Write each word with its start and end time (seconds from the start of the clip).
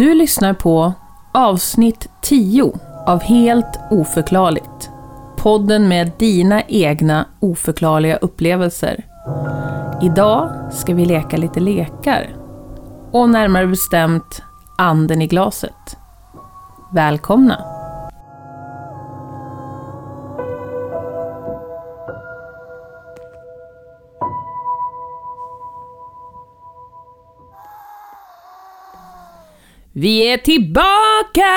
Du 0.00 0.14
lyssnar 0.14 0.54
på 0.54 0.92
avsnitt 1.32 2.08
10 2.20 2.72
av 3.06 3.20
Helt 3.22 3.80
oförklarligt. 3.90 4.90
Podden 5.36 5.88
med 5.88 6.12
dina 6.18 6.62
egna 6.62 7.26
oförklarliga 7.40 8.16
upplevelser. 8.16 9.04
Idag 10.02 10.50
ska 10.72 10.94
vi 10.94 11.04
leka 11.04 11.36
lite 11.36 11.60
lekar. 11.60 12.36
Och 13.12 13.30
närmare 13.30 13.66
bestämt 13.66 14.42
anden 14.78 15.22
i 15.22 15.26
glaset. 15.26 15.96
Välkomna! 16.92 17.69
Vi 30.00 30.32
är 30.32 30.36
tillbaka 30.38 31.50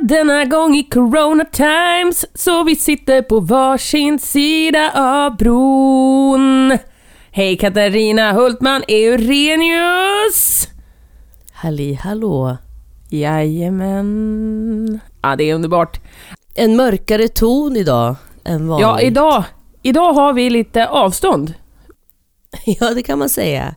denna 0.00 0.44
gång 0.44 0.74
i 0.74 0.82
Corona 0.82 1.44
Times 1.44 2.26
så 2.34 2.64
vi 2.64 2.76
sitter 2.76 3.22
på 3.22 3.40
varsin 3.40 4.18
sida 4.18 4.92
av 4.94 5.36
bron. 5.36 6.78
Hej 7.30 7.56
Katarina 7.56 8.32
Hultman 8.32 8.82
Eurenius! 8.88 10.68
Halli 11.52 11.94
hallå. 11.94 12.56
Jajamän. 13.10 15.00
Ja, 15.22 15.36
det 15.36 15.50
är 15.50 15.54
underbart. 15.54 16.00
En 16.54 16.76
mörkare 16.76 17.28
ton 17.28 17.76
idag 17.76 18.16
än 18.44 18.68
vanligt. 18.68 18.86
Ja, 18.86 19.00
idag, 19.00 19.44
idag 19.82 20.12
har 20.12 20.32
vi 20.32 20.50
lite 20.50 20.86
avstånd. 20.86 21.54
Ja, 22.80 22.90
det 22.94 23.02
kan 23.02 23.18
man 23.18 23.28
säga. 23.28 23.74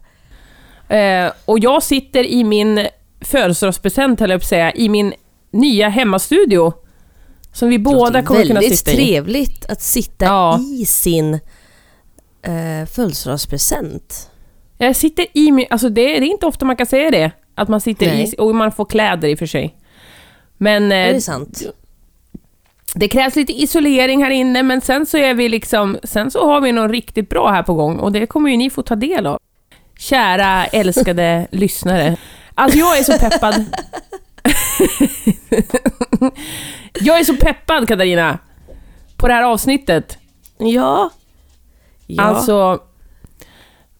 Eh, 0.87 1.31
och 1.45 1.59
jag 1.59 1.83
sitter 1.83 2.23
i 2.23 2.43
min 2.43 2.87
födelsedagspresent, 3.21 4.19
höll 4.19 4.29
jag 4.29 4.39
på 4.39 4.43
att 4.43 4.49
säga, 4.49 4.71
i 4.71 4.89
min 4.89 5.13
nya 5.51 5.89
hemmastudio. 5.89 6.73
Som 7.53 7.69
vi 7.69 7.79
båda 7.79 8.23
kommer 8.23 8.43
kunna 8.45 8.59
Väldigt 8.59 8.79
sitta 8.79 8.91
i. 8.91 8.95
trevligt 8.95 9.65
att 9.65 9.81
sitta 9.81 10.25
Ja. 10.25 10.59
i 10.59 10.85
sin 10.85 11.33
eh, 12.43 12.85
födelsedagspresent. 12.95 14.29
Jag 14.77 14.95
sitter 14.95 15.25
i 15.33 15.51
min... 15.51 15.65
Alltså 15.69 15.89
det, 15.89 16.01
det 16.19 16.25
är 16.25 16.31
inte 16.31 16.45
ofta 16.45 16.65
man 16.65 16.75
kan 16.75 16.85
säga 16.85 17.11
det. 17.11 17.31
Att 17.55 17.69
man 17.69 17.81
sitter 17.81 18.05
Nej. 18.05 18.33
i... 18.33 18.35
Och 18.41 18.55
man 18.55 18.71
får 18.71 18.85
kläder 18.85 19.27
i 19.27 19.35
och 19.35 19.39
för 19.39 19.45
sig. 19.45 19.75
Men 20.57 20.91
Är 20.91 21.07
eh, 21.07 21.13
det 21.13 21.21
sant? 21.21 21.61
det 22.95 23.07
krävs 23.07 23.35
lite 23.35 23.53
isolering 23.61 24.23
här 24.23 24.31
inne, 24.31 24.63
men 24.63 24.81
sen 24.81 25.05
så 25.05 25.17
är 25.17 25.33
vi 25.33 25.49
liksom... 25.49 25.97
Sen 26.03 26.31
så 26.31 26.45
har 26.45 26.61
vi 26.61 26.71
något 26.71 26.91
riktigt 26.91 27.29
bra 27.29 27.49
här 27.51 27.63
på 27.63 27.73
gång 27.73 27.99
och 27.99 28.11
det 28.11 28.25
kommer 28.25 28.49
ju 28.51 28.57
ni 28.57 28.69
få 28.69 28.81
ta 28.81 28.95
del 28.95 29.27
av. 29.27 29.39
Kära 29.99 30.65
älskade 30.65 31.47
lyssnare. 31.51 32.17
Alltså 32.61 32.79
jag 32.79 32.97
är 32.97 33.03
så 33.03 33.17
peppad. 33.17 33.65
jag 36.93 37.19
är 37.19 37.23
så 37.23 37.35
peppad 37.35 37.87
Katarina. 37.87 38.39
På 39.17 39.27
det 39.27 39.33
här 39.33 39.43
avsnittet. 39.43 40.17
Ja. 40.57 41.09
ja. 42.07 42.23
Alltså, 42.23 42.79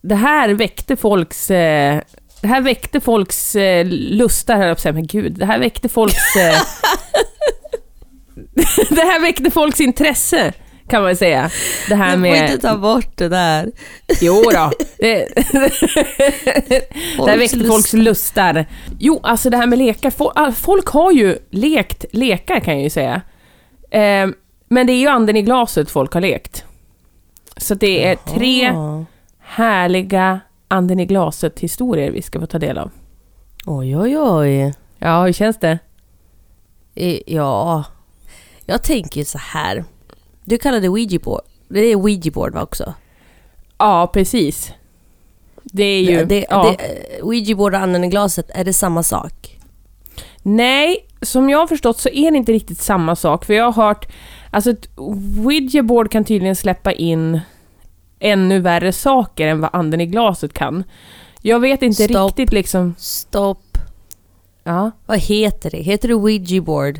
det 0.02 0.16
här 0.16 0.50
väckte 0.50 0.96
folks... 0.96 1.52
Eh, 1.52 2.02
det 2.42 2.48
här 2.48 2.62
väckte 2.62 3.00
folks 3.00 3.56
eh, 3.56 3.86
lustar, 3.90 4.58
höll 4.58 4.76
jag. 4.84 4.94
Men 4.94 5.08
gud, 5.08 5.32
det 5.32 5.46
här 5.46 5.60
väckte 5.60 5.90
folks... 5.90 6.36
Eh, 6.36 6.56
det 8.90 9.02
här 9.02 9.22
väckte 9.22 9.52
folks 9.52 9.80
intresse, 9.80 10.54
kan 10.92 11.04
man 11.04 11.16
säga. 11.16 11.50
Det 11.90 11.96
här 11.96 12.18
du 12.18 12.24
får 12.24 12.30
med... 12.30 12.52
inte 12.52 12.68
ta 12.68 12.78
bort 12.78 13.18
det 13.18 13.30
där. 13.30 13.72
Jo 14.22 14.44
då. 14.54 14.72
Det, 14.98 15.28
det 17.18 17.32
här 17.32 17.38
väckte 17.38 17.64
folks 17.64 17.94
lustar. 17.94 18.66
Jo, 19.00 19.20
alltså 19.24 19.50
det 19.50 19.58
här 19.58 19.68
med 19.68 19.80
lekar. 19.80 20.10
Folk, 20.10 20.32
ah, 20.36 20.52
folk 20.52 20.88
har 20.88 21.12
ju 21.12 21.38
lekt 21.50 22.06
lekar, 22.12 22.60
kan 22.60 22.74
jag 22.74 22.84
ju 22.84 22.90
säga. 22.90 23.22
Eh, 23.92 24.28
men 24.70 24.88
det 24.88 24.94
är 24.94 25.00
ju 25.00 25.08
anden 25.08 25.36
i 25.36 25.42
glaset 25.42 25.92
folk 25.92 26.14
har 26.14 26.22
lekt. 26.22 26.66
Så 27.58 27.76
det 27.76 28.06
är 28.06 28.16
tre 28.16 28.74
härliga 29.40 30.40
anden 30.68 31.00
i 31.00 31.06
glaset-historier 31.06 32.12
vi 32.12 32.22
ska 32.22 32.40
få 32.40 32.46
ta 32.46 32.60
del 32.60 32.78
av. 32.78 32.92
Oj, 33.66 33.98
oj, 33.98 34.18
oj. 34.18 34.74
Ja, 35.00 35.26
hur 35.26 35.34
känns 35.34 35.60
det? 35.60 35.80
Ja. 37.26 37.84
Jag 38.66 38.84
tänker 38.84 39.24
så 39.24 39.38
här. 39.38 39.84
Du 40.44 40.58
kallar 40.58 40.80
det 40.80 40.90
Ouija 40.90 41.20
board. 41.20 41.42
Det 41.68 41.80
är 41.80 41.96
Ouija 41.96 42.32
board 42.32 42.54
va 42.54 42.62
också? 42.62 42.94
Ja, 43.78 44.10
precis. 44.14 44.72
Det 45.64 45.84
är 45.84 46.02
ju... 46.02 46.18
Det, 46.18 46.26
det, 46.26 46.46
ja. 46.50 46.76
det, 46.80 47.22
Ouija 47.22 47.56
board 47.56 47.74
och 47.76 47.80
anden 47.82 48.04
i 48.04 48.08
glaset, 48.08 48.50
är 48.54 48.64
det 48.64 48.74
samma 48.74 49.04
sak? 49.04 49.58
Nej, 50.42 51.06
som 51.22 51.50
jag 51.50 51.58
har 51.58 51.68
förstått 51.68 51.98
så 51.98 52.10
är 52.10 52.32
det 52.32 52.38
inte 52.38 52.52
riktigt 52.52 52.82
samma 52.82 53.16
sak. 53.16 53.46
För 53.46 53.54
jag 53.54 53.72
har 53.72 53.84
hört... 53.86 54.08
Alltså 54.52 54.70
ett 54.72 54.90
Ouija 54.96 55.84
board 55.84 56.12
kan 56.12 56.24
tydligen 56.24 56.56
släppa 56.56 56.92
in 56.92 57.40
ännu 58.20 58.60
värre 58.60 58.94
saker 58.94 59.48
än 59.48 59.62
vad 59.62 59.70
anden 59.74 60.02
i 60.02 60.06
glaset 60.06 60.54
kan. 60.54 60.84
Jag 61.42 61.60
vet 61.60 61.82
inte 61.82 62.04
Stopp. 62.04 62.28
riktigt 62.28 62.54
liksom... 62.54 62.96
Stopp. 62.98 63.78
Ja, 64.64 64.92
Vad 65.06 65.20
heter 65.20 65.72
det? 65.72 65.78
Heter 65.78 66.08
det 66.08 66.14
Ouija 66.14 66.62
board? 66.62 67.00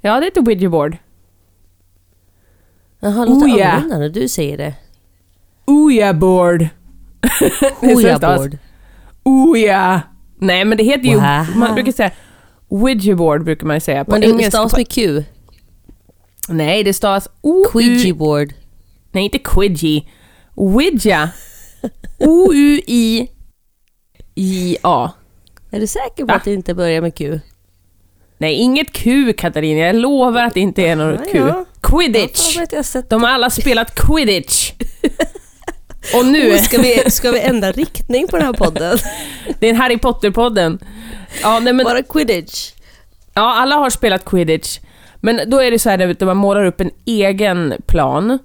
ja 0.00 0.20
det 0.20 0.26
är 0.26 0.30
ett 0.30 0.38
Ouija 0.48 0.68
board. 0.68 0.96
Jaha, 3.00 3.24
låter 3.24 3.46
Oh, 3.46 3.58
ja. 3.58 3.68
annorlunda 3.70 3.98
när 3.98 4.08
du 4.08 4.28
säger 4.28 4.58
det. 4.58 4.74
Board. 6.14 6.62
Är 7.22 7.70
så 7.80 7.86
Ouija 7.94 8.10
det 8.12 8.16
stavas. 8.16 8.38
board. 8.38 8.58
Ouija. 9.22 10.02
Nej, 10.38 10.64
men 10.64 10.78
det 10.78 10.84
heter 10.84 11.04
ju... 11.08 11.14
Wow. 11.14 11.56
Man 11.56 11.74
brukar 11.74 11.92
säga... 11.92 12.10
Ouija 12.68 13.16
board 13.16 13.44
brukar 13.44 13.66
man 13.66 13.80
säga 13.80 14.04
på 14.04 14.10
Men 14.10 14.20
det 14.20 14.26
engelska. 14.26 14.50
stavas 14.50 14.76
med 14.76 14.88
Q. 14.88 15.24
Nej, 16.48 16.84
det 16.84 16.94
stavas 16.94 17.28
o 17.40 17.64
board. 18.14 18.52
Nej, 19.12 19.24
inte 19.24 19.38
quidgy. 19.38 20.02
Ouija. 20.54 21.30
O-U-I-J-A. 22.18 23.28
Är 25.70 25.80
du 25.80 25.86
säker 25.86 26.24
på 26.24 26.26
Va? 26.26 26.34
att 26.34 26.44
det 26.44 26.52
inte 26.52 26.74
börjar 26.74 27.00
med 27.02 27.14
Q? 27.14 27.40
Nej, 28.38 28.54
inget 28.54 28.92
Q, 28.92 29.32
Katarina. 29.32 29.80
Jag 29.80 29.96
lovar 29.96 30.44
att 30.44 30.54
det 30.54 30.60
inte 30.60 30.82
är 30.82 30.96
något 30.96 31.20
Ja, 31.26 31.32
Q. 31.32 31.38
ja. 31.38 31.64
Quidditch. 31.90 32.58
De 33.08 33.22
har 33.22 33.30
alla 33.30 33.50
spelat 33.50 33.94
quidditch. 33.94 34.72
Och 36.14 36.26
nu... 36.26 36.52
Oh, 36.52 36.56
ska, 36.56 36.78
vi, 36.78 37.10
ska 37.10 37.30
vi 37.30 37.40
ändra 37.40 37.72
riktning 37.72 38.28
på 38.28 38.36
den 38.36 38.46
här 38.46 38.52
podden? 38.52 38.98
Det 39.58 39.66
är 39.66 39.70
en 39.70 39.76
Harry 39.76 39.96
Potter-podden. 39.96 40.78
Ja, 41.42 41.60
nej, 41.60 41.72
men, 41.72 41.84
Bara 41.84 42.02
quidditch? 42.02 42.72
ja, 43.34 43.54
alla 43.54 43.76
har 43.76 43.90
spelat 43.90 44.24
quidditch. 44.24 44.78
Men 45.20 45.40
då 45.50 45.62
är 45.62 45.70
det 45.70 45.78
så 45.78 45.90
här 45.90 46.10
att 46.10 46.20
man 46.20 46.36
målar 46.36 46.64
upp 46.64 46.80
en 46.80 46.90
egen 47.04 47.74
plan. 47.86 48.38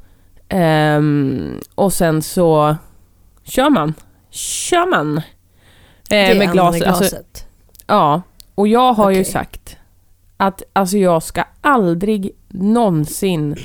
Ehm, 0.49 1.59
och 1.75 1.93
sen 1.93 2.21
så 2.21 2.75
kör 3.43 3.69
man. 3.69 3.93
Kör 4.31 4.85
man. 4.89 5.17
Eh, 5.17 5.21
med 6.09 6.29
anden 6.29 6.49
i 6.49 6.51
glas, 6.51 6.81
alltså, 6.81 6.81
glaset. 6.81 7.45
Ja, 7.87 8.21
och 8.55 8.67
jag 8.67 8.93
har 8.93 9.11
ju 9.11 9.21
Okej. 9.21 9.31
sagt 9.31 9.77
att 10.37 10.63
alltså 10.73 10.97
jag 10.97 11.23
ska 11.23 11.43
aldrig 11.61 12.31
någonsin 12.47 13.55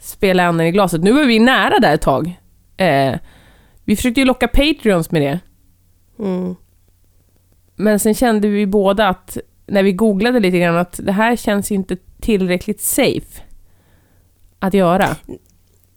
spela 0.00 0.46
anden 0.46 0.66
i 0.66 0.72
glaset. 0.72 1.02
Nu 1.02 1.12
var 1.12 1.24
vi 1.24 1.38
nära 1.38 1.78
där 1.78 1.94
ett 1.94 2.02
tag. 2.02 2.40
Eh, 2.76 3.14
vi 3.84 3.96
försökte 3.96 4.20
ju 4.20 4.26
locka 4.26 4.48
Patreons 4.48 5.10
med 5.10 5.22
det. 5.22 5.40
Mm. 6.18 6.54
Men 7.76 7.98
sen 7.98 8.14
kände 8.14 8.48
vi 8.48 8.66
båda 8.66 9.08
att 9.08 9.38
när 9.66 9.82
vi 9.82 9.92
googlade 9.92 10.40
lite 10.40 10.58
grann 10.58 10.76
att 10.76 11.00
det 11.02 11.12
här 11.12 11.36
känns 11.36 11.72
inte 11.72 11.96
tillräckligt 12.20 12.80
safe 12.80 13.42
att 14.58 14.74
göra. 14.74 15.16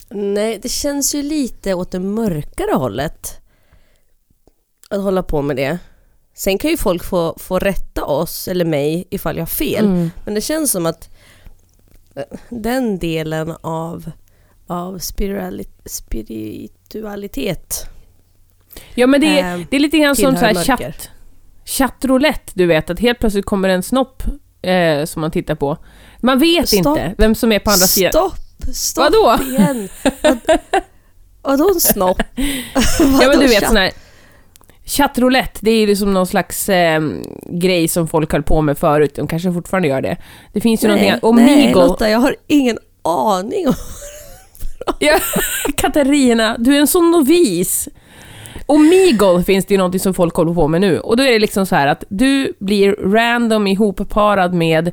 Nej, 0.09 0.59
det 0.61 0.69
känns 0.69 1.15
ju 1.15 1.21
lite 1.21 1.73
åt 1.73 1.91
det 1.91 1.99
mörkare 1.99 2.75
hållet. 2.75 3.41
Att 4.89 5.01
hålla 5.01 5.23
på 5.23 5.41
med 5.41 5.55
det. 5.55 5.79
Sen 6.37 6.57
kan 6.57 6.71
ju 6.71 6.77
folk 6.77 7.03
få, 7.03 7.35
få 7.39 7.59
rätta 7.59 8.05
oss 8.05 8.47
eller 8.47 8.65
mig 8.65 9.07
ifall 9.09 9.35
jag 9.35 9.41
har 9.41 9.47
fel. 9.47 9.85
Mm. 9.85 10.11
Men 10.25 10.33
det 10.33 10.41
känns 10.41 10.71
som 10.71 10.85
att 10.85 11.09
eh, 12.15 12.23
den 12.49 12.99
delen 12.99 13.55
av, 13.61 14.11
av 14.67 14.99
spiritualitet 15.85 17.89
Ja 18.95 19.07
men 19.07 19.21
det 19.21 19.39
är, 19.39 19.53
Ehm, 19.53 19.65
det 19.69 19.75
är 19.75 19.79
lite 19.79 19.97
grann 19.97 20.15
som 20.15 20.37
så 20.37 20.45
här 20.45 20.53
chatt, 20.53 21.09
chattroulette, 21.65 22.51
du 22.55 22.65
vet 22.65 22.89
att 22.89 22.99
helt 22.99 23.19
plötsligt 23.19 23.45
kommer 23.45 23.69
en 23.69 23.83
snopp 23.83 24.23
eh, 24.61 25.05
som 25.05 25.21
man 25.21 25.31
tittar 25.31 25.55
på. 25.55 25.77
Man 26.19 26.39
vet 26.39 26.69
Stopp. 26.69 26.77
inte 26.77 27.15
vem 27.17 27.35
som 27.35 27.51
är 27.51 27.59
på 27.59 27.71
andra 27.71 27.87
sidan. 27.87 28.11
Stopp! 28.11 28.35
Stopp 28.73 29.03
Vadå? 29.03 29.43
igen! 29.43 29.89
Vad, 30.21 30.39
vadå 31.41 31.69
en 31.73 31.79
snopp? 31.79 32.21
Ja 33.21 33.27
men 33.27 33.39
du 33.39 33.47
vet 33.47 33.67
sån 33.67 33.77
här 33.77 33.91
Chattroulette, 34.87 35.59
det 35.61 35.71
är 35.71 35.79
ju 35.79 35.87
liksom 35.87 36.13
någon 36.13 36.27
slags 36.27 36.69
eh, 36.69 37.01
grej 37.45 37.87
som 37.87 38.07
folk 38.07 38.31
höll 38.31 38.43
på 38.43 38.61
med 38.61 38.77
förut. 38.77 39.15
De 39.15 39.27
kanske 39.27 39.53
fortfarande 39.53 39.87
gör 39.87 40.01
det. 40.01 40.17
Det 40.53 40.61
finns 40.61 40.83
ju 40.83 40.87
Nej, 40.87 40.95
någonting... 40.97 41.29
Och 41.29 41.35
nej. 41.35 41.73
Lotta, 41.73 42.09
jag 42.09 42.19
har 42.19 42.35
ingen 42.47 42.77
aning 43.01 43.67
om... 43.67 43.73
Ja, 44.99 45.19
Katarina, 45.77 46.55
du 46.57 46.75
är 46.75 46.79
en 46.79 46.87
sån 46.87 47.11
novis. 47.11 47.89
Och 48.65 48.79
Meagle 48.79 49.43
finns 49.43 49.65
det 49.65 49.73
ju 49.73 49.77
någonting 49.77 49.99
som 49.99 50.13
folk 50.13 50.35
håller 50.35 50.53
på 50.53 50.67
med 50.67 50.81
nu. 50.81 50.99
Och 50.99 51.17
då 51.17 51.23
är 51.23 51.31
det 51.31 51.39
liksom 51.39 51.65
så 51.65 51.75
här 51.75 51.87
att 51.87 52.03
du 52.09 52.53
blir 52.59 52.91
random 52.91 53.67
ihopparad 53.67 54.53
med 54.53 54.91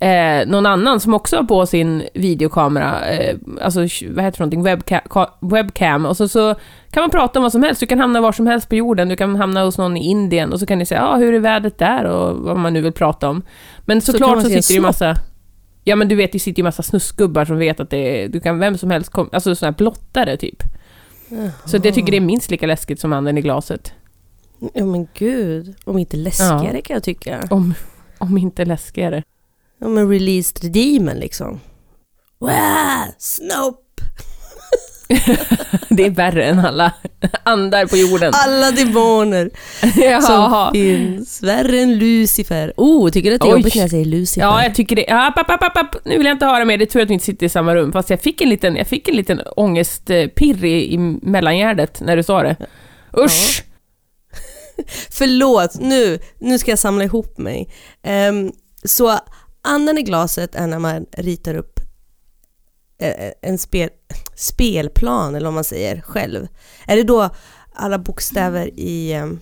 eh, 0.00 0.46
någon 0.46 0.66
annan 0.66 1.00
som 1.00 1.14
också 1.14 1.36
har 1.36 1.44
på 1.44 1.66
sin 1.66 2.02
videokamera, 2.14 3.08
eh, 3.08 3.36
alltså 3.60 3.80
vad 3.80 4.24
heter 4.24 4.38
det 4.38 4.38
någonting, 4.38 4.62
webcam, 4.62 5.00
webcam, 5.40 6.06
och 6.06 6.16
så, 6.16 6.28
så 6.28 6.54
kan 6.90 7.02
man 7.02 7.10
prata 7.10 7.38
om 7.38 7.42
vad 7.42 7.52
som 7.52 7.62
helst. 7.62 7.80
Du 7.80 7.86
kan 7.86 7.98
hamna 7.98 8.20
var 8.20 8.32
som 8.32 8.46
helst 8.46 8.68
på 8.68 8.74
jorden, 8.74 9.08
du 9.08 9.16
kan 9.16 9.36
hamna 9.36 9.64
hos 9.64 9.78
någon 9.78 9.96
i 9.96 10.10
Indien 10.10 10.52
och 10.52 10.60
så 10.60 10.66
kan 10.66 10.78
ni 10.78 10.86
säga, 10.86 11.00
ja 11.00 11.06
ah, 11.06 11.16
hur 11.16 11.34
är 11.34 11.38
vädret 11.38 11.78
där 11.78 12.04
och 12.04 12.36
vad 12.36 12.56
man 12.56 12.72
nu 12.72 12.80
vill 12.80 12.92
prata 12.92 13.28
om. 13.28 13.42
Men 13.84 14.00
såklart 14.00 14.34
så, 14.36 14.40
så 14.40 14.48
sitter 14.48 14.68
det 14.68 14.74
ju 14.74 14.80
massa... 14.80 15.14
Ja 15.88 15.96
men 15.96 16.08
du 16.08 16.14
vet, 16.14 16.32
det 16.32 16.38
sitter 16.38 16.60
ju 16.60 16.64
massa 16.64 16.82
snuskgubbar 16.82 17.44
som 17.44 17.58
vet 17.58 17.80
att 17.80 17.90
det 17.90 18.22
är, 18.24 18.28
du 18.28 18.40
kan 18.40 18.58
vem 18.58 18.78
som 18.78 18.90
helst, 18.90 19.12
kom, 19.12 19.28
alltså 19.32 19.54
sådana 19.54 19.72
här 19.72 19.76
blottare 19.76 20.36
typ. 20.36 20.62
Jaha. 21.28 21.50
Så 21.64 21.76
jag 21.76 21.94
tycker 21.94 22.10
det 22.10 22.16
är 22.16 22.20
minst 22.20 22.50
lika 22.50 22.66
läskigt 22.66 23.00
som 23.00 23.12
anden 23.12 23.38
i 23.38 23.40
glaset. 23.40 23.92
Ja 24.74 24.84
men 24.84 25.08
gud, 25.14 25.74
om 25.84 25.98
inte 25.98 26.16
läskigare 26.16 26.76
ja. 26.76 26.82
kan 26.84 26.94
jag 26.94 27.02
tycka. 27.02 27.46
Om, 27.50 27.74
om 28.18 28.38
inte 28.38 28.64
läskigare. 28.64 29.22
Ja 29.78 29.88
men 29.88 30.10
released 30.10 30.72
demon 30.72 31.16
liksom. 31.16 31.60
Wow, 32.38 33.14
Snope! 33.18 33.86
det 35.88 36.06
är 36.06 36.10
värre 36.10 36.44
än 36.44 36.58
alla 36.58 36.92
andar 37.42 37.86
på 37.86 37.96
jorden. 37.96 38.32
Alla 38.34 38.70
demoner 38.70 39.50
som 40.22 40.70
finns. 40.72 41.42
Värre 41.42 41.80
än 41.80 41.98
Lucifer. 41.98 42.72
Oh, 42.76 43.10
tycker 43.10 43.30
du 43.30 43.36
att 43.36 43.42
det 43.42 43.48
är 43.48 43.50
jobbigt 43.50 43.74
när 43.74 43.82
jag 43.82 43.90
säger 43.90 44.04
Lucifer? 44.04 44.46
Ja, 44.46 44.62
jag 44.62 44.74
tycker 44.74 44.96
det. 44.96 45.06
App, 45.08 45.38
app, 45.38 45.50
app, 45.50 45.76
app. 45.76 45.96
Nu 46.04 46.16
vill 46.16 46.26
jag 46.26 46.34
inte 46.34 46.46
höra 46.46 46.64
mer. 46.64 46.78
Det 46.78 46.84
är 46.84 46.86
tur 46.86 47.02
att 47.02 47.10
vi 47.10 47.14
inte 47.14 47.24
sitter 47.24 47.46
i 47.46 47.48
samma 47.48 47.74
rum. 47.74 47.92
Fast 47.92 48.10
jag 48.10 48.20
fick 48.20 48.40
en 48.40 48.48
liten, 48.48 48.76
jag 48.76 48.86
fick 48.86 49.08
en 49.08 49.16
liten 49.16 49.40
ångestpirr 49.56 50.64
i, 50.64 50.94
i 50.94 50.98
mellangärdet 51.22 52.00
när 52.00 52.16
du 52.16 52.22
sa 52.22 52.42
det. 52.42 52.56
Usch! 53.18 53.64
Ja. 53.66 53.72
Förlåt, 55.10 55.80
nu, 55.80 56.18
nu 56.38 56.58
ska 56.58 56.70
jag 56.70 56.78
samla 56.78 57.04
ihop 57.04 57.38
mig. 57.38 57.68
Um, 58.28 58.52
så 58.84 59.18
anden 59.66 59.98
i 59.98 60.02
glaset 60.02 60.54
är 60.54 60.66
när 60.66 60.78
man 60.78 61.06
ritar 61.12 61.54
upp 61.54 61.80
eh, 62.98 63.10
eh, 63.10 63.32
en 63.42 63.58
spel, 63.58 63.90
spelplan, 64.34 65.34
eller 65.34 65.46
vad 65.46 65.54
man 65.54 65.64
säger, 65.64 66.00
själv. 66.00 66.48
Är 66.86 66.96
det 66.96 67.02
då 67.02 67.30
alla 67.72 67.98
bokstäver 67.98 68.70
i, 68.74 69.12
ehm, 69.12 69.40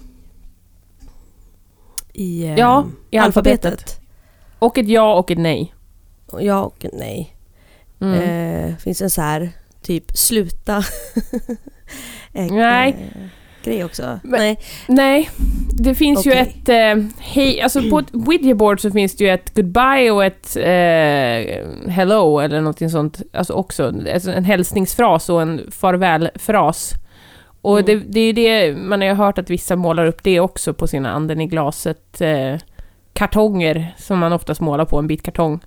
i, 2.12 2.46
ehm, 2.46 2.56
ja, 2.56 2.86
i 3.10 3.18
alfabetet? 3.18 3.64
alfabetet? 3.64 4.00
Och 4.58 4.78
ett 4.78 4.88
ja 4.88 5.14
och 5.14 5.30
ett 5.30 5.38
nej. 5.38 5.74
Ja 6.40 6.62
och 6.62 6.84
ett 6.84 6.94
nej. 6.94 7.36
Mm. 8.00 8.20
Eh, 8.20 8.76
finns 8.76 9.02
en 9.02 9.10
så 9.10 9.20
här, 9.20 9.50
typ 9.82 10.16
sluta. 10.16 10.84
nej. 12.32 13.10
Grej 13.64 13.84
också? 13.84 14.20
Men, 14.22 14.40
nej. 14.40 14.58
nej, 14.88 15.30
det 15.70 15.94
finns 15.94 16.26
okay. 16.26 16.32
ju 16.32 16.38
ett... 16.38 16.68
Eh, 16.68 17.04
hej, 17.18 17.60
alltså 17.60 17.90
på 17.90 17.98
ett 17.98 18.14
Ouija 18.14 18.76
så 18.78 18.90
finns 18.90 19.16
det 19.16 19.24
ju 19.24 19.30
ett 19.30 19.54
goodbye 19.54 20.10
och 20.10 20.24
ett 20.24 20.56
eh, 20.56 21.90
hello 21.90 22.38
eller 22.38 22.60
någonting 22.60 22.90
sånt. 22.90 23.22
Alltså 23.32 23.52
också 23.52 23.92
alltså 24.14 24.30
en 24.30 24.44
hälsningsfras 24.44 25.28
och 25.28 25.42
en 25.42 25.70
farvälfras. 25.70 26.92
Och 27.60 27.78
mm. 27.78 27.86
det, 27.86 28.12
det 28.12 28.20
är 28.20 28.26
ju 28.26 28.32
det, 28.32 28.76
man 28.76 29.00
har 29.00 29.08
ju 29.08 29.14
hört 29.14 29.38
att 29.38 29.50
vissa 29.50 29.76
målar 29.76 30.06
upp 30.06 30.22
det 30.22 30.40
också 30.40 30.74
på 30.74 30.86
sina 30.86 31.10
anden 31.10 31.40
i 31.40 31.46
glaset 31.46 32.20
eh, 32.20 32.56
kartonger 33.12 33.94
som 33.98 34.18
man 34.18 34.32
oftast 34.32 34.60
målar 34.60 34.84
på 34.84 34.98
en 34.98 35.06
bit 35.06 35.22
kartong. 35.22 35.60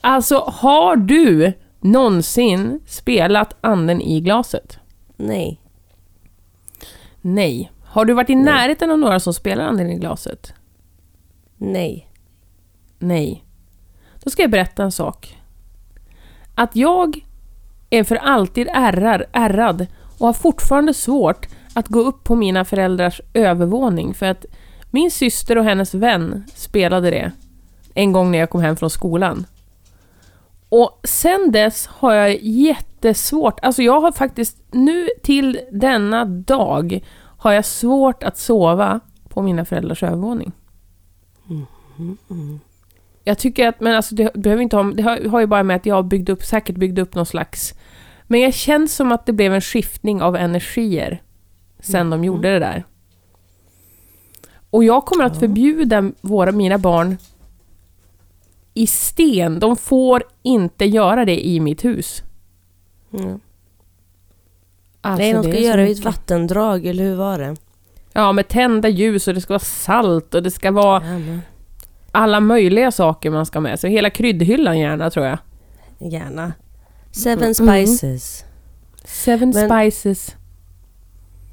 Alltså, 0.00 0.38
har 0.46 0.96
du 0.96 1.52
någonsin 1.80 2.80
spelat 2.86 3.56
anden 3.60 4.00
i 4.00 4.20
glaset? 4.20 4.78
Nej. 5.16 5.61
Nej. 7.22 7.72
Har 7.84 8.04
du 8.04 8.12
varit 8.12 8.30
i 8.30 8.34
Nej. 8.34 8.44
närheten 8.44 8.90
av 8.90 8.98
några 8.98 9.20
som 9.20 9.34
spelar 9.34 9.64
anden 9.64 9.90
i 9.90 9.98
glaset? 9.98 10.52
Nej. 11.56 12.08
Nej. 12.98 13.44
Då 14.24 14.30
ska 14.30 14.42
jag 14.42 14.50
berätta 14.50 14.82
en 14.82 14.92
sak. 14.92 15.38
Att 16.54 16.76
jag 16.76 17.20
är 17.90 18.04
för 18.04 18.16
alltid 18.16 18.68
ärrar, 18.72 19.26
ärrad 19.32 19.86
och 20.18 20.26
har 20.26 20.32
fortfarande 20.32 20.94
svårt 20.94 21.46
att 21.74 21.88
gå 21.88 22.00
upp 22.00 22.24
på 22.24 22.34
mina 22.34 22.64
föräldrars 22.64 23.20
övervåning 23.34 24.14
för 24.14 24.26
att 24.26 24.46
min 24.90 25.10
syster 25.10 25.58
och 25.58 25.64
hennes 25.64 25.94
vän 25.94 26.44
spelade 26.54 27.10
det 27.10 27.32
en 27.94 28.12
gång 28.12 28.30
när 28.30 28.38
jag 28.38 28.50
kom 28.50 28.60
hem 28.60 28.76
från 28.76 28.90
skolan. 28.90 29.46
Och 30.74 31.00
sen 31.04 31.52
dess 31.52 31.86
har 31.86 32.14
jag 32.14 32.42
jättesvårt, 32.42 33.60
alltså 33.62 33.82
jag 33.82 34.00
har 34.00 34.12
faktiskt 34.12 34.62
nu 34.70 35.08
till 35.22 35.60
denna 35.72 36.24
dag 36.24 37.04
har 37.38 37.52
jag 37.52 37.64
svårt 37.64 38.22
att 38.22 38.38
sova 38.38 39.00
på 39.28 39.42
mina 39.42 39.64
föräldrars 39.64 40.02
övervåning. 40.02 40.52
Mm, 41.50 41.66
mm, 41.98 42.16
mm. 42.30 42.60
Jag 43.24 43.38
tycker 43.38 43.68
att, 43.68 43.80
men 43.80 43.94
alltså 43.96 44.14
det 44.14 44.34
behöver 44.34 44.62
inte 44.62 44.76
ha, 44.76 44.82
det 44.82 45.02
har, 45.02 45.28
har 45.28 45.40
ju 45.40 45.46
bara 45.46 45.62
med 45.62 45.76
att 45.76 45.86
jag 45.86 46.04
byggt 46.04 46.28
upp, 46.28 46.42
säkert 46.42 46.76
byggt 46.76 46.98
upp 46.98 47.14
någon 47.14 47.26
slags... 47.26 47.74
Men 48.26 48.40
jag 48.40 48.54
känner 48.54 48.86
som 48.86 49.12
att 49.12 49.26
det 49.26 49.32
blev 49.32 49.54
en 49.54 49.60
skiftning 49.60 50.22
av 50.22 50.36
energier 50.36 51.22
sen 51.80 52.10
de 52.10 52.24
gjorde 52.24 52.52
det 52.52 52.58
där. 52.58 52.84
Och 54.70 54.84
jag 54.84 55.04
kommer 55.04 55.24
att 55.24 55.38
förbjuda 55.38 56.12
våra, 56.20 56.52
mina 56.52 56.78
barn 56.78 57.16
i 58.74 58.86
sten. 58.86 59.58
De 59.58 59.76
får 59.76 60.22
inte 60.42 60.84
göra 60.84 61.24
det 61.24 61.46
i 61.46 61.60
mitt 61.60 61.84
hus. 61.84 62.22
Mm. 63.12 63.40
Alltså, 65.00 65.22
Nej, 65.22 65.32
de 65.32 65.42
ska 65.42 65.58
göra 65.58 65.80
det 65.80 65.88
i 65.88 65.92
ett 65.92 66.04
vattendrag, 66.04 66.86
eller 66.86 67.04
hur 67.04 67.14
var 67.14 67.38
det? 67.38 67.56
Ja, 68.12 68.32
med 68.32 68.48
tända 68.48 68.88
ljus 68.88 69.28
och 69.28 69.34
det 69.34 69.40
ska 69.40 69.52
vara 69.52 69.60
salt 69.60 70.34
och 70.34 70.42
det 70.42 70.50
ska 70.50 70.70
vara 70.70 71.02
ja, 71.04 71.38
alla 72.12 72.40
möjliga 72.40 72.90
saker 72.90 73.30
man 73.30 73.46
ska 73.46 73.56
ha 73.56 73.62
med 73.62 73.80
sig. 73.80 73.90
Hela 73.90 74.10
kryddhyllan 74.10 74.78
gärna, 74.78 75.10
tror 75.10 75.26
jag. 75.26 75.38
Gärna. 75.98 76.52
Seven 77.10 77.54
mm. 77.58 77.86
spices. 77.86 78.42
Mm. 78.42 78.52
Seven 79.04 79.50
Men, 79.50 79.68
spices. 79.68 80.36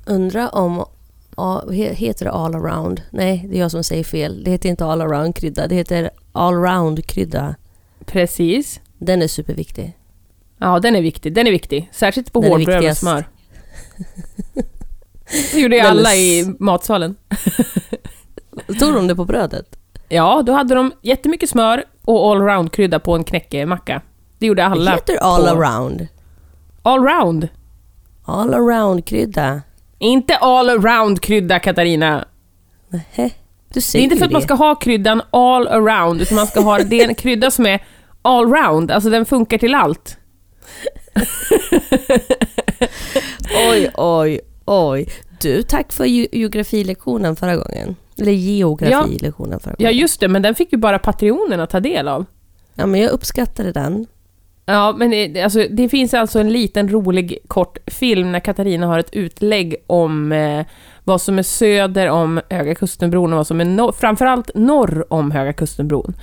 Undra 0.06 0.50
om... 0.50 0.86
Heter 1.72 2.26
det 2.26 2.32
all 2.32 2.56
around? 2.56 3.02
Nej, 3.12 3.46
det 3.50 3.58
är 3.58 3.60
jag 3.60 3.72
som 3.72 3.84
säger 3.84 4.04
fel. 4.04 4.44
Det 4.44 4.52
heter 4.52 4.70
inte 4.70 4.86
all 4.86 5.02
around 5.02 5.36
krydda. 5.36 5.68
Det 5.68 5.76
heter 5.76 6.10
all 6.32 6.54
round 6.54 7.06
krydda. 7.06 7.56
Precis. 8.06 8.82
Den 8.98 9.22
är 9.22 9.28
superviktig. 9.28 9.98
Ja, 10.58 10.80
den 10.80 10.96
är 10.96 11.02
viktig. 11.02 11.34
Den 11.34 11.48
är 11.48 11.52
viktig. 11.52 11.90
Särskilt 11.92 12.34
på 12.34 12.42
hårdbröd 12.42 12.90
och 12.90 12.98
smör. 12.98 13.26
Det 15.54 15.60
gjorde 15.60 15.76
ju 15.76 15.82
alla 15.82 16.16
i 16.16 16.56
matsalen. 16.60 17.16
Tog 18.80 18.94
de 18.94 19.08
det 19.08 19.16
på 19.16 19.26
brödet? 19.26 19.80
Ja, 20.10 20.44
då 20.46 20.54
hade 20.54 20.76
de 20.76 20.92
jättemycket 21.02 21.50
smör 21.50 21.84
och 22.06 22.32
allround-krydda 22.32 23.00
på 23.00 23.16
en 23.16 23.24
knäckemacka. 23.24 24.02
Det 24.38 24.46
gjorde 24.46 24.66
alla. 24.66 24.92
Det 24.92 24.98
heter 24.98 25.18
all-around? 25.18 26.08
Allround. 26.82 27.48
All-around-krydda? 28.26 29.62
Inte 30.00 30.36
all-around-krydda, 30.36 31.60
Katarina. 31.60 32.26
Nähä, 32.90 33.30
du 33.74 33.82
säger 33.82 34.02
Det 34.02 34.04
är 34.04 34.04
inte 34.04 34.18
för 34.18 34.26
att 34.26 34.32
man 34.32 34.42
ska 34.42 34.54
ha 34.54 34.76
kryddan 34.76 35.22
all 35.32 35.68
around, 35.68 36.22
utan 36.22 36.36
man 36.36 36.48
ska 36.48 36.60
ha 36.60 36.80
det 36.80 37.04
en 37.04 37.16
krydda 37.16 37.52
som 37.52 37.66
är 37.66 37.84
allround, 38.22 38.92
alltså 38.92 39.10
den 39.10 39.26
funkar 39.26 39.58
till 39.58 39.76
allt. 39.76 40.18
oj, 43.70 43.92
oj, 43.94 44.40
oj. 44.66 45.10
Du, 45.42 45.62
tack 45.62 45.94
för 45.94 46.06
geografilektionen 46.06 47.36
förra 47.36 47.56
gången. 47.56 47.96
Eller 48.18 48.32
geografilektionen 48.32 49.60
förra 49.60 49.74
gången. 49.74 49.94
Ja, 49.94 50.00
just 50.00 50.20
det, 50.20 50.28
men 50.28 50.42
den 50.42 50.56
fick 50.56 50.72
ju 50.72 50.78
bara 50.78 51.00
Patreonen 51.00 51.60
att 51.60 51.70
ta 51.70 51.80
del 51.80 52.08
av. 52.08 52.26
Ja, 52.74 52.86
men 52.86 53.02
jag 53.02 53.12
uppskattade 53.12 53.72
den. 53.72 54.08
Ja, 54.70 54.96
men 54.98 55.10
det, 55.10 55.42
alltså, 55.42 55.66
det 55.70 55.90
finns 55.90 56.14
alltså 56.14 56.40
en 56.40 56.54
liten 56.54 56.90
rolig 56.90 57.38
kort 57.48 57.78
film 57.88 58.32
när 58.32 58.40
Katarina 58.40 58.88
har 58.88 59.00
ett 59.00 59.14
utlägg 59.14 59.76
om 59.88 60.32
eh, 60.32 60.66
vad 61.04 61.22
som 61.22 61.40
är 61.40 61.44
söder 61.44 62.10
om 62.10 62.42
Höga 62.50 62.76
Kustenbron 62.76 63.34
och 63.34 63.38
vad 63.38 63.48
som 63.48 63.62
är 63.62 63.66
no 63.66 63.92
framförallt 63.92 64.52
norr 64.56 65.06
om 65.10 65.32
Höga 65.32 65.54
Kustenbron. 65.54 66.14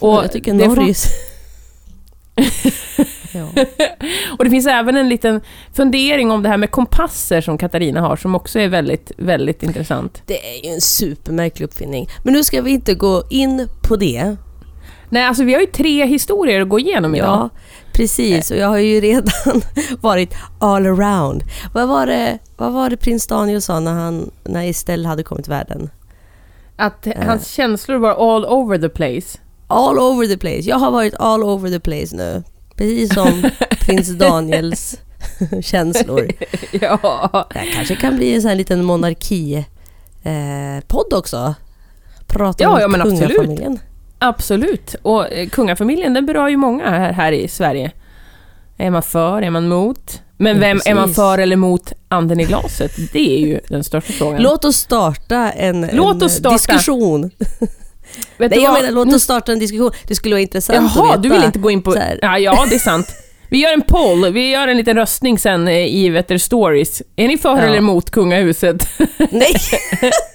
Och 0.00 0.14
jag 0.14 0.32
tycker 0.32 0.54
norr 0.54 0.78
är... 0.78 0.94
och 4.38 4.44
det 4.44 4.50
finns 4.50 4.66
även 4.66 4.96
en 4.96 5.08
liten 5.08 5.40
fundering 5.72 6.30
om 6.30 6.42
det 6.42 6.48
här 6.48 6.56
med 6.56 6.70
kompasser 6.70 7.40
som 7.40 7.58
Katarina 7.58 8.00
har, 8.00 8.16
som 8.16 8.34
också 8.34 8.58
är 8.58 8.68
väldigt, 8.68 9.12
väldigt 9.16 9.62
intressant. 9.62 10.22
Det 10.26 10.56
är 10.56 10.64
ju 10.64 10.70
en 10.74 10.80
supermärklig 10.80 11.66
uppfinning. 11.66 12.08
Men 12.22 12.34
nu 12.34 12.44
ska 12.44 12.62
vi 12.62 12.70
inte 12.70 12.94
gå 12.94 13.22
in 13.30 13.68
på 13.88 13.96
det. 13.96 14.36
Nej, 15.08 15.24
alltså 15.24 15.44
vi 15.44 15.54
har 15.54 15.60
ju 15.60 15.66
tre 15.66 16.06
historier 16.06 16.60
att 16.60 16.68
gå 16.68 16.78
igenom 16.78 17.14
idag. 17.14 17.28
Ja, 17.28 17.50
precis. 17.94 18.50
Och 18.50 18.56
jag 18.56 18.68
har 18.68 18.78
ju 18.78 19.00
redan 19.00 19.62
varit 20.00 20.34
all 20.58 20.86
around. 20.86 21.42
Vad 21.72 21.88
var 21.88 22.06
det, 22.06 22.38
vad 22.56 22.72
var 22.72 22.90
det 22.90 22.96
prins 22.96 23.26
Daniel 23.26 23.62
sa 23.62 23.80
när, 23.80 23.92
han, 23.92 24.30
när 24.44 24.68
Estelle 24.68 25.08
hade 25.08 25.22
kommit 25.22 25.44
till 25.44 25.52
världen? 25.52 25.90
Att 26.76 27.06
uh. 27.06 27.12
hans 27.26 27.48
känslor 27.48 27.98
var 27.98 28.34
all 28.34 28.44
over 28.44 28.78
the 28.78 28.88
place. 28.88 29.38
All 29.66 29.98
over 29.98 30.26
the 30.26 30.36
place. 30.36 30.60
Jag 30.60 30.76
har 30.76 30.90
varit 30.90 31.14
all 31.18 31.42
over 31.42 31.70
the 31.70 31.80
place 31.80 32.16
nu. 32.16 32.42
Precis 32.76 33.14
som 33.14 33.50
prins 33.80 34.08
Daniels 34.08 35.00
känslor. 35.62 36.32
ja. 36.72 37.46
Det 37.52 37.58
här 37.58 37.72
kanske 37.74 37.96
kan 37.96 38.16
bli 38.16 38.34
en 38.34 38.42
sån 38.42 38.48
här 38.48 38.56
liten 38.56 38.84
monarki-podd 38.84 41.12
också. 41.12 41.54
Prata 42.26 42.64
Ja, 42.64 42.74
om 42.74 42.80
ja, 42.80 42.88
men 42.88 43.00
kungafamiljen. 43.00 43.72
Absolut. 43.72 43.80
Och 45.02 45.32
eh, 45.32 45.48
kungafamiljen, 45.48 46.14
den 46.14 46.26
berör 46.26 46.48
ju 46.48 46.56
många 46.56 46.90
här, 46.90 47.12
här 47.12 47.32
i 47.32 47.48
Sverige. 47.48 47.92
Är 48.78 48.90
man 48.90 49.02
för? 49.02 49.42
Är 49.42 49.50
man 49.50 49.68
mot? 49.68 50.20
Men 50.36 50.60
vem 50.60 50.80
är 50.84 50.94
man 50.94 51.02
precis. 51.04 51.16
för 51.16 51.38
eller 51.38 51.56
mot 51.56 51.92
anden 52.08 52.40
i 52.40 52.44
glaset? 52.44 52.92
Det 53.12 53.36
är 53.36 53.46
ju 53.46 53.60
den 53.68 53.84
största 53.84 54.12
frågan. 54.12 54.42
Låt 54.42 54.64
oss 54.64 54.76
starta 54.76 55.50
en, 55.52 55.88
Låt 55.92 56.16
en 56.16 56.22
oss 56.22 56.32
starta. 56.32 56.54
diskussion. 56.56 57.30
Vet 58.38 58.50
Nej, 58.50 58.62
jag 58.62 58.72
menar, 58.72 58.90
låt 58.90 59.14
oss 59.14 59.22
starta 59.22 59.52
en 59.52 59.58
diskussion. 59.58 59.90
Det 60.08 60.14
skulle 60.14 60.34
vara 60.34 60.42
intressant 60.42 60.92
Jaha, 60.96 61.04
att 61.04 61.10
veta. 61.10 61.20
du 61.22 61.28
vill 61.28 61.44
inte 61.44 61.58
gå 61.58 61.70
in 61.70 61.82
på... 61.82 61.96
Ja, 62.22 62.38
ja, 62.38 62.66
det 62.68 62.74
är 62.74 62.78
sant. 62.78 63.06
Vi 63.48 63.58
gör 63.62 63.72
en 63.72 63.82
poll, 63.82 64.32
vi 64.32 64.50
gör 64.50 64.68
en 64.68 64.76
liten 64.76 64.96
röstning 64.96 65.38
sen 65.38 65.68
eh, 65.68 65.94
i 65.96 66.08
vet 66.08 66.28
du, 66.28 66.38
stories. 66.38 67.02
Är 67.16 67.28
ni 67.28 67.38
för 67.38 67.56
Ja. 67.56 67.58
eller 67.62 67.76
emot 67.76 68.10
kungahuset? 68.10 68.88
Nej! 69.30 69.54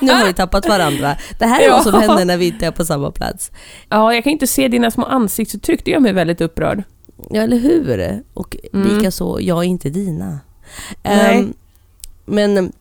nu 0.00 0.12
har 0.12 0.26
vi 0.26 0.34
tappat 0.34 0.68
varandra. 0.68 1.16
Det 1.38 1.46
här 1.46 1.60
är 1.60 1.66
Ja. 1.66 1.72
vad 1.72 1.82
som 1.82 1.94
händer 2.00 2.24
när 2.24 2.36
vi 2.36 2.46
inte 2.46 2.66
är 2.66 2.70
på 2.70 2.84
samma 2.84 3.10
plats. 3.10 3.50
Ja, 3.88 4.14
jag 4.14 4.24
kan 4.24 4.32
inte 4.32 4.46
se 4.46 4.68
dina 4.68 4.90
små 4.90 5.04
ansiktsuttryck, 5.04 5.84
det 5.84 5.90
gör 5.90 6.00
mig 6.00 6.12
väldigt 6.12 6.40
upprörd. 6.40 6.82
Ja, 7.30 7.42
eller 7.42 7.56
hur? 7.56 8.22
Och 8.34 8.56
Mm. 8.72 8.88
likaså, 8.98 9.40
jag 9.40 9.58
är 9.58 9.62
inte 9.62 9.90
dina. 9.90 10.38
Nej. 11.02 11.38
Ehm, 11.38 11.54
men, 12.24 12.72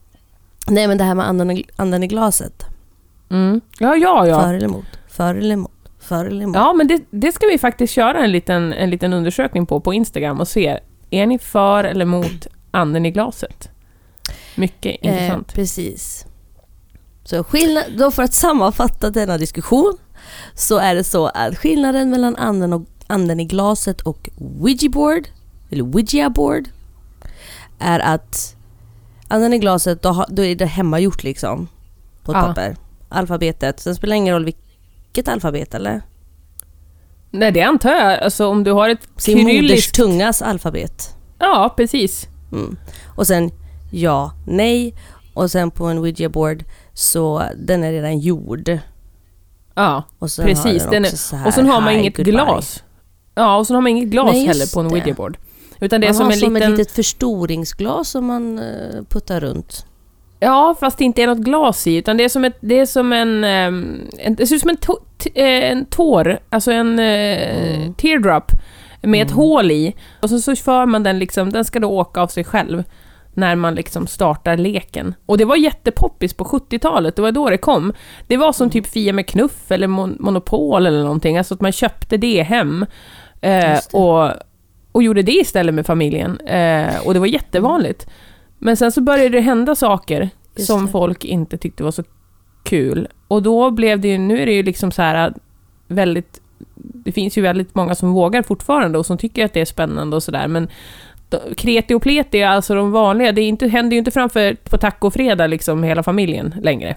nej, 0.67 0.87
men 0.87 0.97
det 0.97 1.03
här 1.03 1.15
med 1.15 1.27
anden, 1.27 1.51
i- 1.51 1.65
anden 1.75 2.03
i 2.03 2.07
glaset. 2.07 2.65
Mm. 3.29 3.61
Ja, 3.79 3.95
ja, 3.95 4.27
ja. 4.27 4.41
För 4.41 4.53
eller 4.53 4.65
emot? 4.65 4.85
För 5.09 5.35
eller 5.35 5.53
emot? 5.53 5.71
För 5.99 6.25
eller 6.25 6.43
emot? 6.43 6.55
Ja, 6.55 6.73
men 6.73 6.87
det, 6.87 7.01
det 7.11 7.31
ska 7.31 7.47
vi 7.47 7.57
faktiskt 7.57 7.93
köra 7.93 8.17
en 8.23 8.31
liten, 8.31 8.73
en 8.73 8.89
liten 8.89 9.13
undersökning 9.13 9.65
på, 9.65 9.79
på 9.79 9.93
Instagram 9.93 10.39
och 10.39 10.47
se. 10.47 10.79
Är 11.09 11.25
ni 11.25 11.39
för 11.39 11.83
eller 11.83 12.05
emot 12.05 12.47
anden 12.71 13.05
i 13.05 13.11
glaset? 13.11 13.69
Mycket 14.55 14.95
Eh, 15.01 15.11
intressant. 15.11 15.53
precis. 15.53 16.25
Så 17.31 17.43
skillnad, 17.43 17.83
då 17.97 18.11
för 18.11 18.23
att 18.23 18.33
sammanfatta 18.33 19.09
denna 19.09 19.37
diskussion 19.37 19.97
så 20.55 20.77
är 20.77 20.95
det 20.95 21.03
så 21.03 21.27
att 21.27 21.57
skillnaden 21.57 22.09
mellan 22.09 22.35
anden, 22.35 22.73
och, 22.73 22.81
anden 23.07 23.39
i 23.39 23.45
glaset 23.45 24.01
och 24.01 24.29
Ouija 24.37 24.89
board, 24.89 25.27
eller 25.69 25.83
Ouija 25.83 26.29
board, 26.29 26.69
är 27.79 27.99
att 27.99 28.55
anden 29.27 29.53
i 29.53 29.59
glaset, 29.59 30.01
då, 30.01 30.25
då 30.29 30.43
är 30.43 30.55
det 30.55 30.65
hemmagjort 30.65 31.23
liksom. 31.23 31.67
På 32.23 32.31
ett 32.31 32.37
Ja. 32.37 32.47
papper. 32.47 32.75
Alfabetet. 33.09 33.79
Sen 33.79 33.95
spelar 33.95 34.13
det 34.13 34.17
ingen 34.17 34.33
roll 34.33 34.45
vilket 34.45 35.27
alfabet 35.27 35.73
eller? 35.73 36.01
Nej, 37.31 37.51
det 37.51 37.61
antar 37.61 37.91
jag. 37.91 38.19
Alltså 38.23 38.47
om 38.47 38.63
du 38.63 38.71
har 38.71 38.89
ett 38.89 39.07
Sin 39.17 39.37
kyrilliskt... 39.37 39.95
tungas 39.95 40.41
alfabet. 40.41 41.15
Ja, 41.39 41.73
precis. 41.77 42.27
Mm. 42.51 42.77
Och 43.15 43.27
sen 43.27 43.51
ja, 43.91 44.31
nej. 44.47 44.95
Och 45.33 45.51
sen 45.51 45.71
på 45.71 45.85
en 45.85 45.97
Ouija 45.97 46.29
board 46.29 46.63
så 47.01 47.43
den 47.57 47.83
är 47.83 47.91
redan 47.91 48.19
gjord. 48.19 48.77
Ja, 49.75 50.03
precis. 50.19 50.83
den 50.83 50.91
Den 50.91 51.05
är, 51.05 51.47
och 51.47 51.53
sen 51.53 51.69
har 51.69 51.81
man 51.81 51.93
inget 51.93 52.17
goodbye. 52.17 52.31
glas. 52.31 52.83
Ja, 53.35 53.57
och 53.57 53.67
sen 53.67 53.75
har 53.75 53.81
man 53.81 53.89
inget 53.91 54.09
glas 54.09 54.31
Nej, 54.33 54.45
heller 54.45 54.73
på 54.73 54.79
en 54.79 54.87
det. 54.87 54.93
Ouija 54.93 55.13
board. 55.13 55.37
Utan 55.79 56.01
det 56.01 56.07
är 56.07 56.09
man 56.09 56.15
som 56.15 56.25
har 56.25 56.33
en 56.33 56.39
som 56.39 56.53
liten... 56.53 56.71
ett 56.73 56.77
litet 56.79 56.95
förstoringsglas 56.95 58.09
som 58.09 58.25
man 58.25 58.59
eh, 58.59 59.03
puttar 59.09 59.39
runt. 59.39 59.85
Ja, 60.39 60.75
fast 60.79 60.97
det 60.97 61.03
inte 61.03 61.23
är 61.23 61.27
något 61.27 61.37
glas 61.37 61.87
i, 61.87 61.95
utan 61.95 62.17
det 62.17 62.23
är 62.23 62.29
som, 62.29 62.45
ett, 62.45 62.57
det 62.61 62.79
är 62.79 62.85
som 62.85 63.13
en, 63.13 63.43
ehm, 63.43 64.01
en... 64.17 64.35
Det 64.35 64.47
ser 64.47 64.55
ut 64.55 64.61
som 64.61 64.69
en, 64.69 64.77
to, 64.77 64.93
eh, 65.33 65.71
en 65.71 65.85
tår, 65.85 66.39
alltså 66.49 66.71
en 66.71 66.99
eh, 66.99 67.75
Mm. 67.75 67.93
teardrop 67.93 68.51
med 69.01 69.27
ett 69.27 69.31
hål 69.33 69.71
i. 69.71 69.95
Och 70.21 70.29
så, 70.29 70.41
så 70.41 70.55
för 70.55 70.85
man 70.85 71.03
den 71.03 71.19
liksom, 71.19 71.49
den 71.51 71.65
ska 71.65 71.79
då 71.79 71.89
åka 71.89 72.21
av 72.21 72.27
sig 72.27 72.43
själv 72.43 72.83
när 73.33 73.55
man 73.55 73.75
liksom 73.75 74.07
startar 74.07 74.57
leken. 74.57 75.13
Och 75.25 75.37
det 75.37 75.45
var 75.45 75.55
jättepoppis 75.55 76.33
på 76.33 76.43
70-talet, 76.43 77.15
det 77.15 77.21
var 77.21 77.31
då 77.31 77.49
det 77.49 77.57
kom. 77.57 77.93
Det 78.27 78.37
var 78.37 78.53
som 78.53 78.69
typ 78.69 78.87
Fia 78.87 79.13
med 79.13 79.27
knuff 79.27 79.71
eller 79.71 79.87
mon 79.87 80.17
Monopol 80.19 80.85
eller 80.85 81.03
någonting, 81.03 81.37
alltså 81.37 81.53
att 81.53 81.61
man 81.61 81.71
köpte 81.71 82.17
det 82.17 82.43
hem. 82.43 82.85
Eh, 83.41 83.49
det. 83.51 83.81
och, 83.93 84.31
och 84.91 85.03
gjorde 85.03 85.21
det 85.21 85.31
istället 85.31 85.75
med 85.75 85.85
familjen. 85.85 86.39
Eh, 86.39 87.07
och 87.07 87.13
det 87.13 87.19
var 87.19 87.27
jättevanligt. 87.27 88.07
Men 88.59 88.77
sen 88.77 88.91
så 88.91 89.01
började 89.01 89.29
det 89.29 89.41
hända 89.41 89.75
saker 89.75 90.29
Just 90.55 90.67
som 90.67 90.85
det. 90.85 90.91
folk 90.91 91.25
inte 91.25 91.57
tyckte 91.57 91.83
var 91.83 91.91
så 91.91 92.03
kul. 92.63 93.07
Och 93.27 93.43
då 93.43 93.71
blev 93.71 93.99
det 93.99 94.07
ju, 94.07 94.17
nu 94.17 94.41
är 94.41 94.45
det 94.45 94.53
ju 94.53 94.63
liksom 94.63 94.91
så 94.91 95.01
här 95.01 95.33
väldigt, 95.87 96.41
det 96.75 97.11
finns 97.11 97.37
ju 97.37 97.41
väldigt 97.41 97.75
många 97.75 97.95
som 97.95 98.11
vågar 98.13 98.43
fortfarande 98.43 98.97
och 98.97 99.05
som 99.05 99.17
tycker 99.17 99.45
att 99.45 99.53
det 99.53 99.61
är 99.61 99.65
spännande 99.65 100.15
och 100.15 100.23
sådär, 100.23 100.47
men 100.47 100.67
kreti 101.57 101.93
och 101.93 102.01
pleti, 102.01 102.43
alltså 102.43 102.75
de 102.75 102.91
vanliga, 102.91 103.31
det 103.31 103.41
inte, 103.41 103.67
händer 103.67 103.95
ju 103.95 103.97
inte 103.99 104.11
framför 104.11 104.53
på 104.53 104.77
tacofredag 104.77 105.49
liksom 105.49 105.83
hela 105.83 106.03
familjen 106.03 106.55
längre. 106.61 106.95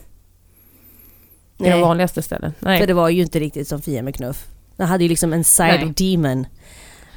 Det 1.58 1.68
är 1.68 1.72
de 1.72 1.80
vanligaste 1.80 2.22
ställen. 2.22 2.52
Nej. 2.58 2.80
för 2.80 2.86
det 2.86 2.94
var 2.94 3.08
ju 3.08 3.22
inte 3.22 3.40
riktigt 3.40 3.68
som 3.68 3.82
Fia 3.82 4.02
med 4.02 4.14
knuff. 4.14 4.46
Den 4.76 4.88
hade 4.88 5.04
ju 5.04 5.08
liksom 5.08 5.32
en 5.32 5.44
side 5.44 5.80
Nej. 5.80 5.84
of 5.84 5.94
demon. 5.94 6.46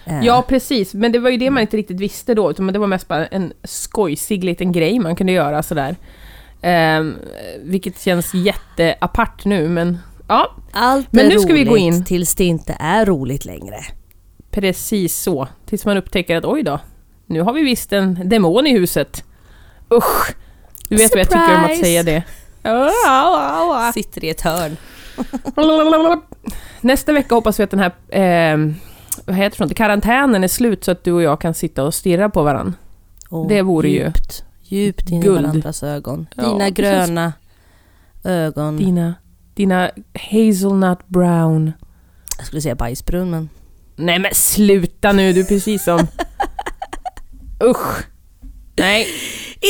Eh, 0.05 0.19
Ja, 0.25 0.43
precis. 0.47 0.93
Men 0.93 1.11
det 1.11 1.19
var 1.19 1.29
ju 1.29 1.37
det 1.37 1.49
man 1.49 1.61
inte 1.61 1.77
riktigt 1.77 1.99
visste 1.99 2.33
då, 2.33 2.51
utan 2.51 2.67
det 2.67 2.79
var 2.79 2.87
mest 2.87 3.07
bara 3.07 3.25
en 3.27 3.53
skojsig 3.63 4.43
liten 4.43 4.71
grej 4.71 4.99
man 4.99 5.15
kunde 5.15 5.33
göra 5.33 5.63
sådär. 5.63 5.95
Ehm, 6.61 7.15
vilket 7.63 8.01
känns 8.01 8.33
jätteapart 8.33 9.45
nu, 9.45 9.67
men 9.69 9.97
ja, 10.27 10.55
Allt 10.71 11.07
Men 11.11 11.27
nu 11.27 11.39
ska 11.39 11.53
vi 11.53 11.63
gå 11.63 11.77
in. 11.77 12.05
tills 12.05 12.35
det 12.35 12.43
inte 12.45 12.77
är 12.79 13.05
roligt 13.05 13.45
längre. 13.45 13.77
precis 14.51 15.15
så. 15.17 15.47
Tills 15.65 15.85
man 15.85 15.97
upptäcker 15.97 16.35
att 16.37 16.45
oj 16.45 16.63
då, 16.63 16.79
nu 17.27 17.41
har 17.41 17.53
vi 17.53 17.63
visst 17.63 17.93
en 17.93 18.29
demon 18.29 18.67
i 18.67 18.71
huset. 18.71 19.23
Usch! 19.93 20.35
Du 20.89 20.95
vet 20.95 21.11
vad 21.11 21.19
jag 21.19 21.27
tycker 21.27 21.55
om 21.55 21.63
att 21.63 21.69
Surprise! 21.69 21.83
säga 21.83 22.03
det. 22.03 22.23
Sitter 23.93 24.23
i 24.25 24.29
ett 24.29 24.41
hörn. 24.41 24.77
Nästa 26.81 27.13
vecka 27.13 27.35
hoppas 27.35 27.59
vi 27.59 27.63
att 27.63 27.71
den 27.71 27.79
här 27.79 27.91
ehm, 28.09 28.75
vad 29.25 29.35
heter 29.35 29.65
det, 29.65 29.73
karantänen 29.73 30.43
är 30.43 30.47
slut 30.47 30.83
så 30.83 30.91
att 30.91 31.03
du 31.03 31.11
och 31.11 31.21
jag 31.21 31.41
kan 31.41 31.53
sitta 31.53 31.83
och 31.83 31.93
stirra 31.93 32.29
på 32.29 32.43
varandra. 32.43 32.73
Och 33.29 33.47
Det 33.47 33.61
vore 33.61 33.89
ju 33.89 34.03
djupt, 34.03 34.43
Djupt 34.63 35.09
in 35.09 35.23
i 35.23 35.29
varandras 35.29 35.83
ögon. 35.83 36.27
Ja, 36.35 36.43
Dina 36.43 36.69
gröna 36.69 37.33
ögon. 38.23 38.77
Dina, 38.77 39.15
dina 39.53 39.91
hazelnut 40.31 41.07
brown. 41.07 41.71
Jag 42.37 42.45
skulle 42.45 42.61
säga 42.61 42.75
bajsbrun 42.75 43.29
men... 43.29 43.49
Nej 43.95 44.19
men 44.19 44.33
sluta 44.33 45.11
nu, 45.11 45.33
du 45.33 45.39
är 45.39 45.45
precis 45.45 45.83
som... 45.83 45.99
Usch! 47.63 48.05
Nej, 48.77 49.07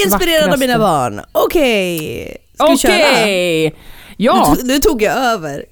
Inspirerad 0.06 0.54
av 0.54 0.60
mina 0.60 0.80
barn. 0.80 1.22
Okej, 1.32 2.38
ska 2.54 2.68
vi 2.68 2.78
köra? 2.78 3.30
Ja, 4.18 4.56
Nu, 4.58 4.68
nu 4.74 4.80
tog 4.80 5.02
jag 5.02 5.18
över. 5.18 5.66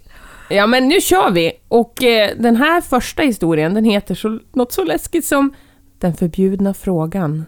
ja, 0.49 0.67
men 0.67 0.87
nu 0.87 1.01
kör 1.01 1.31
vi! 1.31 1.51
Och 1.67 2.03
eh, 2.03 2.31
den 2.37 2.55
här 2.55 2.81
första 2.81 3.23
historien, 3.23 3.73
den 3.73 3.85
heter 3.85 4.15
så, 4.15 4.39
något 4.53 4.71
så 4.73 4.83
läskigt 4.83 5.25
som 5.25 5.53
Den 5.99 6.13
förbjudna 6.13 6.73
frågan. 6.73 7.45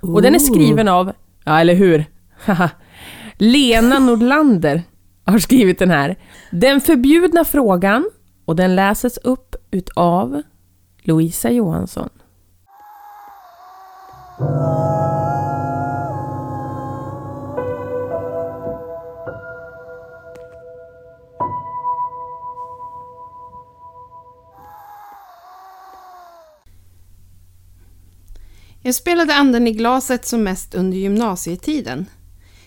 Och 0.00 0.22
den 0.22 0.34
är 0.34 0.38
skriven 0.38 0.88
av, 0.88 1.12
ja 1.44 1.60
eller 1.60 1.74
hur? 1.74 2.04
Lena 3.38 3.98
Nordlander 3.98 4.82
har 5.24 5.38
skrivit 5.38 5.78
den 5.78 5.90
här. 5.90 6.16
Den 6.50 6.80
förbjudna 6.80 7.44
frågan 7.44 8.10
och 8.44 8.56
den 8.56 8.76
läses 8.76 9.18
upp 9.18 9.56
utav 9.70 10.42
Louisa 11.02 11.50
Johansson. 11.50 12.08
Jag 14.40 14.48
spelade 28.94 29.34
anden 29.34 29.66
i 29.66 29.72
glaset 29.72 30.26
som 30.26 30.42
mest 30.42 30.74
under 30.74 30.98
gymnasietiden. 30.98 32.06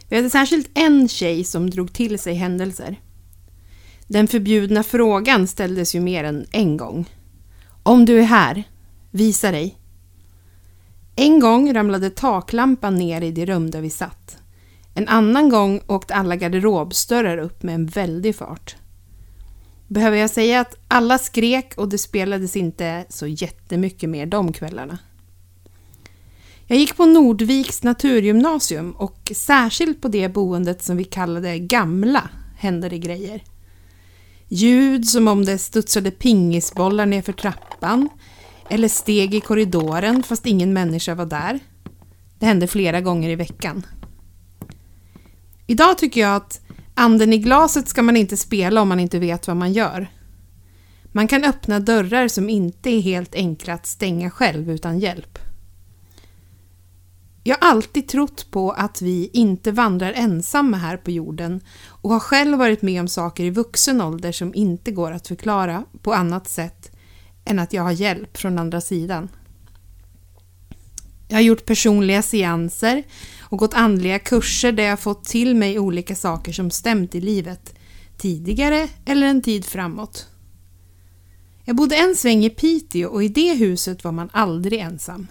Vi 0.09 0.15
hade 0.15 0.29
särskilt 0.29 0.69
en 0.73 1.07
tjej 1.07 1.43
som 1.43 1.69
drog 1.69 1.93
till 1.93 2.19
sig 2.19 2.33
händelser. 2.33 2.99
Den 4.07 4.27
förbjudna 4.27 4.83
frågan 4.83 5.47
ställdes 5.47 5.95
ju 5.95 5.99
mer 5.99 6.23
än 6.23 6.45
en 6.51 6.77
gång. 6.77 7.09
Om 7.83 8.05
du 8.05 8.19
är 8.19 8.23
här, 8.23 8.63
visa 9.11 9.51
dig. 9.51 9.82
En 11.15 11.39
gång 11.39 11.73
ramlade 11.73 12.09
taklampan 12.09 12.95
ner 12.95 13.21
i 13.21 13.31
det 13.31 13.45
rum 13.45 13.71
där 13.71 13.81
vi 13.81 13.89
satt. 13.89 14.37
En 14.93 15.07
annan 15.07 15.49
gång 15.49 15.81
åkte 15.87 16.15
alla 16.15 16.35
garderobsdörrar 16.35 17.37
upp 17.37 17.63
med 17.63 17.75
en 17.75 17.85
väldig 17.85 18.35
fart. 18.35 18.75
Behöver 19.87 20.17
jag 20.17 20.29
säga 20.29 20.59
att 20.59 20.75
alla 20.87 21.17
skrek 21.17 21.73
och 21.77 21.89
det 21.89 21.97
spelades 21.97 22.55
inte 22.55 23.05
så 23.09 23.27
jättemycket 23.27 24.09
mer 24.09 24.25
de 24.25 24.53
kvällarna. 24.53 24.97
Jag 26.67 26.79
gick 26.79 26.97
på 26.97 27.05
Nordviks 27.05 27.83
naturgymnasium 27.83 28.91
och 28.91 29.31
särskilt 29.35 30.01
på 30.01 30.07
det 30.07 30.29
boendet 30.29 30.83
som 30.83 30.97
vi 30.97 31.03
kallade 31.03 31.59
Gamla 31.59 32.29
hände 32.57 32.89
det 32.89 32.97
grejer. 32.97 33.43
Ljud 34.47 35.05
som 35.05 35.27
om 35.27 35.45
det 35.45 35.57
studsade 35.57 36.11
pingisbollar 36.11 37.05
nerför 37.05 37.33
trappan 37.33 38.09
eller 38.69 38.87
steg 38.87 39.33
i 39.33 39.41
korridoren 39.41 40.23
fast 40.23 40.45
ingen 40.45 40.73
människa 40.73 41.15
var 41.15 41.25
där. 41.25 41.59
Det 42.39 42.45
hände 42.45 42.67
flera 42.67 43.01
gånger 43.01 43.29
i 43.29 43.35
veckan. 43.35 43.85
Idag 45.67 45.97
tycker 45.97 46.21
jag 46.21 46.35
att 46.35 46.61
anden 46.93 47.33
i 47.33 47.37
glaset 47.37 47.87
ska 47.87 48.01
man 48.01 48.17
inte 48.17 48.37
spela 48.37 48.81
om 48.81 48.89
man 48.89 48.99
inte 48.99 49.19
vet 49.19 49.47
vad 49.47 49.57
man 49.57 49.73
gör. 49.73 50.07
Man 51.11 51.27
kan 51.27 51.43
öppna 51.43 51.79
dörrar 51.79 52.27
som 52.27 52.49
inte 52.49 52.89
är 52.89 53.01
helt 53.01 53.35
enkla 53.35 53.73
att 53.73 53.85
stänga 53.85 54.29
själv 54.29 54.71
utan 54.71 54.99
hjälp. 54.99 55.39
Jag 57.43 57.57
har 57.61 57.69
alltid 57.69 58.07
trott 58.07 58.51
på 58.51 58.71
att 58.71 59.01
vi 59.01 59.29
inte 59.33 59.71
vandrar 59.71 60.13
ensamma 60.15 60.77
här 60.77 60.97
på 60.97 61.11
jorden 61.11 61.61
och 61.87 62.09
har 62.09 62.19
själv 62.19 62.57
varit 62.57 62.81
med 62.81 63.01
om 63.01 63.07
saker 63.07 63.43
i 63.43 63.49
vuxen 63.49 64.01
ålder 64.01 64.31
som 64.31 64.55
inte 64.55 64.91
går 64.91 65.11
att 65.11 65.27
förklara 65.27 65.85
på 66.01 66.13
annat 66.13 66.47
sätt 66.47 66.92
än 67.45 67.59
att 67.59 67.73
jag 67.73 67.83
har 67.83 67.91
hjälp 67.91 68.37
från 68.37 68.59
andra 68.59 68.81
sidan. 68.81 69.29
Jag 71.27 71.37
har 71.37 71.41
gjort 71.41 71.65
personliga 71.65 72.21
seanser 72.21 73.03
och 73.39 73.57
gått 73.57 73.73
andliga 73.73 74.19
kurser 74.19 74.71
där 74.71 74.83
jag 74.83 74.99
fått 74.99 75.25
till 75.25 75.55
mig 75.55 75.79
olika 75.79 76.15
saker 76.15 76.51
som 76.51 76.71
stämt 76.71 77.15
i 77.15 77.21
livet 77.21 77.75
tidigare 78.17 78.89
eller 79.05 79.27
en 79.27 79.41
tid 79.41 79.65
framåt. 79.65 80.27
Jag 81.63 81.75
bodde 81.75 81.95
en 81.95 82.15
sväng 82.15 82.45
i 82.45 82.49
Piteå 82.49 83.09
och 83.09 83.23
i 83.23 83.27
det 83.27 83.53
huset 83.53 84.03
var 84.03 84.11
man 84.11 84.29
aldrig 84.33 84.79
ensam. 84.79 85.27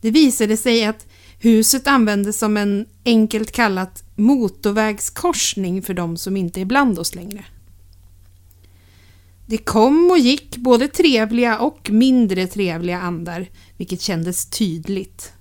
Det 0.00 0.10
visade 0.10 0.56
sig 0.56 0.84
att 0.84 1.06
huset 1.38 1.86
användes 1.86 2.38
som 2.38 2.56
en 2.56 2.86
enkelt 3.04 3.52
kallat 3.52 4.04
motorvägskorsning 4.16 5.82
för 5.82 5.94
de 5.94 6.16
som 6.16 6.36
inte 6.36 6.60
är 6.60 6.64
bland 6.64 6.98
oss 6.98 7.14
längre. 7.14 7.44
Det 9.46 9.58
kom 9.58 10.10
och 10.10 10.18
gick 10.18 10.56
både 10.56 10.88
trevliga 10.88 11.58
och 11.58 11.90
mindre 11.90 12.46
trevliga 12.46 13.00
andar, 13.00 13.48
vilket 13.76 14.00
kändes 14.00 14.50
tydligt. 14.50 15.32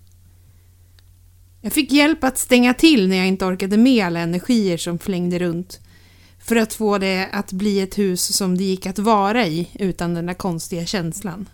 Jag 1.62 1.74
fick 1.74 1.92
hjälp 1.92 2.24
att 2.24 2.38
stänga 2.38 2.74
till 2.74 3.08
när 3.08 3.18
jag 3.18 3.28
inte 3.28 3.46
orkade 3.46 3.78
med 3.78 4.06
alla 4.06 4.20
energier 4.20 4.78
som 4.78 5.00
flängde 5.00 5.40
runt 5.40 5.80
för 6.40 6.56
att 6.56 6.74
få 6.74 6.98
det 6.98 7.30
att 7.32 7.52
bli 7.52 7.82
ett 7.82 7.98
hus 7.98 8.38
som 8.38 8.58
det 8.58 8.64
gick 8.64 8.86
att 8.86 9.00
vara 9.00 9.48
i 9.48 9.70
utan 9.74 10.14
den 10.14 10.26
där 10.26 10.34
konstiga 10.34 10.86
känslan. 10.86 11.50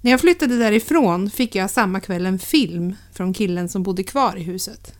När 0.00 0.10
jag 0.10 0.20
flyttade 0.20 0.58
därifrån 0.58 1.30
fick 1.30 1.54
jag 1.54 1.70
samma 1.70 2.00
kväll 2.00 2.26
en 2.26 2.38
film 2.38 2.94
från 3.12 3.34
killen 3.34 3.68
som 3.68 3.82
bodde 3.82 4.02
kvar 4.02 4.36
i 4.36 4.42
huset. 4.42 4.94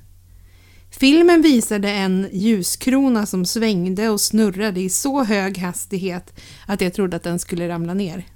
Filmen 1.01 1.43
visade 1.43 1.91
en 1.91 2.29
ljuskrona 2.33 3.27
som 3.27 3.45
svängde 3.45 4.09
och 4.09 4.21
snurrade 4.21 4.81
i 4.81 4.89
så 4.89 5.25
hög 5.25 5.59
hastighet 5.59 6.41
att 6.67 6.81
jag 6.81 6.95
trodde 6.95 7.17
att 7.17 7.23
den 7.23 7.39
skulle 7.39 7.69
ramla 7.69 7.95
ner. 7.95 8.27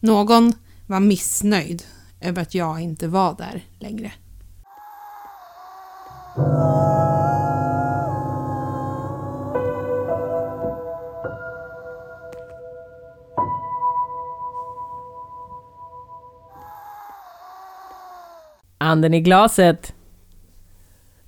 Någon 0.00 0.52
var 0.86 1.00
missnöjd 1.00 1.82
över 2.20 2.42
att 2.42 2.54
jag 2.54 2.80
inte 2.80 3.08
var 3.08 3.36
där 3.36 3.64
längre. 3.78 4.12
Anden 18.78 19.14
i 19.14 19.20
glaset. 19.20 19.94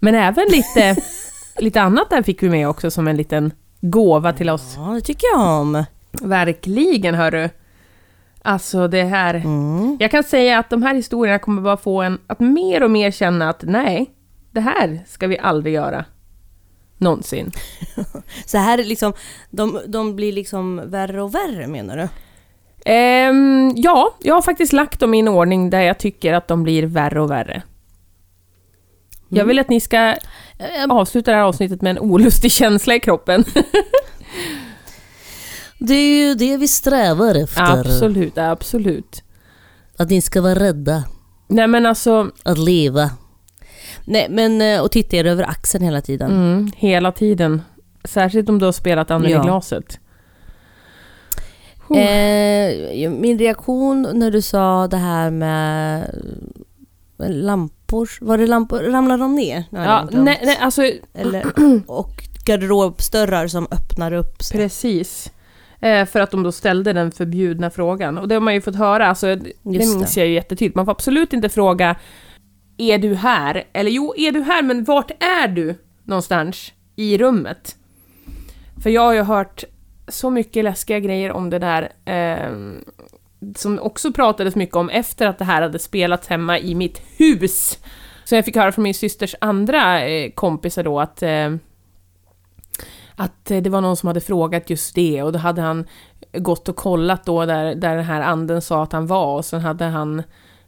Men 0.05 0.15
även 0.15 0.45
lite, 0.49 0.97
lite 1.59 1.81
annat 1.83 2.11
där 2.11 2.23
fick 2.23 2.43
vi 2.43 2.51
med 2.51 2.69
också 2.69 2.91
som 2.91 3.09
en 3.09 3.17
liten 3.17 3.53
gåva 3.81 4.33
till 4.33 4.51
oss. 4.51 4.75
Ja, 4.77 4.83
det 4.83 5.01
tycker 5.01 5.27
jag 5.33 5.61
om. 5.61 5.85
Verkligen 6.23 7.15
hörru. 7.15 7.49
Alltså 8.43 8.89
det 8.89 9.05
här... 9.05 9.35
Mm. 9.35 9.97
Jag 10.01 10.11
kan 10.11 10.25
säga 10.25 10.59
att 10.59 10.71
de 10.71 10.83
här 10.83 10.95
historierna 10.95 11.39
kommer 11.39 11.63
bara 11.63 11.77
få 11.77 12.03
en 12.03 12.19
att 12.27 12.41
mer 12.41 12.83
och 12.83 12.91
mer 12.91 13.11
känna 13.11 13.49
att 13.49 13.63
nej, 13.63 14.11
det 14.51 14.61
här 14.61 15.01
ska 15.07 15.27
vi 15.27 15.38
aldrig 15.38 15.75
göra. 15.75 16.05
Någonsin. 16.99 17.53
Så 18.47 18.59
här 18.59 18.79
är 18.79 18.85
liksom, 18.85 19.12
de, 19.51 19.81
de 19.87 20.17
blir 20.17 20.33
liksom 20.33 20.90
värre 20.90 21.23
och 21.23 21.35
värre 21.35 21.67
menar 21.67 21.97
du? 21.97 22.09
Ehm, 22.85 23.73
ja, 23.77 24.14
jag 24.21 24.35
har 24.35 24.43
faktiskt 24.43 24.73
lagt 24.73 25.01
dem 25.01 25.14
i 25.14 25.21
en 25.21 25.29
ordning 25.29 25.71
där 25.71 25.81
jag 25.81 25.99
tycker 25.99 26.33
att 26.33 26.49
de 26.49 26.62
blir 26.62 26.87
värre 26.87 27.21
och 27.21 27.31
värre. 27.31 27.62
Jag 29.35 29.42
Mm. 29.42 29.49
vill 29.49 29.59
att 29.59 29.68
ni 29.68 29.81
ska 29.81 30.16
avsluta 30.88 31.31
det 31.31 31.37
här 31.37 31.44
avsnittet 31.44 31.83
med 31.83 31.90
en 31.90 31.99
olustig 31.99 32.53
känsla 32.53 32.94
i 32.94 33.01
kroppen. 33.01 33.44
Det 35.79 35.94
är 35.94 36.27
ju 36.29 36.35
det 36.35 36.57
vi 36.57 36.68
strävar 36.68 37.35
efter. 37.35 37.62
absolut, 37.62 38.38
absolut. 38.38 39.23
Att 39.99 40.11
ni 40.11 40.20
ska 40.20 40.40
vara 40.40 40.55
rädda. 40.55 41.05
Nej 41.49 41.66
men 41.66 41.87
alltså, 41.87 42.31
Att 42.42 42.59
leva. 42.59 43.11
Nej 44.05 44.27
men 44.31 44.62
eh, 44.62 44.81
och 44.81 44.90
titta 44.92 45.16
er 45.16 45.25
över 45.25 45.42
axeln 45.51 45.85
hela 45.85 46.01
tiden. 46.01 46.31
mm, 46.31 46.70
hela 46.77 47.12
tiden. 47.12 47.62
Särskilt 48.05 48.49
om 48.49 48.59
du 48.59 48.64
har 48.64 48.73
spelat 48.73 49.11
anden 49.11 49.31
Ja. 49.31 49.40
i 49.40 49.44
glaset. 49.47 49.99
Eh, 51.90 53.11
min 53.11 53.38
reaktion 53.38 54.09
när 54.14 54.31
du 54.31 54.42
sa 54.42 54.87
det 54.88 54.97
här 54.97 55.31
med 55.31 56.03
eh, 57.18 57.29
lampor, 57.92 58.09
var 58.20 58.38
det 58.38 58.47
lampor, 58.47 58.79
ramlar 58.79 59.18
de 59.18 59.35
ner? 59.35 59.64
Jag 59.70 59.85
Ja, 59.85 60.09
nej, 60.12 60.40
nej, 60.44 60.59
alltså 60.61 60.83
Eller, 61.14 61.44
och 61.90 62.11
garderobsdörrar 62.47 63.47
som 63.49 63.66
öppnar 63.70 64.12
upp 64.12 64.42
sig. 64.42 64.61
precis. 64.61 65.33
Eh, 65.81 66.07
för 66.07 66.20
att 66.20 66.31
de 66.31 66.42
då 66.42 66.53
ställde 66.53 66.92
den 66.92 67.12
förbjudna 67.12 67.70
frågan. 67.70 68.18
Och 68.18 68.29
det 68.29 68.35
har 68.35 68.40
man 68.40 68.55
ju 68.55 68.61
fått 68.61 68.77
höra, 68.77 69.07
alltså, 69.07 69.27
det 69.37 69.53
Just 69.62 69.97
minns 69.97 70.14
det. 70.14 70.20
jag 70.20 70.29
ju 70.29 70.35
jättetydligt. 70.35 70.77
Man 70.77 70.85
får 70.85 70.92
absolut 70.92 71.33
inte 71.33 71.49
fråga 71.49 71.97
Är 72.79 72.99
du 72.99 73.14
här? 73.14 73.64
Eller 73.73 73.90
jo, 73.90 74.14
är 74.16 74.33
du 74.33 74.42
här, 74.42 74.62
men 74.62 74.85
vart 74.85 75.11
är 75.11 75.49
du 75.49 75.75
någonstans 76.05 76.73
i 76.97 77.18
rummet? 77.18 77.77
För 78.83 78.90
jag 78.90 79.03
har 79.03 79.12
ju 79.12 79.23
hört 79.23 79.64
så 80.09 80.31
mycket 80.31 80.64
läskiga 80.64 80.99
grejer 81.01 81.33
om 81.33 81.51
det 81.51 81.59
där 81.59 81.83
eh, 82.05 82.51
som 83.57 83.78
också 83.78 84.12
pratades 84.12 84.57
mycket 84.57 84.76
om 84.76 84.90
efter 84.90 85.26
att 85.26 85.38
det 85.38 85.44
här 85.44 85.62
hade 85.62 85.78
spelats 85.78 86.28
hemma 86.28 86.59
i 86.59 86.74
mitt 86.74 87.02
hus. 87.16 87.78
Så 88.24 88.35
jag 88.35 88.44
fick 88.44 88.57
höra 88.57 88.72
från 88.72 88.83
min 88.83 88.94
systers 88.94 89.35
andra 89.40 90.07
eh, 90.09 90.30
kompisar 90.30 90.83
då 90.83 91.00
att 91.00 91.22
eh, 91.22 91.50
att 93.16 93.50
eh, 93.50 93.62
det 93.62 93.70
var 93.70 93.80
någon 93.80 93.96
som 93.96 94.07
hade 94.07 94.20
frågat 94.20 94.70
just 94.70 94.94
det 94.94 95.22
och 95.22 95.33
då 95.33 95.38
hade 95.38 95.62
han 95.62 95.87
gått 96.33 96.68
och 96.68 96.76
kollat 96.76 97.24
då 97.24 97.46
där, 97.46 97.74
där 97.74 97.96
den 97.96 98.04
här 98.04 98.20
anden 98.20 98.62
sa 98.62 98.83
att 98.83 98.92
han 98.92 99.07
var 99.07 99.37
och 99.37 99.44
sen 99.44 99.61
hade 99.61 99.85
han 99.85 100.22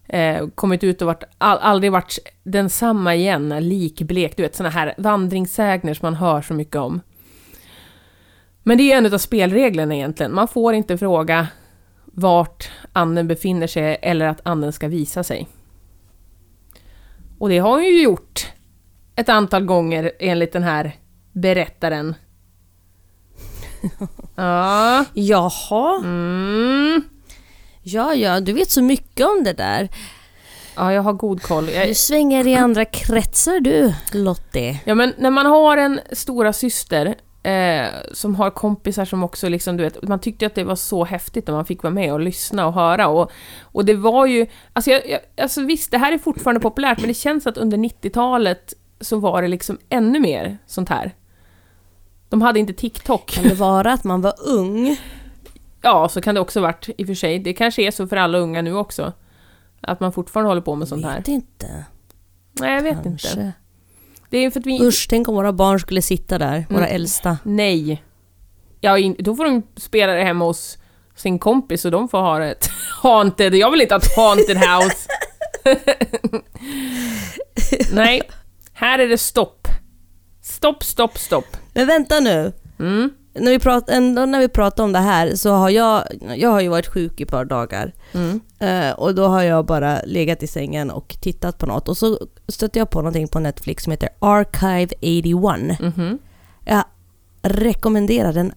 eh, 0.08 0.46
kommit 0.54 0.84
ut 0.84 1.02
och 1.02 1.06
varit, 1.06 1.24
all, 1.38 1.58
aldrig 1.58 1.92
varit 1.92 2.18
densamma 2.42 3.14
igen, 3.14 3.48
likblek, 3.48 4.36
du 4.36 4.42
vet 4.42 4.54
såna 4.54 4.68
här 4.68 4.94
vandringssägner 4.98 5.94
som 5.94 6.06
man 6.06 6.14
hör 6.14 6.42
så 6.42 6.54
mycket 6.54 6.76
om. 6.76 7.00
Men 8.62 8.78
det 8.78 8.92
är 8.92 8.98
en 8.98 9.14
av 9.14 9.18
spelreglerna 9.18 9.94
egentligen, 9.94 10.34
man 10.34 10.48
får 10.48 10.74
inte 10.74 10.98
fråga 10.98 11.48
vart 12.18 12.70
anden 12.92 13.29
befinner 13.29 13.66
sig 13.66 13.98
eller 14.02 14.26
att 14.26 14.40
anden 14.44 14.72
ska 14.72 14.88
visa 14.88 15.24
sig. 15.24 15.48
Och 17.38 17.48
det 17.48 17.59
har 17.59 17.70
hon 17.70 17.85
ju 17.85 18.02
gjort 18.02 18.46
ett 19.16 19.29
antal 19.29 19.64
gånger 19.64 20.12
enligt 20.20 20.52
den 20.52 20.62
här 20.62 20.92
berättaren. 21.33 22.14
Ja. 24.37 25.05
Jaha, 25.14 25.98
Mm. 26.05 27.02
ja 27.83 28.14
ja, 28.14 28.40
du 28.40 28.52
vet 28.52 28.70
så 28.70 28.83
mycket 28.83 29.26
om 29.26 29.44
det 29.44 29.52
där. 29.52 29.88
Ja, 30.76 30.92
jag 30.92 31.02
har 31.02 31.12
god 31.12 31.42
koll. 31.42 31.68
Jag, 31.68 31.88
Du 31.88 31.94
svänger 31.94 32.46
i 32.46 32.55
andra 32.55 32.85
kretsar 32.85 33.61
du, 33.61 33.92
Lottie. 34.12 34.81
ja, 34.85 34.94
men 34.94 35.14
när 35.18 35.31
man 35.31 35.46
har 35.46 35.76
en 35.76 36.00
stora 36.12 36.52
syster 36.52 37.14
eh, 37.46 37.88
som 38.12 38.35
har 38.35 38.50
kompisar 38.50 39.04
som 39.04 39.24
också 39.24 39.48
liksom, 39.48 39.76
du 39.76 39.85
vet, 39.85 40.02
man 40.02 40.20
tyckte 40.20 40.46
att 40.46 40.54
det 40.54 40.64
var 40.64 40.76
så 40.76 41.04
häftigt 41.04 41.46
när 41.46 41.54
man 41.54 41.64
fick 41.64 41.82
vara 41.82 41.94
med 41.94 42.12
och 42.12 42.20
lyssna 42.20 42.66
och 42.66 42.72
höra 42.72 43.09
och, 43.09 43.30
och 43.61 43.85
det 43.85 43.94
var 43.94 44.26
ju, 44.26 44.46
alltså, 44.72 44.90
jag, 44.90 45.09
jag, 45.09 45.20
alltså 45.37 45.62
visst, 45.62 45.90
det 45.90 45.98
här 45.98 46.12
är 46.12 46.18
fortfarande 46.18 46.61
populärt, 46.61 46.98
men 46.98 47.09
det 47.09 47.14
känns 47.14 47.46
att 47.46 47.56
under 47.56 47.78
90-talet 47.78 48.74
så 49.00 49.18
var 49.18 49.42
det 49.42 49.48
liksom 49.48 49.78
ännu 49.88 50.20
mer 50.20 50.59
sånt 50.66 50.88
här. 50.88 51.14
De 52.28 52.42
hade 52.42 52.61
inte 52.61 52.72
TikTok. 52.72 53.30
Kan 53.30 53.44
det 53.44 53.54
vara 53.54 53.92
att 53.92 54.04
man 54.04 54.20
var 54.20 54.35
ung? 54.46 54.96
Ja, 55.82 56.09
så 56.09 56.20
kan 56.20 56.35
det 56.35 56.40
också 56.40 56.61
varit 56.61 56.88
i 56.98 57.02
och 57.02 57.06
för 57.06 57.14
sig. 57.14 57.38
Det 57.38 57.52
kanske 57.52 57.82
är 57.82 57.90
så 57.90 58.06
för 58.06 58.16
alla 58.16 58.38
unga 58.38 58.62
nu 58.62 58.74
också. 58.74 59.12
Att 59.80 60.00
man 60.00 60.12
fortfarande 60.12 60.50
håller 60.50 60.62
på 60.62 60.74
med 60.74 60.88
sånt 60.88 61.04
här. 61.04 61.16
Vet 61.16 61.28
inte. 61.28 61.85
Nej, 62.52 62.74
jag 62.74 62.82
vet 62.82 63.02
Kanske. 63.02 63.28
inte. 63.28 63.52
Det 64.30 64.38
är 64.38 64.50
för 64.50 64.60
att 64.60 64.66
vi... 64.66 64.82
Usch, 64.82 65.06
tänk 65.10 65.28
om 65.28 65.34
våra 65.34 65.52
barn 65.52 65.80
skulle 65.80 66.02
sitta 66.02 66.38
där, 66.38 66.66
våra 66.70 66.84
Mm. 66.86 66.94
äldsta. 66.94 67.38
Nej. 67.42 68.02
Ja, 68.80 68.96
då 69.18 69.36
får 69.36 69.44
de 69.44 69.62
spela 69.76 70.12
det 70.12 70.22
hemma 70.24 70.44
hos 70.44 70.78
sin 71.16 71.38
kompis 71.38 71.84
och 71.84 71.90
de 71.90 72.08
får 72.08 72.18
ha 72.20 72.44
ett 72.44 72.68
haunted. 73.02 73.54
Jag 73.54 73.70
vill 73.70 73.80
inte 73.80 73.94
ha 73.94 73.98
ett 74.00 74.16
haunted 74.16 74.56
house. 74.56 75.08
Nej, 77.92 78.22
här 78.72 78.98
är 78.98 79.08
det 79.08 79.18
stopp. 79.18 79.68
Stopp, 80.42 80.84
stopp, 80.84 81.18
stopp. 81.18 81.56
Men 81.74 81.86
vänta 81.86 82.20
nu. 82.20 82.52
Mm. 82.78 83.10
När 83.38 83.51
vi, 83.51 83.59
prat, 83.59 83.88
ändå 83.88 84.27
när 84.27 84.40
vi 84.40 84.49
pratar 84.49 84.85
om 84.85 84.92
det 84.92 84.99
här 84.99 85.35
så 85.35 85.53
har 85.53 85.70
jag, 85.70 86.03
jag 86.37 86.51
har 86.51 86.61
ju 86.61 86.68
varit 86.68 86.87
sjuk 86.87 87.20
i 87.20 87.22
ett 87.22 87.31
par 87.31 87.44
dagar. 87.44 87.92
Mm. 88.12 88.40
Eh, 88.59 88.99
och 88.99 89.14
då 89.14 89.27
har 89.27 89.42
jag 89.42 89.66
bara 89.66 90.01
legat 90.05 90.42
i 90.42 90.46
sängen 90.46 90.90
och 90.90 91.16
tittat 91.20 91.59
på 91.59 91.66
något. 91.66 91.88
Och 91.88 91.96
så 91.96 92.18
stötte 92.49 92.79
jag 92.79 92.90
på 92.90 92.99
någonting 92.99 93.29
på 93.29 93.38
Netflix 93.38 93.85
som 93.85 93.90
heter 93.90 94.09
Archive 94.18 94.94
81. 95.01 95.81
Mhm. 95.81 96.18
Jag 96.64 96.85
rekommenderar 97.42 98.33
den 98.33 98.53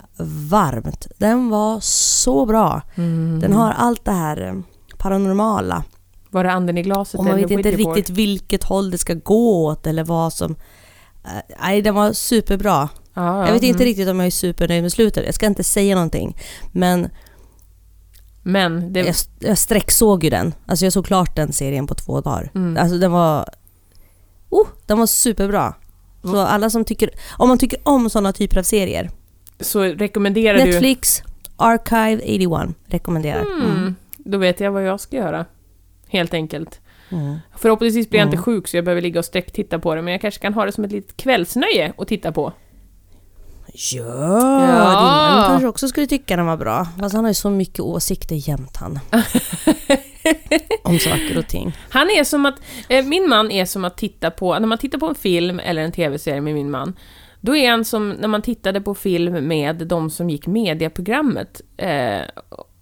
varmt. 0.50 1.08
Den 1.18 1.50
var 1.50 1.80
så 1.82 2.46
bra. 2.46 2.82
Mm. 2.96 3.40
Den 3.40 3.54
har 3.54 3.72
allt 3.72 4.06
det 4.06 4.12
här 4.12 4.42
eh, 4.42 4.54
paranormala. 4.98 5.84
Var 6.30 6.44
det 6.44 6.52
anden 6.52 6.78
i 6.78 6.84
glaset 6.84 7.20
Och 7.20 7.26
man 7.26 7.36
vet 7.36 7.52
inte 7.52 7.72
riktigt 7.72 8.10
vilket 8.10 8.64
håll 8.64 8.92
det 8.92 8.98
ska 8.98 9.14
gå 9.14 9.66
åt 9.66 9.88
eller 9.88 10.04
vad 10.04 10.34
som... 10.34 10.56
Eh, 11.30 11.56
Nej, 11.62 11.82
den 11.82 11.96
var 11.96 12.14
superbra. 12.14 12.90
Ja, 13.14 13.46
Jag 13.46 13.54
vet 13.54 13.64
inte 13.64 13.84
mm. 13.84 13.86
riktigt 13.86 14.10
om 14.10 14.20
jag 14.20 14.28
är 14.28 14.32
supernöjd 14.32 14.82
med 14.82 14.92
slutet. 14.92 15.26
Jag 15.26 15.36
ska 15.36 15.46
inte 15.46 15.64
säga 15.64 15.96
någonting. 15.96 16.38
Men 16.72 17.10
Men 18.44 18.94
det... 18.94 19.00
jag, 19.00 19.16
jag 19.40 19.58
sträcksåg 19.58 20.24
ju 20.24 20.30
den. 20.30 20.54
Alltså 20.66 20.86
jag 20.86 20.94
såg 20.94 21.06
klart 21.06 21.36
den 21.36 21.54
serien 21.54 21.88
på 21.88 21.96
två 21.96 22.22
dagar. 22.22 22.52
Mm. 22.56 22.78
Alltså 22.78 22.98
den 22.98 23.12
var... 23.12 23.50
Oh, 24.50 24.68
den 24.86 25.00
var 25.00 25.06
superbra. 25.06 25.74
Så 26.22 26.38
alla 26.38 26.70
som 26.70 26.86
tycker... 26.86 27.10
Om 27.38 27.50
man 27.50 27.58
tycker 27.58 27.80
om 27.84 28.10
sådana 28.10 28.34
typer 28.34 28.58
av 28.58 28.64
serier. 28.64 29.10
Så 29.60 29.84
rekommenderar 29.84 30.58
du... 30.58 30.66
Netflix, 30.66 31.24
Archive 31.56 32.48
81. 32.48 32.76
Rekommenderar. 32.86 33.42
Mm. 33.42 33.96
Då 34.18 34.38
vet 34.38 34.60
jag 34.60 34.72
vad 34.72 34.84
jag 34.84 35.00
ska 35.00 35.16
göra. 35.16 35.46
Helt 36.08 36.34
enkelt. 36.34 36.80
Mm. 37.12 37.38
Förhoppningsvis 37.58 38.10
blir 38.10 38.20
jag 38.20 38.26
Mm. 38.28 38.34
inte 38.34 38.44
sjuk 38.44 38.68
så 38.68 38.78
jag 38.78 38.86
behöver 38.86 39.02
ligga 39.02 39.20
och 39.20 39.26
sträcktitta 39.26 39.80
på 39.80 39.96
det, 39.96 40.02
men 40.02 40.12
jag 40.12 40.22
kanske 40.22 40.42
kan 40.42 40.54
ha 40.54 40.66
det 40.66 40.72
som 40.72 40.84
ett 40.84 40.92
litet 40.92 41.18
kvällsnöje 41.18 41.94
att 41.98 42.08
titta 42.08 42.32
på. 42.32 42.54
Ja, 43.74 44.04
Ja. 44.04 44.90
din 45.00 45.40
man 45.40 45.48
kanske 45.48 45.68
också 45.68 45.88
skulle 45.88 46.08
tycka 46.08 46.36
den 46.36 46.46
var 46.46 46.58
bra. 46.58 46.88
Fast 47.00 47.16
han 47.16 47.24
har 47.24 47.32
ju 47.32 47.36
så 47.36 47.50
mycket 47.50 47.80
åsikter 47.80 48.50
jämt 48.50 48.78
han. 48.78 49.00
om 50.84 51.00
saker 51.00 51.38
och 51.38 51.48
ting. 51.48 51.74
Han 51.90 52.10
är 52.10 52.24
som 52.24 52.46
att, 52.46 52.56
eh, 52.90 53.06
min 53.06 53.30
man 53.30 53.52
är 53.52 53.66
som 53.66 53.86
att 53.86 53.98
titta 53.98 54.32
på, 54.32 54.60
när 54.60 54.68
man 54.68 54.78
tittar 54.78 54.98
på 55.00 55.06
en 55.08 55.16
film 55.16 55.60
eller 55.60 55.82
en 55.82 55.92
tv-serie 55.92 56.42
med 56.42 56.54
min 56.54 56.72
man, 56.72 56.96
då 57.42 57.56
är 57.56 57.70
han 57.72 57.86
som 57.86 58.10
när 58.10 58.28
man 58.28 58.42
tittade 58.42 58.82
på 58.82 58.96
film 58.96 59.48
med 59.48 59.76
de 59.88 60.10
som 60.10 60.30
gick 60.30 60.48
mediaprogrammet. 60.48 61.62
Eh, 61.78 62.22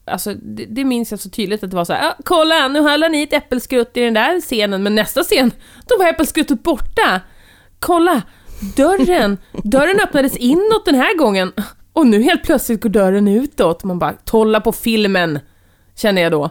alltså, 0.07 0.33
det, 0.33 0.65
det 0.65 0.83
minns 0.85 1.11
jag 1.11 1.19
så 1.19 1.29
tydligt 1.29 1.63
att 1.63 1.69
det 1.69 1.75
var 1.75 1.85
så 1.85 1.93
här, 1.93 2.09
ah, 2.09 2.15
kolla 2.25 2.67
nu 2.67 2.81
höll 2.81 3.03
han 3.03 3.15
i 3.15 3.21
ett 3.23 3.33
äppelskrutt 3.33 3.97
i 3.97 4.01
den 4.01 4.13
där 4.13 4.41
scenen, 4.41 4.83
men 4.83 4.95
nästa 4.95 5.23
scen, 5.23 5.51
då 5.87 5.97
var 5.99 6.07
äppelskruttet 6.07 6.63
borta! 6.63 7.21
Kolla! 7.79 8.21
Dörren! 8.75 9.37
Dörren 9.63 9.99
öppnades 9.99 10.37
inåt 10.37 10.85
den 10.85 10.95
här 10.95 11.17
gången, 11.17 11.51
och 11.93 12.07
nu 12.07 12.21
helt 12.21 12.43
plötsligt 12.43 12.81
går 12.81 12.89
dörren 12.89 13.27
utåt. 13.27 13.83
Man 13.83 13.99
bara, 13.99 14.13
kolla 14.25 14.61
på 14.61 14.71
filmen! 14.71 15.39
Känner 15.95 16.21
jag 16.21 16.31
då. 16.31 16.49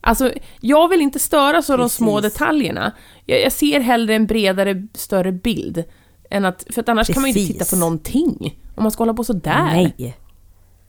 Alltså, 0.00 0.32
jag 0.60 0.88
vill 0.88 1.00
inte 1.00 1.18
störas 1.18 1.70
av 1.70 1.78
de 1.78 1.88
små 1.88 2.16
Precis. 2.20 2.32
detaljerna. 2.32 2.92
Jag, 3.26 3.40
jag 3.40 3.52
ser 3.52 3.80
hellre 3.80 4.14
en 4.14 4.26
bredare, 4.26 4.86
större 4.94 5.32
bild. 5.32 5.84
Än 6.30 6.44
att, 6.44 6.66
för 6.70 6.80
att 6.80 6.88
annars 6.88 7.06
kan 7.06 7.22
man 7.22 7.30
ju 7.30 7.38
inte 7.40 7.52
Precis. 7.52 7.68
titta 7.68 7.76
på 7.76 7.80
någonting. 7.80 8.58
Om 8.74 8.82
man 8.82 8.92
ska 8.92 9.00
hålla 9.00 9.14
på 9.14 9.24
sådär. 9.24 9.64
Nej, 9.64 10.16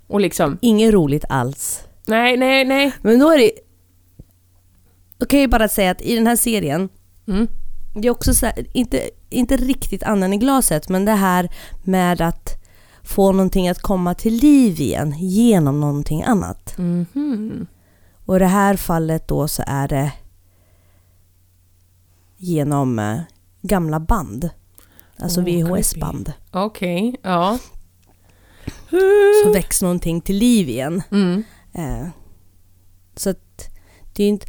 Och 0.07 0.21
liksom, 0.21 0.57
inget 0.61 0.93
roligt 0.93 1.25
alls. 1.29 1.83
Nej, 2.07 2.37
nej, 2.37 2.65
nej. 2.65 2.91
Men 3.01 3.19
då 3.19 3.29
är 3.31 3.37
det... 3.37 3.51
Då 5.17 5.25
kan 5.25 5.39
jag 5.39 5.43
ju 5.43 5.51
bara 5.51 5.67
säga 5.67 5.91
att 5.91 6.01
i 6.01 6.15
den 6.15 6.27
här 6.27 6.35
serien, 6.35 6.89
Mm. 7.27 7.47
det 7.95 8.07
är 8.07 8.11
också 8.11 8.33
så 8.33 8.45
här, 8.45 8.65
inte, 8.73 9.09
inte 9.29 9.57
riktigt 9.57 10.03
anden 10.03 10.33
i 10.33 10.37
glaset, 10.37 10.89
men 10.89 11.05
det 11.05 11.11
här 11.11 11.49
med 11.83 12.21
att 12.21 12.49
få 13.03 13.31
någonting 13.31 13.69
att 13.69 13.79
komma 13.81 14.13
till 14.13 14.33
liv 14.33 14.81
igen 14.81 15.15
genom 15.19 15.79
någonting 15.79 16.23
annat. 16.23 16.77
Mhm. 16.77 17.67
Och 18.25 18.35
i 18.35 18.39
det 18.39 18.45
här 18.45 18.75
fallet 18.75 19.27
då 19.27 19.47
så 19.47 19.63
är 19.67 19.87
det 19.87 20.11
genom 22.37 22.99
eh, 22.99 23.19
gamla 23.61 23.99
band. 23.99 24.49
Alltså 25.19 25.39
Åh, 25.41 25.45
VHS-band. 25.45 26.33
Okej, 26.51 27.15
ja. 27.21 27.57
Så 29.43 29.53
väcks 29.53 29.81
någonting 29.81 30.21
till 30.21 30.35
liv 30.37 30.69
igen. 30.69 31.01
Mm. 31.11 31.43
Eh, 31.73 32.07
så 33.15 33.29
att 33.29 33.69
det 34.15 34.23
är 34.23 34.27
ju 34.27 34.29
inte, 34.29 34.47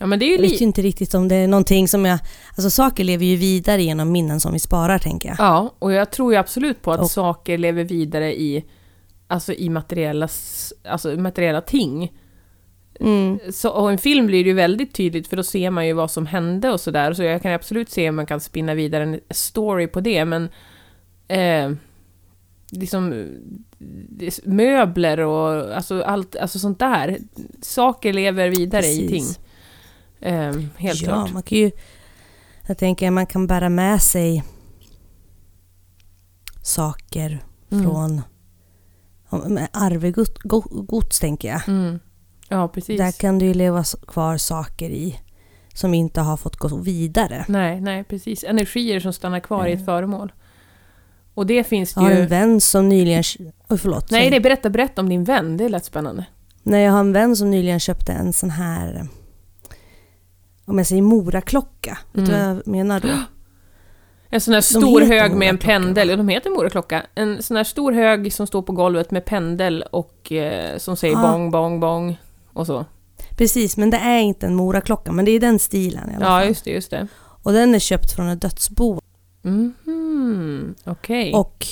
Ja, 0.00 0.06
men 0.06 0.18
det 0.18 0.24
är 0.24 0.28
ju 0.28 0.34
jag 0.34 0.42
vet 0.42 0.60
ju 0.60 0.64
inte 0.64 0.82
riktigt 0.82 1.14
om 1.14 1.28
det 1.28 1.34
är 1.34 1.48
någonting 1.48 1.88
som 1.88 2.04
jag... 2.04 2.18
Alltså 2.56 2.70
saker 2.70 3.04
lever 3.04 3.24
ju 3.26 3.36
vidare 3.36 3.82
genom 3.82 4.12
minnen 4.12 4.40
som 4.40 4.52
vi 4.52 4.58
sparar 4.58 4.98
tänker 4.98 5.28
jag. 5.28 5.36
Ja, 5.38 5.74
och 5.78 5.92
jag 5.92 6.10
tror 6.12 6.32
ju 6.32 6.38
absolut 6.38 6.82
på 6.82 6.92
att 6.92 7.00
Och- 7.00 7.10
saker 7.10 7.58
lever 7.58 7.84
vidare 7.84 8.40
i, 8.40 8.64
alltså 9.26 9.52
i 9.52 9.68
materiella, 9.68 10.28
alltså 10.88 11.08
materiella 11.16 11.60
ting. 11.60 12.12
Mm. 13.00 13.38
Så, 13.52 13.70
och 13.70 13.90
en 13.90 13.98
film 13.98 14.26
blir 14.26 14.44
det 14.44 14.48
ju 14.48 14.54
väldigt 14.54 14.94
tydligt 14.94 15.28
för 15.28 15.36
då 15.36 15.42
ser 15.42 15.70
man 15.70 15.86
ju 15.86 15.92
vad 15.92 16.10
som 16.10 16.26
hände 16.26 16.70
och 16.72 16.80
sådär. 16.80 17.12
Så 17.12 17.22
jag 17.22 17.42
kan 17.42 17.52
absolut 17.52 17.90
se 17.90 18.08
om 18.08 18.16
man 18.16 18.26
kan 18.26 18.40
spinna 18.40 18.74
vidare 18.74 19.02
en 19.02 19.20
story 19.30 19.86
på 19.86 20.00
det 20.00 20.24
men 20.24 20.48
eh, 21.28 21.72
liksom 22.70 23.10
det- 24.08 24.46
möbler 24.46 25.18
och 25.20 25.76
alltså 25.76 26.02
allt, 26.02 26.36
alltså 26.36 26.58
sånt 26.58 26.78
där. 26.78 27.18
Saker 27.62 28.12
lever 28.12 28.48
vidare 28.48 28.86
i 28.86 28.96
ting. 29.08 29.08
Precis. 29.24 29.40
Eh, 30.20 30.54
helt 30.76 31.00
ja, 31.02 31.06
klart. 31.08 31.32
man 31.32 31.42
kan 31.42 31.58
ju... 31.58 31.70
Jag 32.66 32.78
tänker 32.78 33.10
man 33.10 33.26
kan 33.26 33.46
bära 33.46 33.68
med 33.68 34.02
sig 34.02 34.44
saker 36.62 37.44
Mm. 37.70 37.84
från 37.84 38.22
arvegods, 39.72 40.30
go- 40.42 40.84
gods 40.86 41.18
tänker 41.20 41.48
jag. 41.48 41.68
Mm. 41.68 41.98
Ja, 42.48 42.68
precis. 42.68 42.98
Där 42.98 43.12
kan 43.12 43.38
det 43.38 43.44
ju 43.44 43.54
leva 43.54 43.84
kvar 44.06 44.36
saker 44.36 44.90
i 44.90 45.20
som 45.74 45.94
inte 45.94 46.20
har 46.20 46.36
fått 46.36 46.56
gå 46.56 46.76
vidare. 46.76 47.44
Nej, 47.48 47.80
nej, 47.80 48.04
precis. 48.04 48.44
Energier 48.44 49.00
som 49.00 49.12
stannar 49.12 49.40
kvar 49.40 49.66
i 49.66 49.72
ett 49.72 49.76
Mm. 49.76 49.86
föremål. 49.86 50.32
Och 51.38 51.46
det 51.46 51.64
finns 51.64 51.92
Jag 51.96 52.02
har 52.02 52.10
ju... 52.10 52.20
en 52.20 52.28
vän 52.28 52.60
som 52.60 52.88
nyligen... 52.88 53.22
Oj, 53.68 53.78
förlåt. 53.78 54.10
Nej, 54.10 54.30
nej, 54.30 54.40
berätta, 54.40 54.70
berätta 54.70 55.00
om 55.02 55.08
din 55.08 55.24
vän. 55.24 55.56
Det 55.56 55.68
lät 55.68 55.84
spännande. 55.84 56.24
Nej, 56.62 56.84
jag 56.84 56.92
har 56.92 57.00
en 57.00 57.12
vän 57.12 57.36
som 57.36 57.50
nyligen 57.50 57.80
köpte 57.80 58.12
en 58.12 58.32
sån 58.32 58.50
här... 58.50 59.06
Om 60.66 60.78
jag 60.78 60.86
säger 60.86 61.02
moraklocka. 61.02 61.98
Vet 62.12 62.26
du 62.26 62.32
Mm. 62.34 62.46
vad 62.48 62.56
jag 62.56 62.66
menar 62.66 63.00
då? 63.00 63.08
En 64.30 64.40
sån 64.40 64.54
här 64.54 64.60
stor 64.60 65.00
hög 65.00 65.32
med 65.32 65.48
en 65.48 65.58
pendel. 65.58 66.08
Ja, 66.08 66.16
de 66.16 66.28
heter 66.28 66.50
moraklocka. 66.50 67.06
En 67.14 67.42
sån 67.42 67.56
här 67.56 67.64
stor 67.64 67.92
hög 67.92 68.32
som 68.32 68.46
står 68.46 68.62
på 68.62 68.72
golvet 68.72 69.10
med 69.10 69.24
pendel 69.24 69.84
och 69.90 70.32
eh, 70.32 70.78
som 70.78 70.96
säger 70.96 71.14
Ja. 71.14 71.32
bong, 71.32 71.50
bong, 71.50 71.80
bong 71.80 72.18
och 72.52 72.66
så. 72.66 72.84
Precis, 73.36 73.76
men 73.76 73.90
det 73.90 73.96
är 73.96 74.18
inte 74.20 74.46
en 74.46 74.54
moraklocka, 74.54 75.12
men 75.12 75.24
det 75.24 75.30
är 75.30 75.40
den 75.40 75.58
stilen 75.58 76.10
i 76.10 76.14
alla 76.16 76.24
Ja, 76.24 76.28
fall. 76.30 76.48
just 76.48 76.64
det, 76.64 76.70
just 76.70 76.90
det. 76.90 77.06
Och 77.42 77.52
den 77.52 77.74
är 77.74 77.78
köpt 77.78 78.12
från 78.12 78.28
ett 78.28 78.40
dödsbo. 78.40 79.00
Mhm, 79.42 80.74
okej. 80.84 81.34
Och 81.34 81.66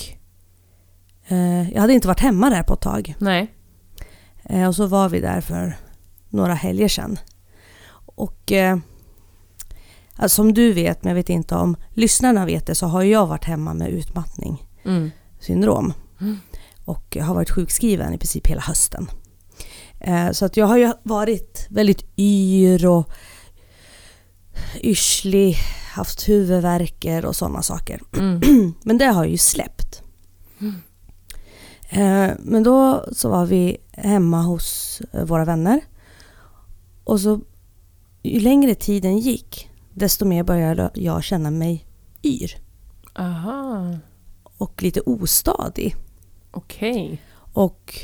eh, 1.29 1.71
jag 1.73 1.81
hade 1.81 1.93
inte 1.93 2.09
varit 2.09 2.21
hemma 2.21 2.51
där 2.51 2.63
på 2.63 2.75
ett 2.75 2.81
tag. 2.81 3.15
Nej. 3.19 3.53
Eh, 4.45 4.69
och 4.69 4.75
så 4.77 4.87
var 4.87 5.09
vi 5.09 5.21
där 5.21 5.41
för 5.41 5.77
några 6.29 6.55
helger 6.55 6.89
sedan. 6.89 7.19
Och 8.17 8.53
eh, 8.53 8.79
alltså, 10.17 10.37
som 10.37 10.55
du 10.55 10.73
vet, 10.73 11.03
men 11.05 11.11
jag 11.11 11.15
vet 11.15 11.29
inte 11.31 11.55
om 11.55 11.77
lyssnarna 11.95 12.47
vet 12.47 12.67
det, 12.67 12.75
så 12.75 12.87
har 12.87 13.03
jag 13.03 13.27
varit 13.27 13.45
hemma 13.45 13.75
med 13.75 13.89
utmattning 13.89 14.63
Mm. 14.85 15.11
syndrom. 15.41 15.93
Mm. 16.21 16.39
Och 16.85 17.17
har 17.21 17.35
varit 17.35 17.51
sjukskriven 17.51 18.13
i 18.15 18.19
princip 18.19 18.47
hela 18.47 18.61
hösten. 18.61 19.11
Eh, 20.01 20.31
så 20.31 20.45
att 20.45 20.57
jag 20.57 20.67
har 20.67 20.77
ju 20.77 20.93
varit 21.03 21.67
väldigt 21.71 22.05
yr 22.19 22.87
och 22.87 23.11
yrslig, 24.83 25.57
haft 25.95 26.29
huvudvärker 26.29 27.25
och 27.25 27.37
sådana 27.37 27.63
saker. 27.63 28.01
Mm. 28.17 28.41
Men 28.83 28.99
det 28.99 29.07
har 29.07 29.25
ju 29.25 29.39
släppt. 29.39 30.03
Eh, 31.89 32.31
men 32.39 32.63
då 32.63 33.05
så 33.13 33.29
var 33.29 33.47
vi 33.47 33.77
hemma 33.93 34.43
hos 34.43 35.01
eh, 35.13 35.25
våra 35.25 35.45
vänner. 35.45 35.81
Och 37.05 37.21
så 37.21 37.41
ju 38.23 38.41
längre 38.41 38.75
tiden 38.75 39.19
gick, 39.19 39.71
desto 39.93 40.25
mer 40.25 40.43
började 40.43 40.91
jag 40.95 41.25
känna 41.25 41.51
mig 41.51 41.87
yr 42.23 42.59
Aha, 43.15 43.99
och 44.59 44.83
lite 44.83 45.01
ostadig. 45.01 45.97
okej. 46.51 47.23
Och 47.53 47.95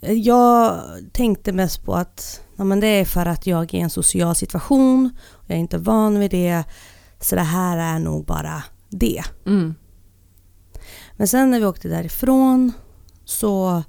jag 0.00 0.80
tänkte 1.12 1.52
mest 1.52 1.84
på 1.84 1.94
att 1.94 2.40
ja, 2.56 2.64
men 2.64 2.80
det 2.80 2.86
är 2.86 3.04
för 3.04 3.26
att 3.26 3.46
jag 3.46 3.74
är 3.74 3.78
i 3.78 3.80
en 3.80 3.90
social 3.90 4.34
situation. 4.34 5.10
Jag 5.46 5.56
är 5.56 5.60
inte 5.60 5.78
van 5.78 6.18
vid 6.18 6.30
det. 6.30 6.64
Så 7.20 7.34
det 7.34 7.42
här 7.42 7.76
är 7.76 7.98
nog 7.98 8.24
bara 8.24 8.62
det. 8.88 9.22
Mm. 9.46 9.74
Men 11.16 11.28
sen 11.28 11.50
när 11.50 11.60
vi 11.60 11.66
åkte 11.66 11.88
därifrån 11.88 12.72
så, 13.24 13.82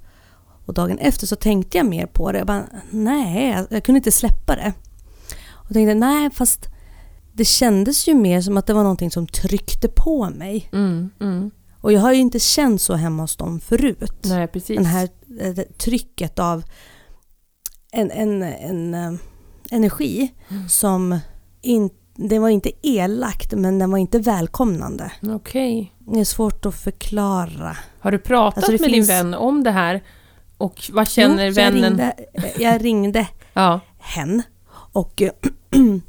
och 0.66 0.74
dagen 0.74 0.98
efter 0.98 1.28
så 1.28 1.36
tänkte 1.36 1.78
jag 1.78 1.86
mer 1.86 2.06
på 2.06 2.32
det. 2.32 2.38
Jag 2.38 2.48
bara, 2.48 2.64
nej, 2.90 3.66
jag, 3.70 3.84
kunde 3.84 3.98
inte 3.98 4.12
släppa 4.12 4.56
det. 4.56 4.74
Och 5.50 5.74
tänkte, 5.74 5.94
nej, 5.94 6.30
fast 6.32 6.68
det 7.34 7.46
kändes 7.46 8.08
ju 8.08 8.16
mer 8.16 8.42
som 8.42 8.58
att 8.58 8.66
det 8.66 8.74
var 8.74 8.84
någonting 8.84 9.12
som 9.12 9.28
tryckte 9.28 9.88
på 9.88 10.30
mig. 10.30 10.70
Mm. 10.74 11.10
Mm. 11.22 11.52
Och 11.82 11.94
jag 11.94 12.02
har 12.02 12.14
ju 12.14 12.20
inte 12.20 12.40
känt 12.40 12.82
så 12.82 12.94
hemma 12.94 13.24
hos 13.24 13.36
dem 13.36 13.60
förut. 13.60 14.26
Nej, 14.26 14.48
precis. 14.48 14.80
Här 14.80 15.10
eh, 15.42 15.54
det 15.54 15.78
trycket 15.78 16.40
av 16.40 16.64
en, 17.92 18.12
en, 18.12 18.44
en 18.44 18.94
eh, 18.94 19.14
energi 19.72 20.34
Mm. 20.50 20.70
som 20.70 21.20
in, 21.62 21.90
det 22.16 22.40
var 22.40 22.50
inte 22.50 22.72
elakt 22.82 23.54
men 23.54 23.80
den 23.80 23.92
var 23.92 23.98
inte 23.98 24.20
välkomnande. 24.20 25.12
Okej. 25.24 25.94
Det 26.00 26.20
är 26.20 26.26
svårt 26.26 26.66
att 26.66 26.76
förklara. 26.76 27.78
Har 28.00 28.12
du 28.12 28.20
pratat 28.20 28.58
Alltså, 28.58 28.72
med 28.72 28.80
finns- 28.92 29.08
din 29.08 29.16
vän 29.18 29.34
om 29.34 29.64
det 29.64 29.72
här? 29.72 30.04
Och 30.58 30.90
vad 30.94 31.08
känner 31.10 31.46
Jo, 31.46 31.54
så 31.54 31.60
jag 31.62 31.72
vännen? 31.72 31.84
ringde, 31.90 32.14
jag 32.60 32.84
ringde 32.86 33.28
Ja. 33.54 33.80
hen 33.98 34.42
och 34.72 35.22
eh, 35.22 35.32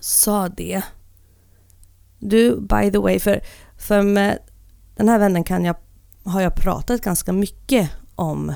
sa 0.00 0.48
det. 0.48 0.82
Du, 2.18 2.60
by 2.60 2.90
the 2.92 2.98
way, 2.98 3.18
för, 3.20 3.40
för 3.78 4.02
med 4.02 4.38
den 4.96 5.08
här 5.08 5.18
vännen 5.18 5.44
kan 5.44 5.64
jag, 5.64 5.76
har 6.24 6.40
jag 6.40 6.54
pratat 6.56 7.00
ganska 7.00 7.32
mycket 7.32 7.90
om 8.14 8.52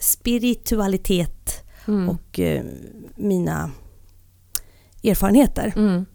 spiritualitet 0.00 1.62
Mm. 1.88 2.08
och 2.08 2.40
eh, 2.40 2.64
mina 3.16 3.70
erfarenheter. 5.04 5.72
Mm. 5.76 6.06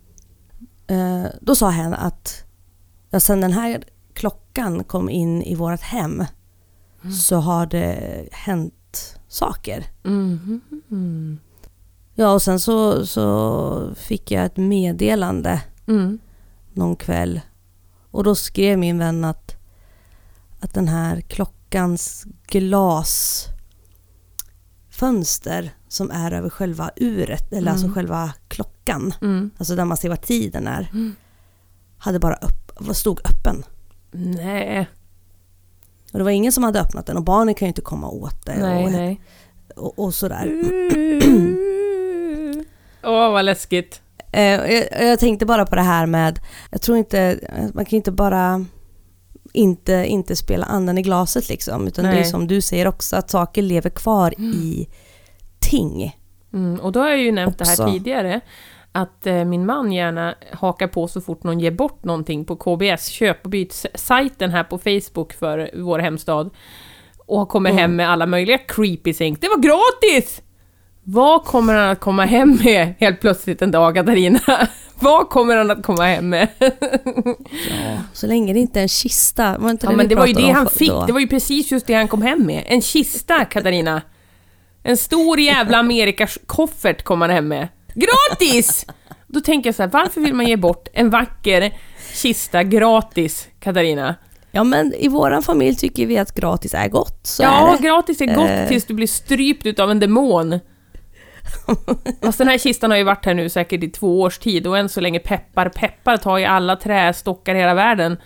Eh, 0.88 1.32
då 1.42 1.56
sa 1.56 1.70
hen 1.70 1.94
att 1.94 2.44
ja, 3.10 3.20
sen 3.20 3.42
den 3.42 3.52
här 3.54 3.84
klockan 4.14 4.84
kom 4.84 5.10
in 5.10 5.44
i 5.44 5.56
vårt 5.56 5.82
hem 5.82 6.24
så 7.28 7.36
har 7.36 7.66
det 7.66 8.28
hänt 8.32 9.20
saker. 9.28 9.86
Mhm. 10.04 10.62
Mm. 10.92 11.40
Ja, 12.16 12.34
och 12.34 12.42
sen 12.42 12.60
så, 12.60 13.06
så 13.06 13.96
fick 13.96 14.32
jag 14.32 14.46
ett 14.46 14.58
meddelande 14.58 15.62
Mm. 15.88 16.20
någon 16.74 16.96
kväll. 16.96 17.42
Och 18.12 18.24
då 18.24 18.36
skrev 18.36 18.78
min 18.80 18.98
vän 18.98 19.26
att, 19.26 19.56
att 20.60 20.74
den 20.74 20.88
här 20.88 21.22
klockans 21.72 22.26
glasfönster 22.48 23.52
som 25.88 26.12
är 26.12 26.32
över 26.32 26.50
själva 26.50 26.92
uret, 26.96 27.54
eller 27.54 27.72
alltså 27.72 27.86
Mm. 27.86 27.96
själva 27.96 28.34
klockan, 28.48 29.14
Mm. 29.22 29.52
alltså 29.58 29.76
där 29.76 29.86
man 29.86 29.98
ser 29.98 30.10
vad 30.10 30.22
tiden 30.22 30.68
är, 30.68 30.90
Mm. 30.94 31.16
hade 31.98 32.20
bara 32.20 32.36
upp, 32.36 32.72
stod 32.96 33.20
öppen. 33.20 33.64
Nej, 34.12 34.88
Och 36.14 36.18
det 36.20 36.24
var 36.24 36.32
ingen 36.32 36.52
som 36.52 36.64
hade 36.64 36.82
öppnat 36.82 37.06
den 37.06 37.18
och 37.18 37.24
barnen 37.24 37.54
kan 37.56 37.66
ju 37.66 37.70
inte 37.70 37.82
komma 37.82 38.10
åt 38.10 38.46
det 38.46 38.56
nej, 38.60 38.86
och, 38.86 38.92
nej. 38.92 39.22
och, 39.76 40.00
och 40.00 40.14
sådär. 40.14 40.52
Åh, 43.04 43.32
vad 43.32 43.46
läskigt. 43.46 44.02
Eh, 44.32 44.44
jag, 44.44 44.88
jag 45.10 45.20
tänkte 45.20 45.46
bara 45.46 45.66
på 45.66 45.76
det 45.76 45.82
här 45.82 46.06
med, 46.06 46.40
jag 46.72 46.82
tror 46.82 46.98
inte, 46.98 47.40
man 47.74 47.86
kan 47.86 47.98
inte 47.98 48.12
bara 48.12 48.66
inte, 49.54 49.94
inte 50.08 50.36
spela 50.36 50.66
anden 50.66 50.98
i 50.98 51.02
glaset 51.02 51.50
liksom, 51.50 51.88
utan 51.88 52.06
det 52.06 52.12
är 52.12 52.16
Nej. 52.16 52.26
som 52.26 52.48
du 52.48 52.62
säger 52.62 52.88
också, 52.88 53.16
att 53.16 53.30
saker 53.30 53.62
lever 53.62 53.90
kvar 53.90 54.34
i 54.40 54.88
ting. 55.60 56.16
Mm. 56.54 56.80
Och 56.80 56.92
då 56.92 57.00
har 57.00 57.10
jag 57.10 57.20
ju 57.20 57.32
nämnt 57.32 57.58
det 57.58 57.64
Också. 57.64 57.84
här 57.84 57.92
tidigare, 57.92 58.42
att 58.92 59.28
eh, 59.28 59.46
min 59.46 59.66
man 59.66 59.92
gärna 59.92 60.36
hakar 60.52 60.88
på 60.88 61.08
så 61.08 61.22
fort 61.22 61.44
någon 61.44 61.60
ger 61.60 61.72
bort 61.72 62.04
någonting 62.04 62.46
på 62.46 62.56
KBS 62.56 63.06
köp 63.06 63.44
och 63.46 63.50
byt-sajten 63.50 64.50
här 64.52 64.64
på 64.64 64.78
Facebook 64.78 65.34
för 65.34 65.72
vår 65.74 66.00
hemstad. 66.00 66.50
Och 67.26 67.50
kommer 67.50 67.70
Mm. 67.70 67.80
hem 67.82 67.96
med 67.96 68.10
alla 68.10 68.26
möjliga 68.26 68.58
creepy 68.58 69.14
things. 69.14 69.40
Det 69.40 69.48
var 69.48 69.58
gratis! 69.58 70.42
Vad 71.04 71.46
kommer 71.46 71.74
han 71.76 71.90
att 71.90 72.00
komma 72.00 72.26
hem 72.26 72.58
med 72.64 72.94
helt 73.00 73.22
plötsligt 73.22 73.62
en 73.62 73.72
dag, 73.72 73.96
Katarina? 73.96 74.40
Vad 75.02 75.30
kommer 75.30 75.56
han 75.58 75.72
att 75.72 75.84
komma 75.84 76.04
hem 76.06 76.30
med? 76.30 76.48
Så 78.14 78.28
länge 78.28 78.54
det 78.54 78.60
inte 78.60 78.80
är 78.80 78.82
en 78.82 78.88
kista. 78.88 79.58
Var 79.58 79.70
inte 79.70 79.86
Ja 79.86 79.90
det 79.92 79.98
men 79.98 80.08
det 80.08 80.16
var 80.16 80.26
ju 80.26 80.34
det 80.34 80.52
han 80.52 80.70
fick, 80.70 80.90
då? 80.90 81.06
det 81.06 81.14
var 81.14 81.20
ju 81.20 81.28
precis 81.28 81.72
just 81.72 81.88
det 81.88 81.94
han 81.94 82.08
kom 82.08 82.22
hem 82.22 82.46
med. 82.46 82.64
En 82.68 82.82
kista, 82.82 83.46
Katarina. 83.46 84.02
En 84.84 84.98
stor 84.98 85.40
jävla 85.40 85.78
Amerikakoffert 85.78 87.04
kom 87.04 87.22
han 87.22 87.30
hem 87.30 87.48
med. 87.48 87.68
Gratis! 87.94 88.86
Då 89.28 89.42
tänker 89.42 89.68
jag 89.68 89.76
så 89.76 89.84
här, 89.84 89.90
varför 89.90 90.22
vill 90.22 90.34
man 90.34 90.48
ge 90.48 90.58
bort 90.58 90.88
en 90.94 91.10
vacker 91.10 91.74
kista 92.14 92.64
gratis, 92.64 93.48
Katarina? 93.60 94.16
Ja 94.52 94.64
men 94.64 94.94
i 94.94 95.08
våran 95.08 95.44
familj 95.44 95.76
tycker 95.76 96.06
vi 96.06 96.18
att 96.18 96.36
gratis 96.36 96.74
är 96.74 96.88
gott, 96.88 97.20
så 97.24 97.44
ja, 97.44 97.78
är 97.78 97.82
gratis 97.82 98.22
är 98.22 98.26
gott 98.26 98.50
Eh. 98.50 98.68
tills 98.68 98.86
du 98.86 98.94
blir 98.94 99.08
strypt 99.08 99.66
utav 99.66 99.92
en 99.92 100.00
demon. 100.00 100.60
Fast 102.22 102.38
den 102.38 102.48
här 102.48 102.58
kistan 102.58 102.92
har 102.92 102.98
ju 102.98 103.04
varit 103.04 103.26
här 103.26 103.34
nu 103.34 103.50
säkert 103.50 103.84
i 103.84 103.90
två 103.90 104.22
års 104.22 104.38
tid 104.38 104.68
och 104.68 104.78
än 104.78 104.90
så 104.90 105.02
länge 105.02 105.20
peppar 105.20 105.70
peppar 105.70 106.18
tar 106.18 106.38
ju 106.38 106.46
alla 106.46 106.76
trästockar 106.76 107.56
i 107.56 107.58
hela 107.58 107.74
världen. 107.74 108.18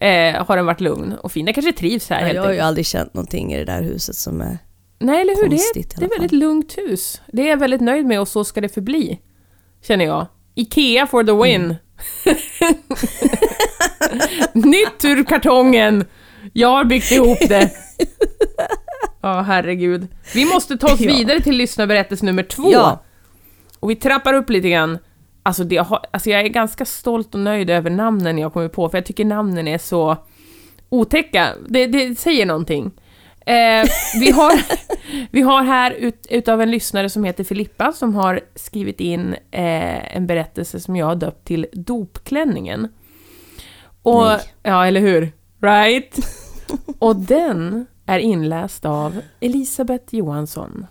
Eh, 0.00 0.46
har 0.46 0.56
den 0.56 0.66
varit 0.66 0.80
lugn 0.80 1.12
och 1.12 1.32
fin. 1.32 1.44
Den 1.44 1.54
kanske 1.54 1.72
trivs 1.72 2.10
här 2.10 2.20
Ja, 2.20 2.26
helt 2.26 2.36
jag 2.36 2.42
har 2.42 2.52
ju 2.52 2.60
aldrig 2.60 2.86
känt 2.86 3.14
någonting 3.14 3.52
i 3.52 3.56
det 3.56 3.64
där 3.64 3.82
huset 3.82 4.16
som 4.16 4.40
är... 4.40 4.58
Nej, 4.98 5.20
eller 5.20 5.36
hur? 5.36 5.48
Det 5.48 5.56
är, 5.56 5.58
Konstigt 5.58 5.92
i 5.92 5.96
det 5.96 6.04
är 6.04 6.08
alla 6.08 6.18
väldigt 6.18 6.32
lugnt 6.32 6.78
hus. 6.78 7.20
Det 7.32 7.42
är 7.42 7.50
jag 7.50 7.56
väldigt 7.56 7.80
nöjd 7.80 8.06
med 8.06 8.20
och 8.20 8.28
så 8.28 8.44
ska 8.44 8.60
det 8.60 8.68
förbli. 8.68 9.20
Känner 9.82 10.04
jag. 10.04 10.26
IKEA 10.54 11.06
for 11.06 11.24
the 11.24 11.32
win. 11.32 11.76
Nytt 14.70 15.04
ur 15.04 15.24
kartongen! 15.24 16.04
Jag 16.52 16.68
har 16.68 16.84
byggt 16.84 17.12
ihop 17.12 17.38
det. 17.48 17.70
Ja, 19.26 19.42
herregud. 19.42 20.08
Vi 20.34 20.44
måste 20.44 20.76
ta 20.76 20.92
oss 20.92 21.00
Ja. 21.00 21.12
vidare 21.16 21.40
till 21.40 21.56
lyssnarberättelse 21.56 22.24
nummer 22.24 22.42
två. 22.42 22.72
Ja. 22.72 23.02
Och 23.80 23.90
vi 23.90 23.96
trappar 23.96 24.34
upp 24.34 24.50
lite 24.50 24.68
grann. 24.70 24.98
Alltså, 25.42 25.64
det 25.64 25.78
alltså 25.78 26.30
jag 26.30 26.40
är 26.40 26.48
ganska 26.48 26.84
stolt 26.84 27.34
och 27.34 27.40
nöjd 27.40 27.70
över 27.70 27.90
namnen 27.90 28.38
jag 28.38 28.52
kommer 28.52 28.68
på, 28.68 28.88
för 28.88 28.98
jag 28.98 29.04
tycker 29.06 29.24
namnen 29.24 29.68
är 29.68 29.78
så 29.78 30.16
otäcka. 30.88 31.48
Det, 31.68 31.86
det 31.86 32.18
säger 32.18 32.46
någonting. 32.46 32.90
Eh, 33.46 33.88
vi, 34.20 34.30
har, 34.30 34.52
vi 35.30 35.40
har 35.42 35.62
här 35.62 35.90
ut, 35.90 36.26
utav 36.30 36.62
en 36.62 36.70
lyssnare 36.70 37.10
som 37.10 37.24
heter 37.24 37.44
Filippa 37.44 37.92
som 37.92 38.14
har 38.14 38.40
skrivit 38.54 39.00
in 39.00 39.34
eh, 39.50 40.16
en 40.16 40.26
berättelse 40.26 40.80
som 40.80 40.96
jag 40.96 41.06
har 41.06 41.16
döpt 41.16 41.46
till 41.46 41.66
Dopklänningen. 41.72 42.88
Och, 44.02 44.24
Nej. 44.24 44.40
ja, 44.62 44.86
eller 44.86 45.00
hur? 45.00 45.32
Right? 45.60 46.16
Och 46.98 47.16
den 47.16 47.86
är 48.06 48.18
inläst 48.18 48.84
av 48.84 49.20
Elisabeth 49.40 50.14
Johansson. 50.14 50.86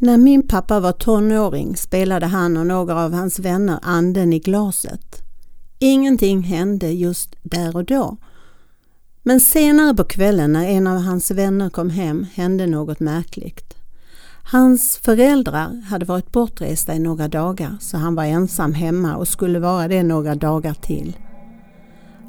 När 0.00 0.16
min 0.16 0.48
pappa 0.48 0.80
var 0.80 0.92
tonåring 0.92 1.76
spelade 1.76 2.26
han 2.26 2.56
och 2.56 2.66
några 2.66 3.04
av 3.04 3.12
hans 3.12 3.38
vänner 3.38 3.78
anden 3.82 4.32
i 4.32 4.38
glaset. 4.38 5.22
Ingenting 5.78 6.42
hände 6.42 6.90
just 6.90 7.36
där 7.42 7.76
och 7.76 7.84
då. 7.84 8.16
Men 9.28 9.40
senare 9.40 9.94
på 9.94 10.04
kvällen 10.04 10.52
när 10.52 10.64
en 10.68 10.86
av 10.86 10.98
hans 10.98 11.30
vänner 11.30 11.70
kom 11.70 11.90
hem 11.90 12.26
hände 12.34 12.66
något 12.66 13.00
märkligt. 13.00 13.74
Hans 14.42 14.96
föräldrar 14.96 15.82
hade 15.90 16.04
varit 16.04 16.32
bortresta 16.32 16.94
i 16.94 16.98
några 16.98 17.28
dagar 17.28 17.76
så 17.80 17.96
han 17.96 18.14
var 18.14 18.24
ensam 18.24 18.72
hemma 18.72 19.16
och 19.16 19.28
skulle 19.28 19.58
vara 19.58 19.88
det 19.88 20.02
några 20.02 20.34
dagar 20.34 20.74
till. 20.74 21.16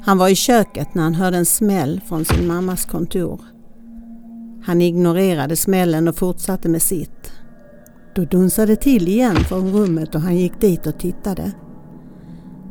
Han 0.02 0.18
var 0.18 0.28
i 0.28 0.34
köket 0.34 0.94
när 0.94 1.02
han 1.02 1.14
hörde 1.14 1.36
en 1.36 1.46
smäll 1.46 2.00
från 2.08 2.24
sin 2.24 2.46
mammas 2.46 2.84
kontor. 2.84 3.40
Han 4.64 4.80
ignorerade 4.80 5.56
smällen 5.56 6.08
och 6.08 6.16
fortsatte 6.16 6.68
med 6.68 6.82
sitt. 6.82 7.32
Då 8.14 8.24
dunsade 8.24 8.72
det 8.72 8.80
till 8.80 9.08
igen 9.08 9.36
från 9.36 9.72
rummet 9.72 10.14
och 10.14 10.20
han 10.20 10.36
gick 10.36 10.60
dit 10.60 10.86
och 10.86 10.98
tittade. 10.98 11.52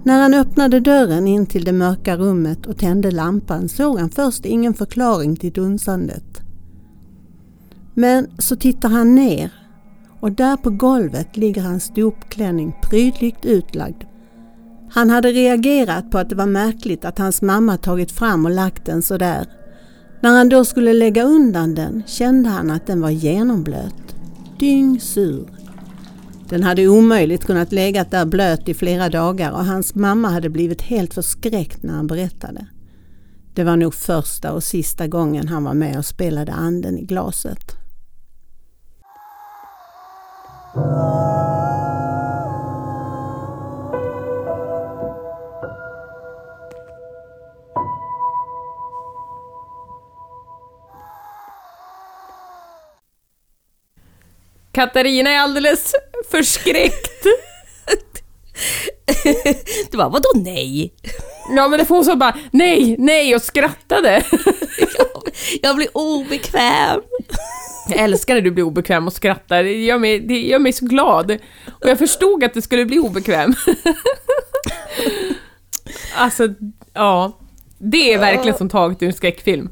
När 0.04 0.22
han 0.22 0.34
öppnade 0.34 0.80
dörren 0.80 1.28
in 1.28 1.46
till 1.46 1.64
det 1.64 1.72
mörka 1.72 2.18
rummet 2.18 2.66
och 2.66 2.78
tände 2.78 3.12
lampan 3.12 3.70
såg 3.70 4.00
han 4.00 4.10
först 4.10 4.46
ingen 4.46 4.74
förklaring 4.74 5.36
till 5.36 5.54
dunsandet. 5.54 6.42
Men 7.94 8.28
så 8.38 8.56
tittar 8.56 8.90
han 8.90 9.16
ner 9.16 9.52
och 10.20 10.32
där 10.32 10.58
på 10.58 10.70
golvet 10.70 11.38
ligger 11.38 11.62
hans 11.62 11.92
dopklänning 11.96 12.76
prydligt 12.90 13.46
utlagd. 13.46 14.04
Han 14.92 15.10
hade 15.10 15.32
reagerat 15.32 16.12
på 16.12 16.18
att 16.18 16.30
det 16.30 16.36
var 16.36 16.46
märkligt 16.46 17.06
att 17.06 17.20
hans 17.20 17.42
mamma 17.42 17.78
tagit 17.78 18.12
fram 18.12 18.46
och 18.46 18.52
lagt 18.52 18.86
den 18.86 19.02
så 19.02 19.18
där. 19.18 19.46
När 20.22 20.30
han 20.30 20.50
då 20.50 20.66
skulle 20.66 20.94
lägga 20.94 21.24
undan 21.24 21.76
den 21.76 22.04
kände 22.06 22.50
han 22.50 22.72
att 22.72 22.88
den 22.88 23.02
var 23.02 23.10
genomblöt. 23.10 24.16
Dyngsur. 24.60 25.50
Den 26.50 26.64
hade 26.64 26.88
omöjligt 26.88 27.46
kunnat 27.46 27.72
legat 27.72 28.12
där 28.12 28.26
blöt 28.26 28.70
i 28.70 28.74
flera 28.74 29.10
dagar 29.10 29.52
och 29.52 29.66
hans 29.66 29.96
mamma 29.96 30.30
hade 30.30 30.50
blivit 30.50 30.82
helt 30.82 31.14
förskräckt 31.14 31.84
när 31.84 31.94
han 31.94 32.08
berättade. 32.08 32.68
Det 33.54 33.64
var 33.64 33.78
nog 33.78 33.94
första 33.94 34.54
och 34.54 34.64
sista 34.64 35.08
gången 35.08 35.48
han 35.48 35.64
var 35.64 35.74
med 35.74 35.98
och 35.98 36.06
spelade 36.06 36.52
anden 36.52 36.98
i 36.98 37.02
glaset. 37.02 37.76
Katarina 54.80 55.30
är 55.30 55.40
alldeles 55.40 55.94
förskräckt. 56.32 57.26
Du 59.92 59.98
bara, 59.98 60.10
vadå 60.10 60.30
nej? 60.36 60.94
Ja 61.56 61.68
men 61.68 61.80
det 61.80 61.86
får 61.86 61.96
hon 61.96 62.06
så 62.06 62.16
bara 62.16 62.38
nej, 62.52 62.96
nej 63.00 63.36
och 63.36 63.42
skrattade. 63.42 64.24
Jag 65.62 65.76
blir 65.76 65.88
obekväm. 65.98 67.02
Jag 67.90 68.00
älskar 68.00 68.36
när 68.36 68.42
du 68.42 68.52
blir 68.52 68.64
obekväm 68.64 69.08
och 69.08 69.14
skrattar, 69.14 69.64
det 69.64 69.84
gör 69.84 69.98
mig, 69.98 70.20
det 70.20 70.40
gör 70.40 70.60
mig 70.60 70.74
så 70.74 70.86
glad. 70.86 71.32
Och 71.82 71.90
jag 71.90 71.98
förstod 71.98 72.44
att 72.44 72.54
det 72.54 72.62
skulle 72.62 72.86
bli 72.86 73.00
obekväm. 73.00 73.54
Alltså, 76.16 76.48
ja. 76.94 77.40
Det 77.78 78.14
är 78.14 78.20
verkligen 78.20 78.58
som 78.58 78.70
taget 78.70 79.02
ur 79.02 79.08
en 79.08 79.14
skräckfilm. 79.14 79.70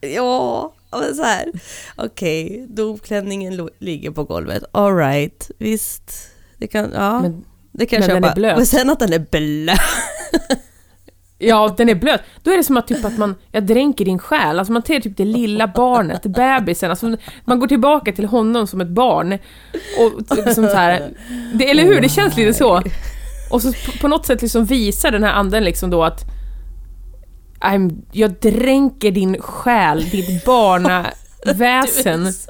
Ja, 0.00 0.74
men 0.90 1.14
så 1.14 1.22
här. 1.22 1.52
Okej, 1.96 2.66
dopklänningen 2.68 3.68
ligger 3.78 4.10
på 4.10 4.24
golvet. 4.24 4.64
All 4.72 4.96
right, 4.96 5.50
visst. 5.58 6.30
Det 6.58 6.66
kan, 6.66 6.90
ja. 6.94 7.20
Men, 7.20 7.44
det 7.72 7.86
kan 7.86 8.00
jag 8.00 8.08
den 8.10 8.16
köpa. 8.16 8.30
är 8.30 8.34
blöt. 8.34 8.56
Men 8.56 8.66
sen 8.66 8.90
att 8.90 8.98
den 8.98 9.12
är 9.12 9.26
blöt. 9.30 9.80
ja, 11.38 11.74
den 11.76 11.88
är 11.88 11.94
blöt. 11.94 12.20
Då 12.42 12.50
är 12.50 12.56
det 12.56 12.64
som 12.64 12.76
att, 12.76 12.88
typ 12.88 13.04
att 13.04 13.18
man, 13.18 13.34
jag 13.52 13.66
dränker 13.66 14.04
din 14.04 14.18
själ. 14.18 14.58
Alltså 14.58 14.72
man 14.72 14.82
ser 14.82 15.00
typ 15.00 15.16
det 15.16 15.24
lilla 15.24 15.66
barnet, 15.66 16.22
bebisen. 16.22 16.90
Alltså 16.90 17.16
man 17.44 17.58
går 17.58 17.66
tillbaka 17.66 18.12
till 18.12 18.24
honom 18.24 18.66
som 18.66 18.80
ett 18.80 18.88
barn. 18.88 19.38
Och 19.98 20.36
liksom 20.46 20.66
så 20.66 20.76
här, 20.76 21.10
det, 21.54 21.70
eller 21.70 21.84
hur? 21.84 22.00
Det 22.00 22.08
känns 22.08 22.36
lite 22.36 22.54
så. 22.54 22.82
Och 23.50 23.62
så 23.62 23.72
på, 23.72 23.98
på 24.00 24.08
något 24.08 24.26
sätt 24.26 24.42
liksom 24.42 24.64
visar 24.64 25.10
den 25.10 25.22
här 25.22 25.32
anden 25.32 25.64
liksom 25.64 25.90
då 25.90 26.04
att 26.04 26.35
I'm, 27.60 28.02
jag 28.12 28.32
dränker 28.40 29.10
din 29.10 29.40
själ, 29.42 30.08
ditt 30.10 30.44
barnaväsen. 30.44 32.26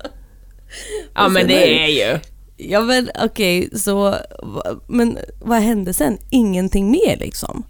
Ja 1.14 1.28
men 1.28 1.46
det 1.48 1.84
är 1.84 1.86
ju... 2.12 2.18
Ja 2.56 2.80
men 2.80 3.10
okej, 3.24 3.70
så... 3.78 3.94
va- 4.42 4.80
Men 4.88 5.18
vad 5.40 5.58
hände 5.58 5.94
sen? 5.94 6.18
Ingenting 6.30 6.90
mer 6.90 7.16
liksom? 7.16 7.62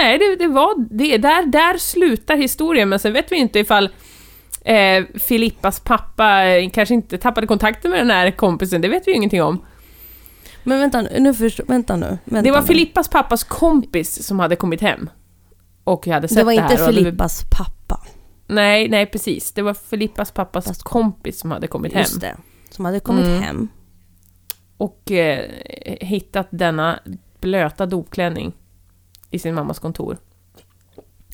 Nej, 0.00 0.18
det, 0.18 0.36
det 0.36 0.46
var 0.48 0.74
det. 0.98 1.18
Där, 1.18 1.46
där 1.46 1.78
slutar 1.78 2.36
historien, 2.36 2.88
men 2.88 2.98
sen 2.98 3.12
vet 3.12 3.32
vi 3.32 3.36
inte 3.36 3.58
ifall 3.58 3.84
eh, 4.64 5.04
Filippas 5.14 5.80
pappa 5.80 6.44
eh, 6.44 6.70
kanske 6.70 6.94
inte 6.94 7.18
tappade 7.18 7.46
kontakten 7.46 7.90
med 7.90 8.00
den 8.00 8.10
här 8.10 8.30
kompisen, 8.30 8.80
det 8.80 8.88
vet 8.88 9.06
vi 9.06 9.10
ju 9.10 9.16
ingenting 9.16 9.42
om. 9.42 9.64
Men 10.64 10.78
vänta 10.78 11.02
nu, 11.02 11.08
nu 11.20 11.34
förstår, 11.34 11.64
vänta 11.68 11.96
nu. 11.96 12.18
Vänta 12.24 12.42
Det 12.42 12.50
var 12.50 12.60
nu. 12.60 12.66
Filippas 12.66 13.08
pappas 13.08 13.44
kompis 13.44 14.26
som 14.26 14.38
hade 14.40 14.56
kommit 14.56 14.80
hem. 14.80 15.10
Och 15.84 16.06
hade 16.06 16.28
sett 16.28 16.36
Det 16.38 16.44
var 16.44 16.52
det 16.52 16.56
inte 16.56 16.66
här. 16.66 16.74
och 16.74 16.80
hade- 16.86 16.96
Filippas 16.98 17.44
pappa. 17.50 18.00
Nej, 18.46 18.88
nej 18.88 19.06
precis. 19.06 19.52
Det 19.52 19.62
var 19.62 19.74
Filippas 19.74 20.30
pappas 20.32 20.64
Fast- 20.64 20.82
kompis 20.82 21.40
som 21.40 21.50
hade 21.50 21.66
kommit 21.66 21.92
hem. 21.92 22.00
Just 22.00 22.20
det. 22.20 22.36
Som 22.70 22.84
hade 22.84 23.00
kommit 23.00 23.26
Mm. 23.26 23.42
hem. 23.42 23.68
Och 24.76 25.10
eh, 25.12 25.50
hittat 26.00 26.48
denna 26.50 26.98
blöta 27.40 27.86
dopklänning 27.86 28.52
i 29.30 29.38
sin 29.38 29.54
mammas 29.54 29.78
kontor. 29.78 30.18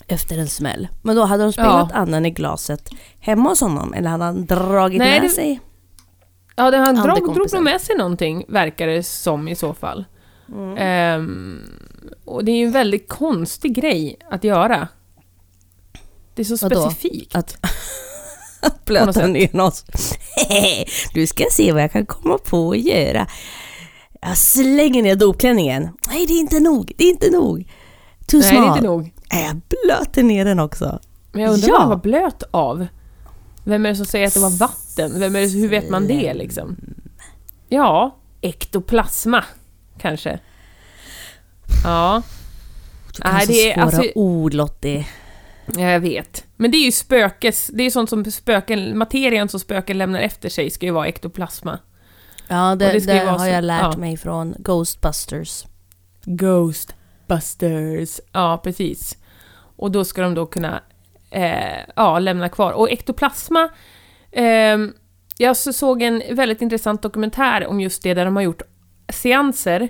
Efter 0.06 0.38
en 0.38 0.48
smäll. 0.48 0.88
Men 1.02 1.16
då 1.16 1.24
hade 1.24 1.42
de 1.42 1.52
spelat 1.52 1.90
Ja. 1.92 1.96
anden 1.96 2.26
i 2.26 2.30
glaset 2.30 2.88
hemma 3.20 3.48
hos 3.48 3.60
honom 3.60 3.94
eller 3.94 4.10
hade 4.10 4.24
han 4.24 4.46
dragit 4.46 4.98
Nej, 4.98 5.20
med 5.20 5.22
det- 5.28 5.34
sig? 5.34 5.60
Ja, 6.56 6.70
det, 6.70 6.76
han 6.76 6.94
drog, 6.94 7.34
drog 7.34 7.52
nog 7.52 7.62
med 7.62 7.80
sig 7.80 7.96
någonting, 7.96 8.44
verkar 8.48 8.86
det 8.86 9.02
som 9.02 9.48
i 9.48 9.54
så 9.56 9.74
fall. 9.74 10.04
Mm. 10.52 10.76
Ehm, 10.78 11.60
och 12.24 12.44
det 12.44 12.52
är 12.52 12.56
ju 12.56 12.64
en 12.66 12.72
väldigt 12.72 13.08
konstig 13.08 13.74
grej 13.74 14.16
att 14.30 14.44
göra. 14.44 14.88
Det 16.34 16.42
är 16.42 16.56
så 16.56 16.68
Vadå? 16.68 16.80
specifikt. 16.90 17.34
Att 17.34 17.56
något 18.62 18.84
blöta 18.84 19.26
ner 19.26 19.60
oss. 19.60 19.84
du 21.14 21.26
ska 21.26 21.44
se 21.50 21.72
vad 21.72 21.82
jag 21.82 21.92
kan 21.92 22.06
komma 22.06 22.38
på 22.38 22.70
att 22.70 22.78
göra. 22.78 23.26
Jag 24.20 24.36
slänger 24.36 25.02
ner 25.02 25.16
dopklänningen. 25.16 25.88
Nej, 26.08 26.26
det 26.26 26.32
är 26.32 26.40
inte 26.40 26.60
nog. 26.60 26.92
Det 26.96 27.04
är 27.04 27.10
inte 27.10 27.30
nog. 27.30 27.68
Too 28.26 28.40
Nej, 28.40 28.50
det 28.52 28.56
är 28.56 28.68
inte 28.68 28.82
nog. 28.84 29.14
Nej, 29.32 29.44
Jag 29.46 29.60
blöter 29.84 30.22
ner 30.22 30.44
den 30.44 30.60
också. 30.60 31.00
Men 31.32 31.42
jag 31.42 31.52
undrar 31.52 31.68
Ja. 31.68 31.72
vad 31.74 31.82
den 31.82 31.88
var 31.88 31.96
blöt 31.96 32.42
av. 32.50 32.86
Vem 33.64 33.86
är 33.86 33.90
det 33.90 33.96
som 33.96 34.06
säger 34.06 34.26
att 34.26 34.34
det 34.34 34.40
var 34.40 34.50
vatten? 34.58 35.20
Vem 35.20 35.36
är 35.36 35.40
det, 35.40 35.46
hur 35.46 35.68
vet 35.68 35.90
man 35.90 36.06
det 36.06 36.34
liksom? 36.34 36.76
Ja, 37.68 38.16
ektoplasma, 38.40 39.44
kanske. 40.00 40.38
Ja, 41.84 42.22
Du 43.16 43.22
kan 43.22 43.34
Nej, 43.34 43.46
så 43.46 43.52
det 43.52 43.70
är- 43.70 43.74
svåra 43.74 43.84
alltså- 43.84 44.02
ord 44.14 44.54
Lottie. 44.54 45.06
ja, 45.66 45.80
jag 45.90 46.00
vet. 46.00 46.44
Men 46.56 46.70
det 46.70 46.76
är 46.76 46.84
ju 46.84 46.92
spökes... 46.92 47.70
Det 47.74 47.82
är 47.82 47.90
sånt 47.90 48.10
som 48.10 48.24
spöken... 48.24 48.98
Materien 48.98 49.48
som 49.48 49.60
spöken 49.60 49.98
lämnar 49.98 50.20
efter 50.20 50.48
sig 50.48 50.70
ska 50.70 50.86
ju 50.86 50.92
vara 50.92 51.08
ektoplasma. 51.08 51.78
Ja, 52.48 52.74
det, 52.76 52.86
det 52.86 52.92
ju 52.94 53.00
det 53.00 53.18
har 53.18 53.38
så- 53.38 53.46
jag 53.46 53.64
lärt 53.64 53.82
ja. 53.82 53.96
mig 53.96 54.16
från 54.16 54.54
Ghostbusters. 54.58 55.64
Ghostbusters. 56.24 58.20
Ja, 58.32 58.60
precis. 58.64 59.16
Och 59.76 59.90
då 59.90 60.04
ska 60.04 60.22
de 60.22 60.34
då 60.34 60.46
kunna 60.46 60.82
eh, 61.30 61.78
ja, 61.96 62.18
lämna 62.18 62.48
kvar. 62.48 62.72
Och 62.72 62.90
ektoplasma... 62.90 63.68
ehm, 64.32 64.92
jag 65.36 65.56
så- 65.56 65.72
såg 65.72 66.02
en 66.02 66.22
väldigt 66.30 66.62
intressant 66.62 67.02
dokumentär 67.02 67.66
om 67.66 67.80
just 67.80 68.02
det, 68.02 68.14
där 68.14 68.24
de 68.24 68.36
har 68.36 68.42
gjort 68.42 68.62
seanser 69.12 69.88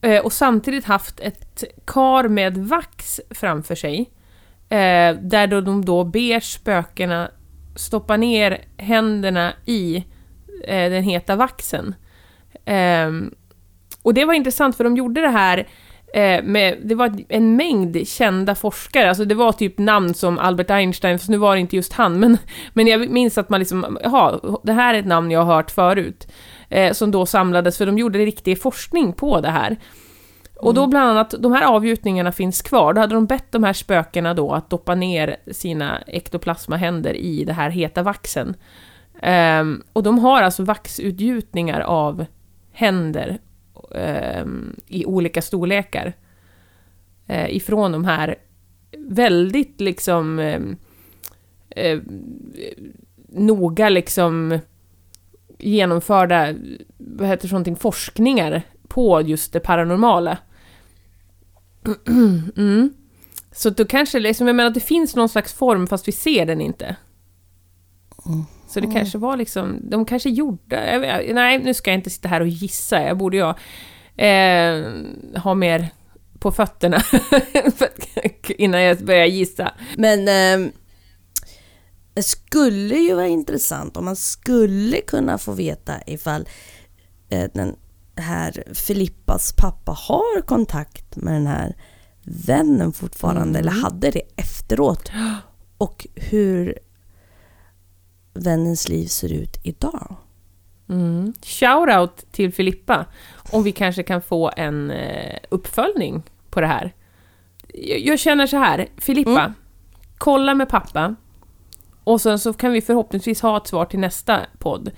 eh, 0.00 0.24
och 0.24 0.32
samtidigt 0.32 0.84
haft 0.84 1.20
ett 1.20 1.64
kar 1.84 2.28
med 2.28 2.58
vax 2.58 3.20
framför 3.30 3.74
sig. 3.74 4.10
Eh, 4.68 5.16
där 5.20 5.46
då 5.46 5.60
de 5.60 5.84
då 5.84 6.04
ber 6.04 6.40
spökena 6.40 7.30
stoppa 7.76 8.16
ner 8.16 8.64
händerna 8.76 9.52
i 9.66 9.96
eh, 10.64 10.90
den 10.90 11.02
heta 11.02 11.36
vaxen. 11.36 11.94
Ehm, 12.64 13.34
och 14.02 14.14
det 14.14 14.24
var 14.24 14.34
intressant 14.34 14.76
för 14.76 14.84
de 14.84 14.96
gjorde 14.96 15.20
det 15.20 15.28
här 15.28 15.68
eh, 16.14 16.42
med, 16.42 16.78
det 16.84 16.94
var 16.94 17.24
en 17.28 17.56
mängd 17.56 18.08
kända 18.08 18.54
forskare, 18.54 19.08
alltså 19.08 19.24
det 19.24 19.34
var 19.34 19.52
typ 19.52 19.78
namn 19.78 20.14
som 20.14 20.38
Albert 20.38 20.70
Einstein, 20.70 21.18
fast 21.18 21.30
nu 21.30 21.36
var 21.36 21.54
det 21.54 21.60
inte 21.60 21.76
just 21.76 21.92
han, 21.92 22.20
men, 22.20 22.38
men 22.72 22.86
jag 22.86 23.10
minns 23.10 23.38
att 23.38 23.48
man 23.48 23.60
liksom, 23.60 23.98
jaha, 24.02 24.58
det 24.62 24.72
här 24.72 24.94
är 24.94 24.98
ett 24.98 25.06
namn 25.06 25.30
jag 25.30 25.42
har 25.42 25.54
hört 25.54 25.70
förut, 25.70 26.28
eh, 26.72 26.92
som 26.92 27.10
då 27.10 27.26
samlades, 27.26 27.78
för 27.78 27.86
de 27.86 27.98
gjorde 27.98 28.18
riktig 28.18 28.62
forskning 28.62 29.12
på 29.12 29.40
det 29.40 29.50
här. 29.50 29.76
Och 30.56 30.74
då 30.74 30.86
bland 30.86 31.10
annat, 31.10 31.34
de 31.38 31.52
här 31.52 31.62
avgjutningarna 31.62 32.32
finns 32.32 32.62
kvar, 32.62 32.92
då 32.92 33.00
hade 33.00 33.14
de 33.14 33.26
bett 33.26 33.52
de 33.52 33.64
här 33.64 33.72
spökena 33.72 34.34
då 34.34 34.52
att 34.52 34.70
doppa 34.70 34.94
ner 34.94 35.36
sina 35.52 36.02
ektoplasmahänder 36.06 37.14
i 37.14 37.44
det 37.44 37.52
här 37.52 37.70
heta 37.70 38.02
vaxen. 38.02 38.54
Ehm, 39.22 39.82
och 39.92 40.02
de 40.02 40.18
har 40.18 40.42
alltså 40.42 40.64
vaxutgjutningar 40.64 41.80
av 41.80 42.26
händer 42.72 43.38
ehm, 43.94 44.76
i 44.86 45.04
olika 45.04 45.42
storlekar. 45.42 46.12
Eh, 47.26 47.56
ifrån 47.56 47.92
de 47.92 48.04
här 48.04 48.34
väldigt 48.98 49.80
liksom 49.80 50.38
ehm, 50.38 50.76
eh, 51.70 52.00
noga 53.28 53.88
liksom 53.88 54.58
genomförda, 55.62 56.54
vad 56.98 57.28
heter 57.28 57.48
det, 57.48 57.52
någonting, 57.52 57.76
forskningar 57.76 58.62
på 58.88 59.20
just 59.22 59.52
det 59.52 59.60
paranormala. 59.60 60.38
Mm. 62.56 62.92
Så 63.52 63.70
då 63.70 63.84
kanske, 63.84 64.20
liksom, 64.20 64.46
jag 64.46 64.56
menar 64.56 64.68
att 64.68 64.74
det 64.74 64.80
finns 64.80 65.16
någon 65.16 65.28
slags 65.28 65.52
form 65.52 65.86
fast 65.86 66.08
vi 66.08 66.12
ser 66.12 66.46
den 66.46 66.60
inte. 66.60 66.96
Så 68.68 68.80
det 68.80 68.86
kanske 68.92 69.18
var 69.18 69.36
liksom, 69.36 69.78
de 69.90 70.04
kanske 70.04 70.30
gjorde, 70.30 70.98
vet- 70.98 71.34
nej 71.34 71.58
nu 71.58 71.74
ska 71.74 71.90
jag 71.90 71.98
inte 71.98 72.10
sitta 72.10 72.28
här 72.28 72.40
och 72.40 72.48
gissa, 72.48 73.02
jag 73.02 73.18
borde 73.18 73.36
jag 73.36 73.54
eh, 74.16 74.84
ha 75.42 75.54
mer 75.54 75.88
på 76.38 76.52
fötterna 76.52 77.02
innan 78.58 78.82
jag 78.82 78.98
börjar 79.04 79.26
gissa. 79.26 79.72
Men 79.96 80.28
ehm, 80.28 80.72
det 82.14 82.22
skulle 82.22 82.96
ju 82.96 83.14
vara 83.14 83.26
intressant 83.26 83.96
om 83.96 84.04
man 84.04 84.16
skulle 84.16 85.00
kunna 85.00 85.38
få 85.38 85.52
veta 85.52 85.94
ifall 86.06 86.48
eh, 87.28 87.50
den 87.54 87.76
här 88.16 88.64
Filippas 88.74 89.52
pappa 89.52 89.92
har 89.92 90.40
kontakt 90.40 91.16
med 91.16 91.34
den 91.34 91.46
här 91.46 91.76
vännen 92.24 92.92
fortfarande 92.92 93.58
eller 93.58 93.70
hade 93.70 94.10
det 94.10 94.22
efteråt. 94.36 95.12
Och 95.78 96.06
hur 96.14 96.78
vännens 98.34 98.88
liv 98.88 99.06
ser 99.06 99.32
ut 99.32 99.60
idag. 99.62 100.16
Mm. 100.88 101.32
Shoutout 101.42 102.32
till 102.32 102.52
Filippa, 102.52 103.06
om 103.50 103.62
vi 103.62 103.72
kanske 103.72 104.02
kan 104.02 104.22
få 104.22 104.50
en 104.56 104.90
eh, 104.90 105.38
uppföljning 105.48 106.22
på 106.50 106.60
det 106.60 106.66
här. 106.66 106.94
Jag, 108.04 108.18
känner 108.18 108.46
så 108.46 108.56
här, 108.56 108.88
Filippa, 108.96 109.54
kolla 110.18 110.54
med 110.54 110.68
pappa, 110.68 111.14
och 112.04 112.20
sen 112.20 112.38
så 112.38 112.52
kan 112.52 112.72
vi 112.72 112.80
förhoppningsvis 112.80 113.40
ha 113.40 113.56
ett 113.56 113.66
svar 113.66 113.84
till 113.84 113.98
nästa 113.98 114.40
podd, 114.58 114.90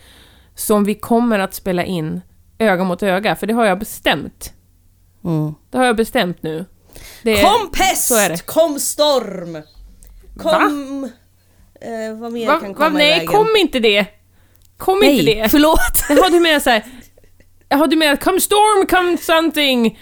som 0.54 0.84
vi 0.84 0.94
kommer 0.94 1.38
att 1.38 1.54
spela 1.54 1.84
in 1.84 2.20
öga 2.58 2.84
mot 2.84 3.02
öga, 3.02 3.36
för 3.36 3.46
det 3.46 3.54
har 3.54 3.64
jag 3.64 3.78
bestämt. 3.78 4.52
Mm. 5.24 5.54
Det 5.70 5.78
har 5.78 5.84
jag 5.84 5.96
bestämt 5.96 6.42
nu. 6.42 6.64
Det, 7.22 7.42
Kom 7.42 7.70
pest! 7.72 8.46
Kom 8.46 8.80
storm! 8.80 9.62
Kom... 10.38 11.10
Eh, 11.80 12.16
vad 12.20 12.32
mer 12.32 12.46
Va, 12.46 12.60
kan 12.60 12.68
va, 12.68 12.74
komma 12.74 12.90
i 12.90 12.92
nej, 12.92 13.10
vägen? 13.10 13.26
kom 13.26 13.56
inte 13.56 13.78
det! 13.78 14.06
Kom 14.76 15.02
inte 15.02 15.24
Nej, 15.24 15.42
det! 15.42 15.48
förlåt. 15.48 16.04
Jaha, 16.08 16.28
du 16.30 16.40
menar 16.40 16.60
såhär... 16.60 16.84
Jaha, 17.68 17.86
du 17.86 17.96
menar 17.96 18.16
come 18.16 18.40
storm, 18.40 18.86
come 18.86 19.18
something! 19.18 19.98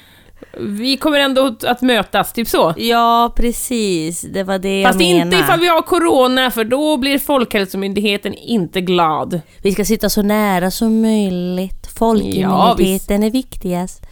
Vi 0.58 0.96
kommer 0.96 1.18
ändå 1.18 1.56
att- 1.66 1.82
mötas, 1.82 2.32
typ 2.32 2.48
så. 2.48 2.74
Ja, 2.76 3.32
precis. 3.36 4.20
Det 4.20 4.44
var 4.44 4.58
det 4.58 4.84
Fast 4.86 5.00
jag 5.00 5.08
menade. 5.08 5.36
inte 5.36 5.44
ifall 5.44 5.60
vi 5.60 5.68
har 5.68 5.82
corona, 5.82 6.50
för 6.50 6.64
då 6.64 6.96
blir 6.96 7.18
Folkhälsomyndigheten 7.18 8.34
inte 8.34 8.80
glad. 8.80 9.40
Vi 9.62 9.72
ska 9.72 9.84
sitta 9.84 10.08
så 10.08 10.22
nära 10.22 10.70
som 10.70 11.00
möjligt. 11.02 11.86
Folkimmuniteten 11.98 13.22
är 13.22 13.30
viktigast. 13.30 14.02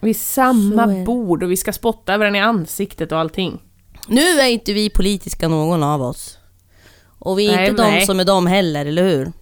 Vid 0.00 0.16
samma 0.20 0.86
bord 1.04 1.42
och 1.42 1.50
vi 1.50 1.56
ska 1.56 1.72
spotta 1.72 2.18
varandra 2.18 2.38
i 2.38 2.42
ansiktet 2.42 3.12
och 3.12 3.18
allting. 3.18 3.58
Nu 4.08 4.20
är 4.40 4.46
inte 4.48 4.72
vi 4.72 4.90
politiska 4.90 5.48
någon 5.48 5.82
av 5.82 6.02
oss. 6.02 6.38
Och 7.18 7.38
vi 7.38 7.48
är 7.48 7.56
Nej, 7.56 7.68
inte 7.70 7.82
de 7.82 7.90
nej. 7.90 8.06
som 8.06 8.20
är 8.20 8.24
de 8.24 8.46
heller, 8.46 8.86
eller 8.86 9.02
hur? 9.02 9.32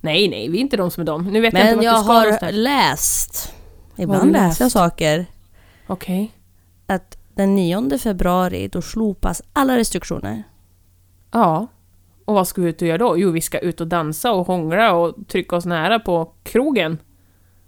Nej, 0.00 0.28
nej, 0.28 0.48
vi 0.48 0.56
är 0.58 0.60
inte 0.60 0.76
de 0.76 0.90
som 0.90 1.00
är 1.00 1.04
de. 1.04 1.24
Nu 1.32 1.40
vet 1.40 1.52
jag 1.54 1.60
inte 1.62 1.66
Men 1.66 1.76
vart 1.76 1.84
jag 1.84 1.94
du 1.94 2.02
ska 2.04 2.12
har 2.12 2.22
någonstans. 2.22 2.52
läst, 2.54 3.52
ibland 3.96 4.32
läser 4.32 4.64
jag 4.64 4.72
saker, 4.72 5.26
Okej. 5.86 6.30
att 6.86 7.18
den 7.34 7.54
9 7.54 7.98
februari 7.98 8.68
då 8.68 8.82
slopas 8.82 9.42
alla 9.52 9.76
restriktioner. 9.76 10.42
Ja. 11.30 11.66
Och 12.24 12.34
vad 12.34 12.48
ska 12.48 12.62
vi 12.62 12.68
ut 12.68 12.82
och 12.82 12.88
göra 12.88 12.98
då? 12.98 13.18
Jo, 13.18 13.30
vi 13.30 13.40
ska 13.40 13.58
ut 13.58 13.80
och 13.80 13.86
dansa 13.86 14.32
och 14.32 14.46
hångla 14.46 14.92
och 14.94 15.14
trycka 15.28 15.56
oss 15.56 15.64
nära 15.64 15.98
på 15.98 16.32
krogen. 16.42 16.98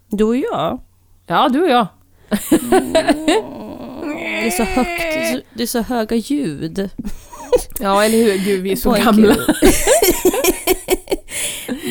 Du 0.08 0.24
och 0.24 0.36
jag. 0.36 0.80
Ja, 1.26 1.48
du 1.48 1.62
och 1.62 1.68
jag. 1.68 1.86
Det 4.16 4.46
är 4.46 4.50
så 4.50 4.62
högt, 4.62 5.44
det 5.54 5.62
är 5.62 5.66
så, 5.66 5.82
höga 5.82 6.16
ljud. 6.16 6.90
Ja, 7.80 8.04
eller 8.04 8.18
hur? 8.18 8.38
Gud, 8.44 8.62
vi 8.62 8.72
är 8.72 8.76
så 8.76 8.94
en 8.94 9.04
gamla. 9.04 9.34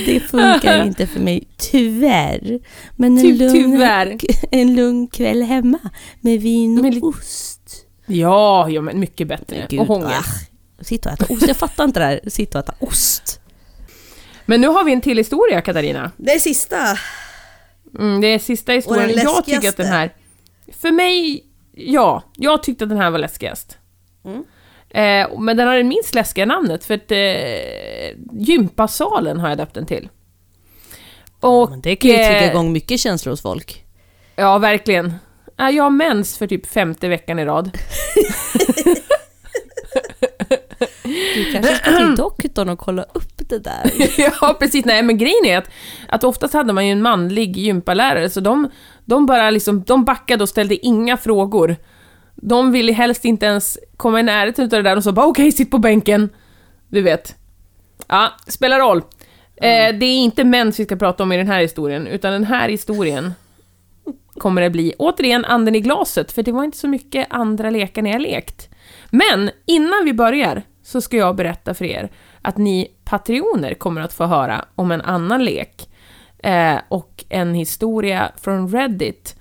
det 0.06 0.20
funkar 0.20 0.86
inte 0.86 1.08
för 1.08 1.20
mig, 1.20 1.48
tyvärr. 1.58 2.60
Men 2.96 3.18
en, 3.18 3.24
Ty- 3.24 3.34
lugn, 3.38 3.54
tyvärr. 3.54 4.18
en 4.52 4.76
lugn 4.76 5.08
kväll 5.08 5.42
hemma 5.44 5.80
med 6.22 6.42
vin 6.42 6.78
och 6.78 6.84
Med 6.84 7.04
ost. 7.04 7.86
Ja, 8.06 8.70
ja, 8.70 8.82
men 8.82 9.00
mycket 9.00 9.28
bättre. 9.28 9.66
Gud, 9.70 9.80
och 9.80 9.88
hångel. 9.88 10.08
ah. 10.08 10.84
Sitta 10.84 11.10
och 11.10 11.14
äta 11.22 11.34
ost, 11.34 11.48
jag 11.48 11.58
fattar 11.58 11.84
inte 11.84 12.00
det 12.00 12.06
här. 12.06 12.20
Sitta 12.28 12.60
och 12.60 12.64
äta 12.66 12.76
ost. 12.80 13.40
Men 14.46 14.62
nu 14.62 14.68
har 14.68 14.84
vi 14.84 14.94
en 14.94 15.02
till 15.02 15.18
historia, 15.18 15.62
Katarina. 15.62 16.12
Det 16.18 16.32
är 16.32 16.40
sista. 16.40 16.78
Mm, 18.00 18.22
det 18.22 18.28
är 18.28 18.40
sista 18.40 18.72
historien. 18.72 19.20
Jag 19.24 19.46
tycker 19.46 19.70
att 19.70 19.78
den 19.78 19.88
här... 19.88 20.14
För 20.82 20.92
mig, 20.92 21.44
ja. 21.72 22.24
Jag 22.36 22.64
tyckte 22.64 22.84
att 22.84 22.90
den 22.90 22.98
här 23.00 23.10
var 23.12 23.20
läskigast. 23.20 23.78
Mm. 24.26 24.44
Eh, 24.96 25.40
men 25.40 25.58
den 25.58 25.68
har 25.68 25.76
det 25.76 25.84
minst 25.84 26.16
läskiga 26.16 26.46
namnet, 26.46 26.86
för 26.86 26.94
att 26.94 27.12
eh, 27.12 28.40
gympasalen 28.40 29.40
har 29.40 29.50
jag 29.50 29.58
döpt 29.58 29.74
den 29.74 29.86
till. 29.86 30.10
Och, 31.40 31.70
Men 31.70 31.82
det 31.82 31.96
kan 31.96 32.10
ju 32.10 32.16
trigga 32.16 32.42
eh, 32.42 32.50
igång 32.50 32.72
mycket 32.72 33.00
känslor 33.00 33.32
hos 33.32 33.42
folk. 33.42 33.84
Ja, 34.36 34.58
verkligen. 34.58 35.14
Ja, 35.58 35.72
Jag 35.72 35.84
har 35.84 35.90
mens 35.90 36.38
för 36.38 36.48
typ 36.48 36.66
femte 36.66 37.08
veckan 37.08 37.40
i 37.40 37.46
rad. 37.46 37.78
Du 41.36 41.52
kanske 41.54 41.76
ska 41.76 41.98
till 41.98 42.16
doktorn 42.18 42.70
och 42.70 42.80
kolla 42.80 43.04
upp 43.04 43.50
det 43.50 43.60
där. 43.60 43.92
ja, 44.42 44.56
precis. 44.60 44.86
Nej, 44.86 45.04
men 45.04 45.18
grejen 45.18 45.46
är 45.46 45.58
att, 45.58 45.70
att 46.08 46.24
oftast 46.24 46.54
hade 46.54 46.74
man 46.74 46.86
ju 46.86 46.92
en 46.92 47.02
manlig 47.02 47.58
gympalärare, 47.58 48.30
så 48.30 48.40
de, 48.40 48.70
de 49.06 49.26
bara 49.26 49.50
liksom, 49.50 49.84
de 49.84 50.06
backade 50.06 50.44
och 50.44 50.50
ställde 50.50 50.86
inga 50.86 51.18
frågor. 51.18 51.76
De 52.36 52.72
ville 52.72 52.94
helst 52.94 53.26
inte 53.26 53.46
ens 53.46 53.78
komma 53.98 54.20
i 54.20 54.24
närheten 54.24 54.64
av 54.64 54.70
det 54.70 54.82
där, 54.82 54.96
de 54.96 55.02
sa 55.02 55.12
bara 55.12 55.28
okej, 55.28 55.52
sitt 55.52 55.72
på 55.72 55.78
bänken. 55.78 56.30
Du 56.88 57.02
vet. 57.02 57.36
Ja, 58.08 58.32
spelar 58.48 58.80
roll. 58.80 59.02
Eh, 59.56 59.96
det 59.96 60.06
är 60.06 60.18
inte 60.18 60.44
mens 60.44 60.80
vi 60.80 60.86
ska 60.86 60.96
prata 60.96 61.24
om 61.24 61.32
i 61.32 61.38
den 61.38 61.48
här 61.48 61.62
historien, 61.62 62.08
utan 62.08 62.32
den 62.32 62.44
här 62.44 62.70
historien 62.70 63.34
kommer 64.38 64.62
det 64.62 64.70
bli, 64.70 64.94
återigen, 64.98 65.46
anden 65.46 65.76
i 65.76 65.80
glaset, 65.80 66.32
för 66.32 66.44
det 66.44 66.52
var 66.52 66.64
inte 66.64 66.78
så 66.78 66.88
mycket 66.88 67.28
andra 67.30 67.70
lekar 67.70 68.02
ni 68.02 68.12
har 68.12 68.20
lekt. 68.20 68.70
Men 69.10 69.50
innan 69.66 70.06
vi 70.06 70.14
börjar 70.14 70.62
så 70.84 71.02
ska 71.02 71.18
jag 71.18 71.36
berätta 71.36 71.74
för 71.74 71.86
er 71.86 72.12
att 72.42 72.58
ni 72.58 72.92
patrioner 73.06 73.74
kommer 73.74 74.02
att 74.02 74.14
få 74.14 74.26
höra 74.26 74.66
om 74.76 74.92
en 74.92 75.02
annan 75.02 75.46
lek 75.46 75.90
eh, 76.44 76.76
och 76.90 77.26
en 77.30 77.54
historia 77.54 78.32
från 78.42 78.68
Reddit. 78.68 79.35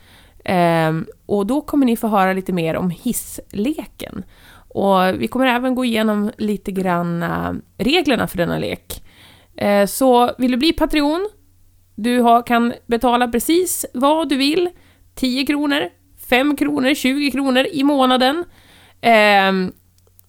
Eh, 0.44 0.92
och 1.26 1.46
då 1.46 1.60
kommer 1.60 1.86
ni 1.86 1.96
få 1.96 2.08
höra 2.08 2.32
lite 2.32 2.52
mer 2.52 2.76
om 2.76 2.90
hissleken. 2.90 4.24
Och 4.68 5.20
vi 5.20 5.28
kommer 5.28 5.46
även 5.46 5.74
gå 5.74 5.84
igenom 5.84 6.30
lite 6.38 6.72
grann 6.72 7.22
eh, 7.22 7.52
reglerna 7.78 8.26
för 8.26 8.36
denna 8.38 8.58
lek. 8.58 9.02
Eh, 9.56 9.86
så 9.86 10.34
vill 10.38 10.50
du 10.50 10.56
bli 10.56 10.72
Patreon, 10.72 11.28
du 11.94 12.20
har, 12.20 12.46
kan 12.46 12.72
betala 12.86 13.28
precis 13.28 13.86
vad 13.94 14.28
du 14.28 14.36
vill. 14.36 14.70
10 15.14 15.46
kronor, 15.46 15.88
5 16.28 16.56
kronor, 16.56 16.94
20 16.94 17.30
kronor 17.30 17.66
i 17.72 17.84
månaden. 17.84 18.44
Ehm, 19.00 19.72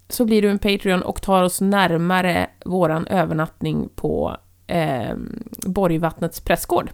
så 0.09 0.26
blir 0.26 0.41
du 0.41 0.49
en 0.49 0.59
Patreon 0.59 1.01
och 1.01 1.22
tar 1.22 1.43
oss 1.43 1.61
närmare 1.61 2.49
våran 2.66 3.07
övernattning 3.07 3.89
på 3.95 4.38
ehm, 4.68 5.43
Borgvattnets 5.66 6.41
prästgård. 6.41 6.89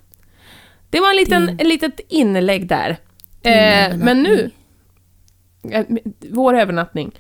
Det 0.90 1.00
var 1.00 1.10
en 1.10 1.16
liten, 1.16 1.46
Din- 1.48 1.58
en 1.60 1.70
litet 1.70 2.00
inlägg 2.10 2.68
där. 2.68 2.98
Eh, 3.44 3.98
men 3.98 4.24
nu, 4.24 4.52
eh, 5.72 5.86
vår 6.30 6.54
övernattning. 6.54 7.12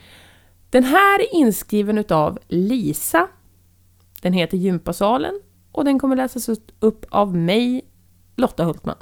Den 0.69 0.83
här 0.83 1.19
är 1.19 1.35
inskriven 1.35 1.97
utav 1.97 2.39
Lisa. 2.47 3.27
Den 4.21 4.33
heter 4.33 4.57
Gympasalen 4.57 5.41
och 5.71 5.85
den 5.85 5.99
kommer 5.99 6.15
läsas 6.15 6.49
upp 6.79 7.05
av 7.09 7.35
mig, 7.35 7.81
Lotta 8.35 8.63
Hultman. 8.63 8.97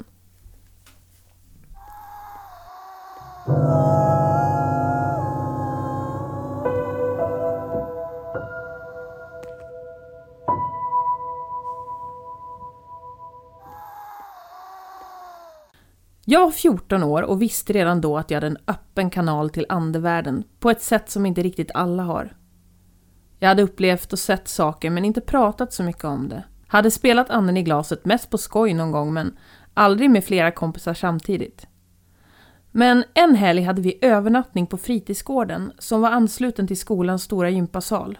Jag 16.30 16.40
var 16.40 16.50
14 16.50 17.02
år 17.02 17.22
och 17.22 17.42
visste 17.42 17.72
redan 17.72 18.00
då 18.00 18.18
att 18.18 18.30
jag 18.30 18.36
hade 18.36 18.46
en 18.46 18.58
öppen 18.66 19.10
kanal 19.10 19.50
till 19.50 19.66
andevärlden 19.68 20.44
på 20.60 20.70
ett 20.70 20.82
sätt 20.82 21.10
som 21.10 21.26
inte 21.26 21.42
riktigt 21.42 21.70
alla 21.74 22.02
har. 22.02 22.36
Jag 23.38 23.48
hade 23.48 23.62
upplevt 23.62 24.12
och 24.12 24.18
sett 24.18 24.48
saker 24.48 24.90
men 24.90 25.04
inte 25.04 25.20
pratat 25.20 25.72
så 25.72 25.82
mycket 25.82 26.04
om 26.04 26.28
det. 26.28 26.44
Hade 26.66 26.90
spelat 26.90 27.30
anden 27.30 27.56
i 27.56 27.62
glaset 27.62 28.04
mest 28.04 28.30
på 28.30 28.38
skoj 28.38 28.74
någon 28.74 28.92
gång 28.92 29.12
men 29.12 29.36
aldrig 29.74 30.10
med 30.10 30.24
flera 30.24 30.50
kompisar 30.50 30.94
samtidigt. 30.94 31.66
Men 32.70 33.04
en 33.14 33.34
helg 33.34 33.62
hade 33.62 33.82
vi 33.82 33.98
övernattning 34.02 34.66
på 34.66 34.76
fritidsgården 34.76 35.72
som 35.78 36.00
var 36.00 36.10
ansluten 36.10 36.66
till 36.66 36.78
skolans 36.78 37.22
stora 37.22 37.50
gympasal. 37.50 38.18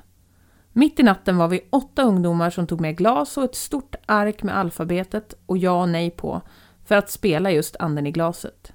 Mitt 0.73 1.01
i 1.01 1.03
natten 1.03 1.37
var 1.37 1.49
vi 1.49 1.69
åtta 1.71 2.03
ungdomar 2.03 2.51
som 2.51 2.67
tog 2.67 2.81
med 2.81 2.97
glas 2.97 3.37
och 3.37 3.45
ett 3.45 3.57
stort 3.57 3.95
ark 4.07 4.43
med 4.43 4.59
alfabetet 4.59 5.35
och 5.47 5.59
ja 5.59 5.83
och 5.83 5.89
nej 5.89 6.11
på 6.11 6.43
för 6.91 6.97
att 6.97 7.11
spela 7.11 7.51
just 7.51 7.77
anden 7.79 8.07
i 8.07 8.13
glaset. 8.13 8.73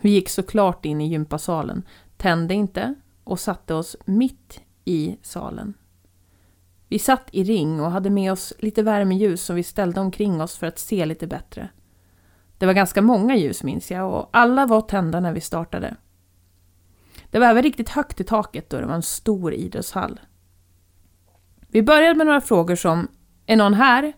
Vi 0.00 0.10
gick 0.10 0.28
såklart 0.28 0.84
in 0.84 1.00
i 1.00 1.08
gympasalen, 1.08 1.82
tände 2.16 2.54
inte 2.54 2.94
och 3.24 3.40
satte 3.40 3.74
oss 3.74 3.96
mitt 4.04 4.60
i 4.84 5.18
salen. 5.22 5.74
Vi 6.88 6.98
satt 6.98 7.28
i 7.32 7.44
ring 7.44 7.80
och 7.80 7.90
hade 7.90 8.10
med 8.10 8.32
oss 8.32 8.52
lite 8.58 8.82
värmeljus 8.82 9.42
som 9.42 9.56
vi 9.56 9.62
ställde 9.62 10.00
omkring 10.00 10.40
oss 10.40 10.56
för 10.56 10.66
att 10.66 10.78
se 10.78 11.06
lite 11.06 11.26
bättre. 11.26 11.68
Det 12.58 12.66
var 12.66 12.72
ganska 12.72 13.02
många 13.02 13.36
ljus 13.36 13.62
minns 13.62 13.90
jag 13.90 14.12
och 14.12 14.28
alla 14.32 14.66
var 14.66 14.80
tända 14.80 15.20
när 15.20 15.32
vi 15.32 15.40
startade. 15.40 15.96
Det 17.30 17.38
var 17.38 17.46
även 17.46 17.62
riktigt 17.62 17.88
högt 17.88 18.20
i 18.20 18.24
taket 18.24 18.70
då 18.70 18.80
det 18.80 18.86
var 18.86 18.94
en 18.94 19.02
stor 19.02 19.52
idrottshall. 19.54 20.20
Vi 21.66 21.82
började 21.82 22.14
med 22.14 22.26
några 22.26 22.40
frågor 22.40 22.76
som 22.76 23.08
Är 23.46 23.56
någon 23.56 23.74
här? 23.74 24.12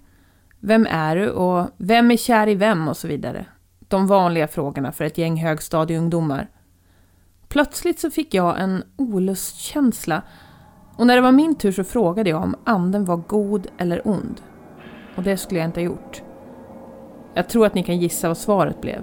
Vem 0.60 0.86
är 0.90 1.16
du? 1.16 1.30
Och 1.30 1.70
vem 1.76 2.10
är 2.10 2.16
kär 2.16 2.48
i 2.48 2.54
vem? 2.54 2.88
Och 2.88 2.96
så 2.96 3.08
vidare. 3.08 3.44
De 3.78 4.06
vanliga 4.06 4.48
frågorna 4.48 4.92
för 4.92 5.04
ett 5.04 5.18
gäng 5.18 5.36
högstadieungdomar. 5.36 6.48
Plötsligt 7.48 8.00
så 8.00 8.10
fick 8.10 8.34
jag 8.34 8.60
en 8.60 8.82
olustkänsla 8.96 10.22
och 10.96 11.06
när 11.06 11.16
det 11.16 11.22
var 11.22 11.32
min 11.32 11.54
tur 11.54 11.72
så 11.72 11.84
frågade 11.84 12.30
jag 12.30 12.42
om 12.42 12.54
anden 12.64 13.04
var 13.04 13.16
god 13.16 13.66
eller 13.78 14.08
ond. 14.08 14.40
Och 15.16 15.22
det 15.22 15.36
skulle 15.36 15.60
jag 15.60 15.68
inte 15.68 15.80
ha 15.80 15.84
gjort. 15.84 16.22
Jag 17.34 17.48
tror 17.48 17.66
att 17.66 17.74
ni 17.74 17.82
kan 17.82 17.98
gissa 17.98 18.28
vad 18.28 18.38
svaret 18.38 18.80
blev. 18.80 19.02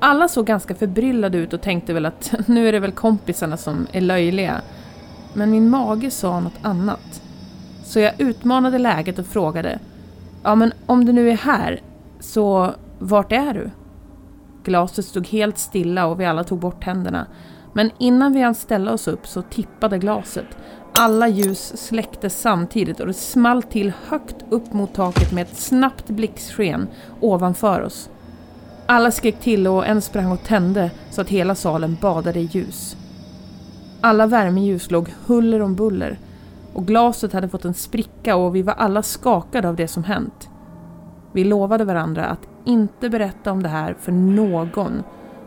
Alla 0.00 0.28
såg 0.28 0.46
ganska 0.46 0.74
förbryllade 0.74 1.38
ut 1.38 1.52
och 1.52 1.60
tänkte 1.60 1.92
väl 1.92 2.06
att 2.06 2.34
nu 2.46 2.68
är 2.68 2.72
det 2.72 2.80
väl 2.80 2.92
kompisarna 2.92 3.56
som 3.56 3.86
är 3.92 4.00
löjliga. 4.00 4.60
Men 5.32 5.50
min 5.50 5.70
mage 5.70 6.10
sa 6.10 6.40
något 6.40 6.58
annat. 6.62 7.22
Så 7.84 8.00
jag 8.00 8.20
utmanade 8.20 8.78
läget 8.78 9.18
och 9.18 9.26
frågade 9.26 9.78
Ja 10.46 10.54
men 10.54 10.72
om 10.86 11.04
du 11.04 11.12
nu 11.12 11.30
är 11.30 11.36
här, 11.36 11.80
så 12.20 12.74
vart 12.98 13.32
är 13.32 13.54
du? 13.54 13.70
Glaset 14.64 15.04
stod 15.04 15.28
helt 15.28 15.58
stilla 15.58 16.06
och 16.06 16.20
vi 16.20 16.24
alla 16.24 16.44
tog 16.44 16.58
bort 16.58 16.84
händerna. 16.84 17.26
Men 17.72 17.90
innan 17.98 18.32
vi 18.32 18.42
hann 18.42 18.54
ställa 18.54 18.92
oss 18.92 19.08
upp 19.08 19.26
så 19.26 19.42
tippade 19.42 19.98
glaset. 19.98 20.46
Alla 20.92 21.28
ljus 21.28 21.76
släcktes 21.76 22.40
samtidigt 22.40 23.00
och 23.00 23.06
det 23.06 23.12
small 23.12 23.62
till 23.62 23.92
högt 24.08 24.36
upp 24.50 24.72
mot 24.72 24.94
taket 24.94 25.32
med 25.32 25.42
ett 25.42 25.56
snabbt 25.56 26.06
blixtsken 26.06 26.88
ovanför 27.20 27.80
oss. 27.80 28.10
Alla 28.86 29.10
skrek 29.10 29.40
till 29.40 29.66
och 29.66 29.86
en 29.86 30.02
sprang 30.02 30.32
och 30.32 30.44
tände 30.44 30.90
så 31.10 31.20
att 31.20 31.28
hela 31.28 31.54
salen 31.54 31.96
badade 32.00 32.40
i 32.40 32.48
ljus. 32.52 32.96
Alla 34.00 34.26
värmeljus 34.26 34.90
låg 34.90 35.14
huller 35.26 35.62
om 35.62 35.74
buller 35.74 36.18
och 36.74 36.86
glaset 36.86 37.32
hade 37.32 37.48
fått 37.48 37.64
en 37.64 37.74
spricka 37.74 38.36
och 38.36 38.56
vi 38.56 38.62
var 38.62 38.74
alla 38.74 39.02
skakade 39.02 39.68
av 39.68 39.76
det 39.76 39.88
som 39.88 40.04
hänt. 40.04 40.50
Vi 41.32 41.44
lovade 41.44 41.84
varandra 41.84 42.24
att 42.24 42.48
inte 42.64 43.10
berätta 43.10 43.52
om 43.52 43.62
det 43.62 43.68
här 43.68 43.94
för 44.00 44.12
någon, 44.12 45.02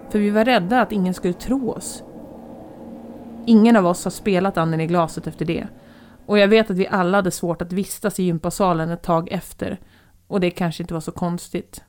för 0.09 0.19
vi 0.19 0.29
var 0.29 0.45
rädda 0.45 0.81
att 0.81 0.91
ingen 0.91 1.13
skulle 1.13 1.33
tro 1.33 1.71
oss. 1.71 2.03
Ingen 3.45 3.75
av 3.75 3.85
oss 3.85 4.03
har 4.03 4.11
spelat 4.11 4.57
anden 4.57 4.81
i 4.81 4.87
glaset 4.87 5.27
efter 5.27 5.45
det. 5.45 5.67
Och 6.25 6.37
jag 6.37 6.47
vet 6.47 6.71
att 6.71 6.77
vi 6.77 6.87
alla 6.87 7.17
hade 7.17 7.31
svårt 7.31 7.61
att 7.61 7.73
vistas 7.73 8.19
i 8.19 8.23
gympasalen 8.23 8.89
ett 8.89 9.03
tag 9.03 9.31
efter. 9.31 9.79
Och 10.27 10.39
det 10.39 10.49
kanske 10.49 10.83
inte 10.83 10.93
var 10.93 11.01
så 11.01 11.11
konstigt. 11.11 11.83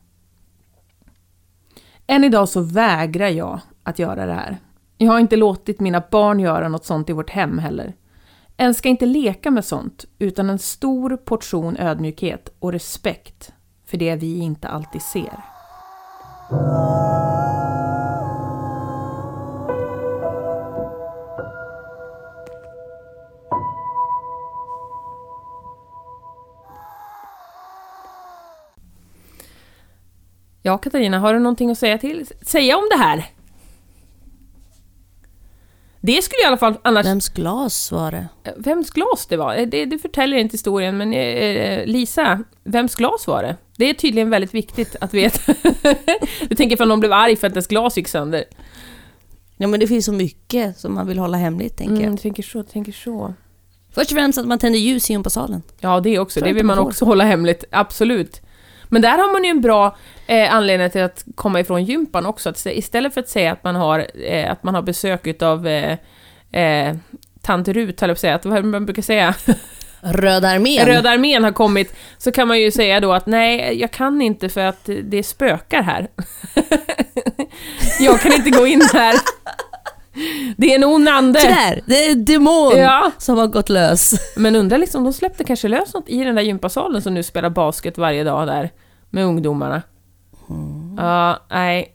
Än 2.07 2.25
idag 2.25 2.49
så 2.49 2.61
vägrar 2.61 3.29
jag 3.29 3.61
att 3.83 3.99
göra 3.99 4.27
det 4.27 4.33
här. 4.33 4.59
Jag 4.99 5.13
har 5.13 5.19
inte 5.19 5.37
låtit 5.37 5.81
mina 5.81 6.03
barn 6.11 6.41
göra 6.41 6.69
något 6.69 6.85
sånt 6.85 7.11
i 7.11 7.13
vårt 7.13 7.31
hem 7.31 7.59
heller. 7.59 7.95
En 8.61 8.75
ska 8.75 8.89
inte 8.89 9.07
leka 9.07 9.51
med 9.51 9.65
sånt, 9.65 10.05
utan 10.19 10.51
en 10.51 10.59
stor 10.59 11.17
portion 11.17 11.77
ödmjukhet 11.77 12.53
och 12.59 12.73
respekt 12.73 13.53
för 13.87 13.97
det 13.97 14.17
vi 14.17 14.39
inte 14.39 14.69
alltid 14.69 15.03
ser. 15.03 15.41
Ja, 30.63 30.79
Katarina, 30.79 31.19
har 31.19 31.35
du 31.35 31.41
någonting 31.41 31.71
att 31.71 31.79
säga 31.79 31.99
till? 31.99 32.27
Säga 32.47 32.77
om 32.77 32.89
det 32.91 32.99
här? 32.99 33.38
Det 36.01 36.23
skulle 36.23 36.43
i 36.43 36.47
alla 36.47 36.57
fall 36.57 36.75
annars... 36.85 37.07
Vems 37.07 37.29
glas 37.29 37.93
var 37.93 38.11
det? 38.11 38.29
Vems 38.57 38.91
glas 38.91 39.27
det 39.29 39.37
var? 39.37 39.57
Det, 39.67 39.85
det 39.85 39.99
förtäljer 39.99 40.39
inte 40.39 40.53
historien, 40.55 40.97
men 40.97 41.13
eh, 41.15 41.87
Lisa, 41.87 42.45
vems 42.65 42.95
glas 42.95 43.27
var 43.27 43.43
det? 43.43 43.57
Det 43.77 43.91
är 43.91 43.95
tydligen 43.95 44.31
väldigt 44.31 44.55
viktigt 44.55 44.97
att 45.01 45.15
veta. 45.15 45.55
du 46.49 46.55
tänker 46.55 46.75
ifall 46.75 46.89
någon 46.89 47.01
blev 47.01 47.13
arg 47.13 47.37
för 47.37 47.47
att 47.47 47.55
dess 47.55 47.67
glas 47.67 47.97
gick 47.97 48.09
sönder? 48.09 48.45
Ja 49.57 49.67
men 49.69 49.81
det 49.81 49.87
finns 49.87 50.05
så 50.05 50.13
mycket 50.13 50.79
som 50.79 50.95
man 50.95 51.07
vill 51.07 51.19
hålla 51.19 51.37
hemligt 51.37 51.77
tänker 51.77 51.93
Mm, 51.95 52.05
jag. 52.05 52.13
jag 52.13 52.21
tänker 52.21 52.43
så, 52.43 52.63
tänker 52.63 52.93
så. 52.93 53.35
Först 53.93 54.11
och 54.13 54.17
främst 54.17 54.39
att 54.39 54.47
man 54.47 54.59
tänder 54.59 54.79
ljus 54.79 55.11
i 55.11 55.13
gympasalen. 55.13 55.63
Ja, 55.81 56.01
det 56.01 56.19
också. 56.19 56.41
För 56.41 56.47
Det 56.47 56.53
vill 56.53 56.65
man 56.65 56.77
får. 56.77 56.85
också 56.87 57.05
hålla 57.05 57.25
hemligt, 57.25 57.65
absolut. 57.71 58.41
Men 58.89 59.03
där 59.03 59.19
har 59.19 59.33
man 59.33 59.45
ju 59.45 59.51
en 59.51 59.61
bra 59.61 59.97
eh, 60.27 60.55
anledning 60.55 60.91
till 60.91 61.03
att 61.03 61.25
komma 61.35 61.61
ifrån 61.61 61.85
gympan 61.85 62.27
också. 62.27 62.49
Att 62.49 62.67
istället 62.67 63.15
för 63.15 63.21
att 63.21 63.29
säga 63.29 63.53
att 63.53 63.65
man 63.65 63.77
har, 63.77 64.07
eh, 64.25 64.53
att 64.53 64.63
man 64.63 64.75
har 64.75 64.83
besök 64.83 65.27
utav 65.27 65.67
eh, 65.67 65.99
eh, 66.53 66.97
tant 67.43 67.69
Rut, 67.69 68.01
höll 68.01 68.11
jag 68.11 68.17
på 68.17 68.19
att 68.19 68.21
säga, 68.21 68.35
att, 68.35 68.45
vad 68.45 68.65
man 68.65 68.87
brukar 68.87 69.03
säga, 69.03 69.35
Röda 70.01 70.49
armén. 70.49 70.87
Röda 70.87 71.11
armén 71.11 71.45
har 71.45 71.53
kommit, 71.53 71.95
så 72.19 72.33
kan 72.33 72.49
man 72.49 72.61
ju 72.61 72.71
säga 72.71 73.01
då 73.01 73.13
att 73.13 73.27
nej, 73.27 73.81
jag 73.81 73.91
kan 73.91 74.23
inte 74.23 74.49
för 74.49 74.61
att 74.61 74.91
det 75.03 75.23
spökar 75.23 75.83
här. 75.83 76.09
jag 78.01 78.21
kan 78.21 78.33
inte 78.33 78.51
gå 78.51 78.67
in 78.67 78.83
här. 78.93 79.15
Det 80.57 80.71
är 80.73 80.75
en 80.75 80.85
ond 80.85 81.09
ande. 81.09 81.41
Där! 81.41 81.81
Det 81.87 82.05
är 82.07 82.13
en 82.13 82.25
demon 82.25 82.73
Ja. 82.77 83.11
som 83.19 83.39
har 83.39 83.47
gått 83.47 83.69
lös. 83.69 84.15
Men 84.37 84.57
undrar 84.57 84.79
liksom, 84.79 85.05
de 85.05 85.13
släppte 85.13 85.45
kanske 85.45 85.69
lös 85.69 85.95
något 85.95 86.09
i 86.09 86.25
den 86.25 86.35
där 86.35 86.43
gympasalen 86.43 87.03
som 87.03 87.15
nu 87.15 87.23
spelar 87.23 87.51
basket 87.51 87.99
varje 87.99 88.25
dag 88.25 88.47
där 88.47 88.71
med 89.11 89.25
ungdomarna. 89.25 89.83
Ja, 90.97 91.39
nej. 91.51 91.95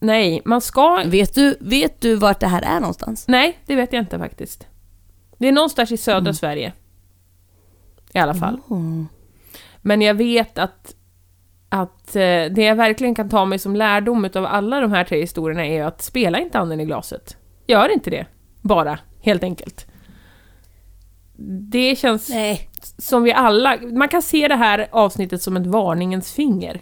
Nej, 0.00 0.42
man 0.44 0.60
ska... 0.60 1.02
Vet 1.06 1.34
du, 1.34 1.56
vet 1.60 2.00
du 2.00 2.14
vart 2.14 2.40
det 2.40 2.46
här 2.46 2.62
är 2.62 2.80
någonstans? 2.80 3.24
Nej, 3.28 3.58
det 3.66 3.76
vet 3.76 3.92
jag 3.92 4.02
inte 4.02 4.18
faktiskt. 4.18 4.66
Det 5.38 5.48
är 5.48 5.52
någonstans 5.52 5.92
i 5.92 5.96
södra 5.96 6.18
Mm. 6.18 6.34
Sverige. 6.34 6.72
I 8.12 8.18
alla 8.18 8.34
fall. 8.34 8.60
Mm. 8.70 9.08
Men 9.82 10.02
jag 10.02 10.14
vet 10.14 10.58
att, 10.58 10.94
att 11.68 12.16
eh, 12.16 12.20
det 12.50 12.62
jag 12.62 12.76
verkligen 12.76 13.14
kan 13.14 13.28
ta 13.28 13.44
mig 13.44 13.58
som 13.58 13.76
lärdom 13.76 14.28
av 14.34 14.46
alla 14.46 14.80
de 14.80 14.92
här 14.92 15.04
tre 15.04 15.20
historierna 15.20 15.66
är 15.66 15.84
att 15.84 16.02
spela 16.02 16.38
inte 16.38 16.58
anden 16.58 16.80
i 16.80 16.84
glaset. 16.84 17.36
Gör 17.68 17.92
inte 17.92 18.10
det. 18.10 18.26
Bara, 18.62 18.98
helt 19.20 19.42
enkelt. 19.42 19.86
Det 21.70 21.98
känns 21.98 22.28
Nej. 22.28 22.68
som 22.98 23.22
vi 23.22 23.32
alla... 23.32 23.76
Man 23.80 24.08
kan 24.08 24.22
se 24.22 24.48
det 24.48 24.56
här 24.56 24.88
avsnittet 24.90 25.42
som 25.42 25.56
ett 25.56 25.66
varningens 25.66 26.32
finger. 26.32 26.80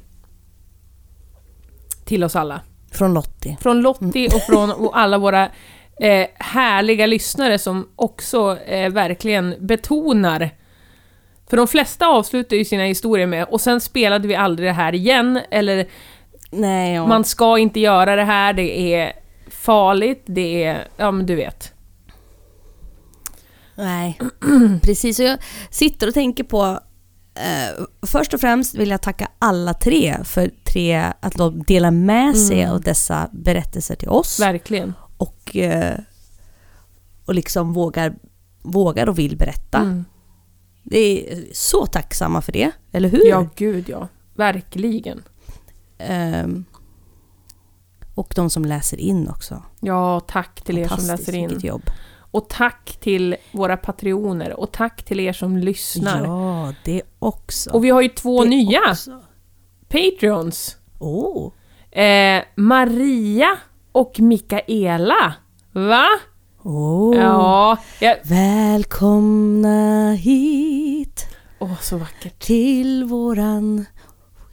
Till 2.05 2.24
oss 2.24 2.37
alla. 2.37 2.61
Från 2.93 3.14
Lottie. 3.14 3.57
Från 3.61 3.80
Lottie 3.80 4.26
och 4.26 4.43
från 4.43 4.70
och 4.70 4.99
alla 4.99 5.18
våra 5.18 5.45
eh, 6.01 6.26
härliga 6.34 7.07
lyssnare 7.07 7.59
som 7.59 7.89
också 7.97 8.59
eh, 8.59 8.91
verkligen 8.91 9.55
betonar 9.61 10.51
för 11.51 11.57
de 11.57 11.68
flesta 11.68 12.07
avslutar 12.07 12.57
ju 12.57 12.64
sina 12.64 12.84
historier 12.84 13.26
med 13.26 13.45
och 13.45 13.61
sen 13.61 13.80
spelade 13.80 14.28
vi 14.28 14.34
aldrig 14.34 14.68
det 14.68 14.72
här 14.72 14.95
igen 14.95 15.41
eller 15.51 15.87
Nej, 16.51 16.95
ja. 16.95 17.07
man 17.07 17.24
ska 17.24 17.59
inte 17.59 17.80
göra 17.80 18.16
det 18.16 18.24
här, 18.24 18.53
det 18.53 18.95
är 18.95 19.12
farligt, 19.51 20.23
det 20.27 20.65
är... 20.65 20.89
Ja 20.97 21.11
men 21.11 21.27
du 21.27 21.35
vet. 21.35 21.73
Nej, 23.75 24.19
precis. 24.83 25.19
Och 25.19 25.25
jag 25.25 25.39
sitter 25.71 26.09
och 26.09 26.15
tänker 26.15 26.45
på... 26.45 26.81
Eh, 27.35 27.85
först 28.07 28.35
och 28.35 28.41
främst 28.41 28.75
vill 28.75 28.91
jag 28.91 29.03
tacka 29.03 29.29
alla 29.39 29.75
tre 29.75 30.17
för 30.25 30.51
tre, 30.65 31.13
att 31.21 31.35
de 31.37 31.63
delar 31.63 31.91
med 31.91 32.37
sig 32.37 32.61
Mm. 32.63 32.75
av 32.75 32.81
dessa 32.81 33.29
berättelser 33.33 33.95
till 33.97 34.09
oss. 34.09 34.41
Verkligen. 34.41 34.93
Och, 35.17 35.57
eh, 35.57 35.99
och 37.25 37.35
liksom 37.35 37.73
vågar, 37.73 38.15
vågar 38.63 39.09
och 39.09 39.19
vill 39.19 39.37
berätta. 39.37 39.79
Mm. 39.79 40.05
Det 40.83 40.99
är 41.33 41.45
så 41.53 41.87
tacksamma 41.87 42.43
för 42.43 42.53
det, 42.53 42.71
eller 42.93 43.09
hur? 43.09 43.27
Ja, 43.27 43.49
gud 43.57 43.89
ja. 43.89 44.09
Verkligen. 44.35 45.23
Ehm, 45.99 46.65
och 48.17 48.33
de 48.37 48.51
som 48.51 48.64
läser 48.64 49.01
in 49.01 49.29
också. 49.29 49.62
Ja, 49.81 50.21
tack 50.21 50.61
till 50.64 50.79
er 50.79 50.89
som 50.89 51.07
läser 51.07 51.35
in. 51.35 51.59
jobb. 51.62 51.83
Och 52.31 52.49
tack 52.49 52.97
till 53.01 53.37
våra 53.53 53.77
patrioner 53.77 54.61
och 54.61 54.73
tack 54.73 55.03
till 55.05 55.21
er 55.21 55.33
som 55.33 55.57
lyssnar. 55.57 56.25
Ja, 56.25 56.73
det 56.85 57.03
också. 57.19 57.71
Och 57.71 57.85
vi 57.85 57.91
har 57.91 58.03
ju 58.03 58.09
två 58.09 58.43
Det 58.45 58.49
nya 58.51 58.81
också. 58.91 59.23
Patreons. 59.89 60.77
Åh, 60.99 61.53
Eh, 61.91 62.43
Maria 62.57 63.57
och 63.93 64.21
Mikaela. 64.21 65.35
Va? 65.73 66.07
åh. 66.62 67.17
Ja. 67.17 67.77
ja. 68.01 68.14
Välkomna 68.25 70.12
hit 70.12 71.27
Åh, 71.59 71.81
så 71.81 71.97
vackert. 71.97 72.39
till 72.39 73.05
våran... 73.05 73.87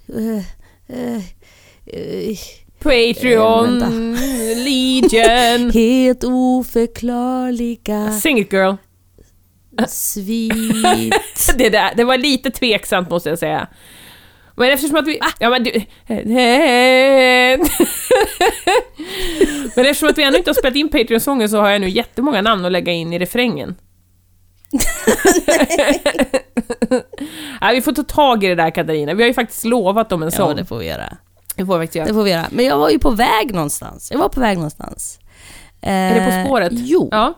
eh, 0.07 0.45
eh, 0.97 1.23
eh, 1.85 2.37
Patreon, 2.83 3.81
Eh, 3.81 4.57
Legion. 4.63 5.71
helt 5.71 6.23
oförklarliga 6.23 8.11
Sing 8.11 8.39
it 8.39 8.53
girl. 8.53 8.73
svit. 9.87 11.13
Det, 11.57 11.69
där, 11.69 11.95
det 11.95 12.03
var 12.03 12.17
lite 12.17 12.51
tveksamt 12.51 13.09
måste 13.09 13.29
jag 13.29 13.39
säga. 13.39 13.67
Men 14.55 14.71
eftersom 14.71 14.97
att 14.97 15.07
vi... 15.07 15.19
Ja, 15.39 15.49
men, 15.49 15.63
du, 15.63 15.71
men 19.75 19.85
eftersom 19.85 20.09
att 20.09 20.17
vi 20.17 20.23
ännu 20.23 20.37
inte 20.37 20.49
har 20.49 20.55
spelat 20.55 20.75
in 20.75 20.89
Patreon-sången 20.89 21.49
så 21.49 21.57
har 21.57 21.69
jag 21.69 21.81
nu 21.81 21.89
jättemånga 21.89 22.41
namn 22.41 22.65
att 22.65 22.71
lägga 22.71 22.91
in 22.91 23.13
i 23.13 23.19
refrängen. 23.19 23.75
ja, 27.61 27.71
vi 27.73 27.81
får 27.81 27.91
ta 27.91 28.03
tag 28.03 28.43
i 28.43 28.47
det 28.47 28.55
där 28.55 28.69
Katarina. 28.69 29.13
Vi 29.13 29.23
har 29.23 29.27
ju 29.27 29.33
faktiskt 29.33 29.65
lovat 29.65 30.09
dem 30.09 30.23
en 30.23 30.31
sång. 30.31 30.49
Ja, 30.49 30.55
det 30.55 30.65
får 30.65 30.77
vi 30.77 30.85
göra. 30.85 31.17
Det 31.55 31.65
får 31.65 31.77
vi 31.79 31.83
faktiskt 31.83 31.95
göra. 31.95 32.07
Det 32.07 32.13
får 32.13 32.23
vi 32.23 32.31
göra. 32.31 32.47
Men 32.51 32.65
jag 32.65 32.77
var 32.77 32.89
ju 32.89 32.99
på 32.99 33.09
väg 33.09 33.53
någonstans. 33.53 34.11
Jag 34.11 34.19
var 34.19 34.29
på 34.29 34.39
väg 34.39 34.57
någonstans. 34.57 35.19
Är 35.81 36.15
det 36.19 36.25
På 36.43 36.47
spåret? 36.47 36.71
Jo, 36.75 37.09
Ja. 37.11 37.33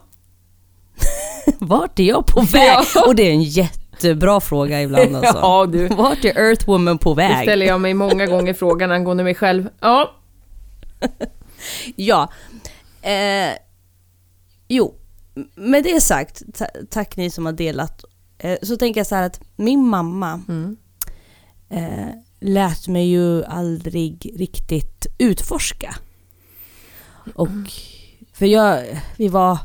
vart 1.59 1.99
är 1.99 2.03
jag 2.03 2.26
på 2.28 2.41
väg? 2.41 2.68
Ja. 2.95 3.05
Och 3.07 3.16
det 3.16 3.24
är 3.24 3.32
en 3.32 3.43
jättebra 3.43 4.39
fråga 4.39 4.82
ibland 4.82 5.16
alltså. 5.16 5.38
ja, 5.41 5.66
du. 5.66 5.88
Vart 5.88 6.26
är 6.26 6.38
Earthwoman 6.49 6.97
på 6.97 7.09
Det 7.13 7.16
väg? 7.28 7.41
ställer 7.47 7.66
jag 7.66 7.82
mig 7.82 7.93
många 7.93 8.26
gånger 8.26 8.53
frågan 8.59 8.91
angående 8.91 9.24
mig 9.24 9.36
själv. 9.36 9.70
Ja, 9.80 10.11
Ja. 11.95 12.30
Eh, 13.01 13.51
jo, 14.68 14.93
med 15.55 15.84
det 15.84 16.01
sagt, 16.01 16.41
ta- 16.57 16.66
tack 16.89 17.18
ni 17.18 17.30
som 17.30 17.45
har 17.45 17.53
delat. 17.53 18.03
Eh, 18.38 18.57
så 18.61 18.78
tänker 18.78 18.99
jag 18.99 19.07
så 19.07 19.16
här 19.16 19.24
att 19.24 19.41
min 19.55 19.88
mamma 19.88 20.41
Mm. 20.47 20.78
eh, 21.70 22.07
lät 22.39 22.88
mig 22.88 23.09
ju 23.09 23.43
aldrig 23.43 24.33
riktigt 24.36 25.07
utforska. 25.17 25.95
Och 27.36 27.49
för 28.33 28.45
jag, 28.45 29.01
vi 29.17 29.27
var 29.27 29.59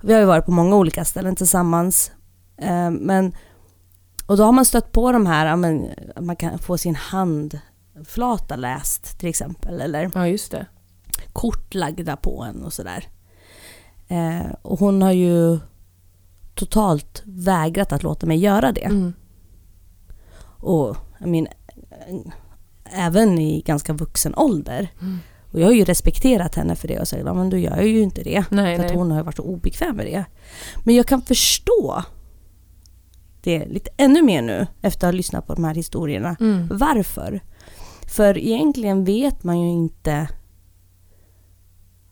Vi 0.00 0.12
har 0.12 0.20
ju 0.20 0.26
varit 0.26 0.44
på 0.44 0.50
många 0.50 0.76
olika 0.76 1.04
ställen 1.04 1.36
tillsammans. 1.36 2.12
Eh, 2.56 2.90
men, 2.90 3.34
och 4.26 4.36
då 4.36 4.44
har 4.44 4.52
man 4.52 4.64
stött 4.64 4.92
på 4.92 5.12
de 5.12 5.26
här, 5.26 5.56
men, 5.56 5.88
man 6.20 6.36
kan 6.36 6.58
få 6.58 6.78
sin 6.78 6.94
handflata 6.94 8.56
läst 8.56 9.18
till 9.18 9.28
exempel. 9.28 9.80
Eller 9.80 10.10
Ja, 10.14 10.28
just 10.28 10.50
det. 10.50 10.66
kort 11.32 11.74
lagda 11.74 12.16
på 12.16 12.42
en 12.42 12.62
och 12.62 12.72
sådär. 12.72 13.08
Eh, 14.08 14.52
och 14.62 14.78
hon 14.78 15.02
har 15.02 15.12
ju 15.12 15.58
totalt 16.54 17.22
vägrat 17.24 17.92
att 17.92 18.02
låta 18.02 18.26
mig 18.26 18.38
göra 18.38 18.72
det. 18.72 18.84
Mm. 18.84 19.12
Och 20.60 20.96
mean, 21.18 21.46
eh, 21.46 21.52
även 22.84 23.38
i 23.38 23.60
ganska 23.60 23.92
vuxen 23.92 24.34
ålder. 24.34 24.88
Mm. 25.00 25.18
Och 25.52 25.60
jag 25.60 25.66
har 25.66 25.72
ju 25.72 25.84
respekterat 25.84 26.54
henne 26.54 26.76
för 26.76 26.88
det 26.88 27.00
och 27.00 27.08
sagt, 27.08 27.24
men 27.24 27.50
då 27.50 27.56
gör 27.56 27.76
jag 27.76 27.86
ju 27.86 28.00
inte 28.00 28.22
det. 28.22 28.44
Nej, 28.50 28.76
för 28.76 28.84
att 28.84 28.90
nej. 28.90 28.98
hon 28.98 29.10
har 29.10 29.22
varit 29.22 29.36
så 29.36 29.42
obekväm 29.42 29.96
med 29.96 30.06
det. 30.06 30.24
Men 30.84 30.94
jag 30.94 31.06
kan 31.06 31.22
förstå 31.22 32.02
det 33.42 33.66
lite 33.66 33.90
ännu 33.96 34.22
mer 34.22 34.42
nu 34.42 34.66
efter 34.82 35.06
att 35.06 35.12
ha 35.12 35.16
lyssnat 35.16 35.46
på 35.46 35.54
de 35.54 35.64
här 35.64 35.74
historierna. 35.74 36.36
Mm. 36.40 36.68
Varför? 36.72 37.40
För 38.06 38.38
egentligen 38.38 39.04
vet 39.04 39.44
man 39.44 39.60
ju 39.60 39.68
inte 39.68 40.28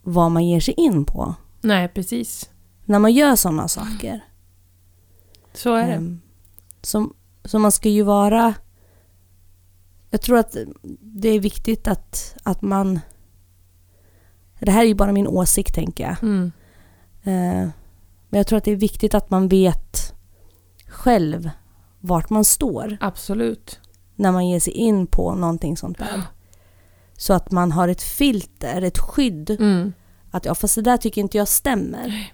vad 0.03 0.31
man 0.31 0.47
ger 0.47 0.61
sig 0.61 0.75
in 0.75 1.05
på 1.05 1.35
Nej, 1.61 1.89
precis. 1.89 2.51
när 2.85 2.99
man 2.99 3.13
gör 3.13 3.37
sådana 3.37 3.69
saker. 3.69 4.21
Så 5.55 5.75
är 5.75 5.87
det. 5.87 5.93
Ehm, 5.93 6.21
Så, 6.83 7.11
så 7.45 7.59
man 7.59 7.73
ska 7.73 7.89
ju 7.89 8.03
vara... 8.03 8.55
Jag 10.13 10.21
tror 10.21 10.39
att 10.39 10.57
det 11.01 11.29
är 11.29 11.41
viktigt 11.41 11.89
att, 11.89 12.35
att 12.43 12.63
man... 12.63 13.01
Det 14.61 14.71
här 14.71 14.83
är 14.83 14.87
ju 14.87 14.95
bara 14.95 15.13
min 15.13 15.27
åsikt 15.27 15.75
tänker 15.75 16.05
jag. 16.05 16.23
Mm. 16.23 16.53
Eh, 17.23 17.71
Men 18.29 18.39
jag 18.39 18.47
tror 18.47 18.57
att 18.57 18.65
det 18.65 18.71
är 18.73 18.77
viktigt 18.77 19.15
att 19.15 19.31
man 19.31 19.49
vet 19.49 20.15
själv 20.87 21.51
vart 22.01 22.31
man 22.31 22.45
står 22.45 22.97
Absolut. 23.01 23.81
när 24.17 24.33
man 24.33 24.49
ger 24.49 24.61
sig 24.61 24.73
in 24.73 25.07
på 25.07 25.35
någonting 25.35 25.77
sånt 25.77 25.99
där. 25.99 26.23
Så 27.17 27.33
att 27.33 27.51
man 27.51 27.73
har 27.73 27.89
ett 27.89 28.03
filter, 28.03 28.83
ett 28.83 28.99
skydd. 28.99 29.51
Mm. 29.51 29.93
Att 30.31 30.45
ja, 30.45 30.55
fast 30.55 30.75
det 30.75 30.83
där 30.83 30.97
tycker 30.97 31.21
inte 31.21 31.39
jag 31.39 31.49
stämmer. 31.49 32.33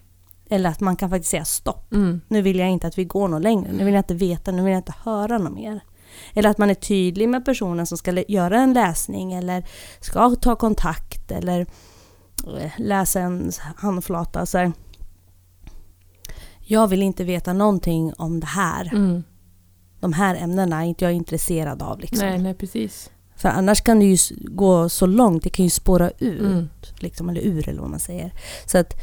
Eller 0.50 0.70
att 0.70 0.80
man 0.80 0.96
kan 0.96 1.10
faktiskt 1.10 1.30
säga 1.30 1.44
stopp. 1.44 1.92
Mm. 1.92 2.20
Nu 2.28 2.42
vill 2.42 2.58
jag 2.58 2.68
inte 2.70 2.86
att 2.86 2.98
vi 2.98 3.04
går 3.04 3.28
något 3.28 3.42
längre. 3.42 3.72
Nu 3.72 3.84
vill 3.84 3.94
jag 3.94 4.00
inte 4.00 4.14
veta, 4.14 4.50
nu 4.50 4.62
vill 4.62 4.72
jag 4.72 4.80
inte 4.80 4.94
höra 5.04 5.38
något 5.38 5.52
mer. 5.52 5.80
Eller 6.34 6.50
att 6.50 6.58
man 6.58 6.70
är 6.70 6.74
tydlig 6.74 7.28
med 7.28 7.44
personen 7.44 7.86
som 7.86 7.98
ska 7.98 8.24
göra 8.28 8.60
en 8.60 8.72
läsning 8.72 9.32
eller 9.32 9.64
ska 10.00 10.34
ta 10.34 10.56
kontakt 10.56 11.30
eller 11.30 11.66
eh, 12.60 12.70
läsa 12.78 13.20
en 13.20 13.52
handflata. 13.76 14.46
Så 14.46 14.58
här. 14.58 14.72
Jag 16.60 16.88
vill 16.88 17.02
inte 17.02 17.24
veta 17.24 17.52
någonting 17.52 18.12
om 18.16 18.40
det 18.40 18.46
här. 18.46 18.90
Mm. 18.92 19.24
De 20.00 20.12
här 20.12 20.34
ämnena 20.34 20.82
är 20.82 20.86
inte 20.86 21.04
jag 21.04 21.12
intresserad 21.12 21.82
av. 21.82 22.00
Liksom. 22.00 22.28
Nej, 22.28 22.38
nej, 22.38 22.54
precis. 22.54 23.10
För 23.36 23.48
annars 23.48 23.80
kan 23.80 23.98
det 23.98 24.06
ju 24.06 24.16
gå 24.38 24.88
så 24.88 25.06
långt, 25.06 25.42
det 25.42 25.50
kan 25.50 25.64
ju 25.64 25.70
spåra 25.70 26.10
ut. 26.10 26.40
Mm. 26.40 26.68
Liksom, 27.00 27.28
eller 27.28 27.40
ur 27.40 27.68
eller 27.68 27.80
vad 27.80 27.90
man 27.90 28.00
säger. 28.00 28.32
Så 28.66 28.78
att 28.78 28.94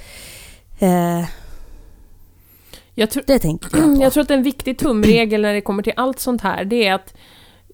eh, 0.79 1.25
Jag 2.95 3.09
tror, 3.09 3.23
det 3.27 3.39
tänkte 3.39 3.67
jag 3.77 3.95
på. 3.95 4.03
Jag 4.03 4.13
tror 4.13 4.21
att 4.23 4.31
en 4.31 4.43
viktig 4.43 4.77
tumregel 4.79 5.41
när 5.41 5.53
det 5.53 5.61
kommer 5.61 5.83
till 5.83 5.93
allt 5.95 6.19
sånt 6.19 6.41
här, 6.41 6.65
det 6.65 6.87
är 6.87 6.93
att 6.93 7.13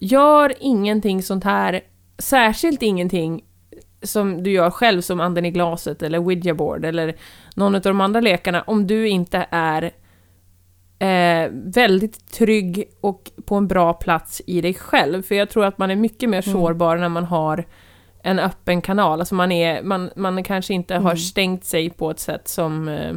gör 0.01 0.53
ingenting 0.59 1.23
sånt 1.23 1.43
här, 1.43 1.81
särskilt 2.17 2.81
ingenting 2.83 3.43
som 4.03 4.43
du 4.43 4.51
gör 4.51 4.69
själv 4.69 5.01
som 5.01 5.19
anden 5.19 5.45
i 5.45 5.51
glaset 5.51 6.01
eller 6.01 6.19
Ouija 6.19 6.53
board 6.53 6.85
eller 6.85 7.15
någon 7.55 7.75
av 7.75 7.81
de 7.81 8.01
andra 8.01 8.21
lekarna 8.21 8.61
om 8.61 8.87
du 8.87 9.07
inte 9.09 9.47
är 9.51 9.83
eh, 10.99 11.49
väldigt 11.51 12.31
trygg 12.31 12.83
och 13.01 13.31
på 13.45 13.55
en 13.55 13.67
bra 13.67 13.93
plats 13.93 14.41
i 14.47 14.61
dig 14.61 14.73
själv. 14.73 15.21
För 15.23 15.35
jag 15.35 15.49
tror 15.49 15.65
att 15.65 15.77
man 15.77 15.91
är 15.91 15.95
mycket 15.95 16.29
mer 16.29 16.47
Mm. 16.47 16.53
sårbar 16.61 16.97
när 16.97 17.09
man 17.09 17.23
har 17.23 17.65
en 18.23 18.39
öppen 18.39 18.81
kanal. 18.81 19.19
Alltså 19.19 19.35
man, 19.35 19.51
är, 19.51 19.83
man, 19.83 20.09
man 20.15 20.43
kanske 20.43 20.73
inte 20.73 20.93
har 20.93 21.01
Mm. 21.01 21.17
stängt 21.17 21.65
sig 21.65 21.89
på 21.89 22.11
ett 22.11 22.19
sätt 22.19 22.47
som 22.47 22.87
eh, 22.87 23.13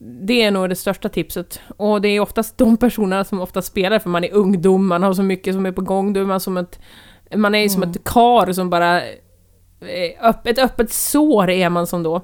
det 0.00 0.42
är 0.42 0.50
nog 0.50 0.68
det 0.68 0.76
största 0.76 1.08
tipset. 1.08 1.60
Och 1.76 2.00
det 2.00 2.08
är 2.08 2.20
oftast 2.20 2.58
de 2.58 2.76
personerna 2.76 3.24
som 3.24 3.40
ofta 3.40 3.62
spelar, 3.62 3.98
för 3.98 4.10
man 4.10 4.24
är 4.24 4.32
ungdom, 4.32 4.86
man 4.86 5.02
har 5.02 5.14
så 5.14 5.22
mycket 5.22 5.54
som 5.54 5.66
är 5.66 5.72
på 5.72 5.82
gång, 5.82 6.12
då 6.12 6.20
är 6.20 6.24
man 6.24 6.40
som 6.40 6.56
ett... 6.56 6.78
Man 7.36 7.54
är 7.54 7.58
ju 7.58 7.68
som 7.68 7.82
Mm. 7.82 7.90
ett 7.90 8.04
kar 8.04 8.52
som 8.52 8.70
bara... 8.70 9.02
eh, 9.02 9.08
Öpp, 10.22 10.46
ett 10.46 10.58
öppet 10.58 10.92
sår 10.92 11.50
är 11.50 11.68
man 11.70 11.86
som 11.86 12.02
då. 12.02 12.22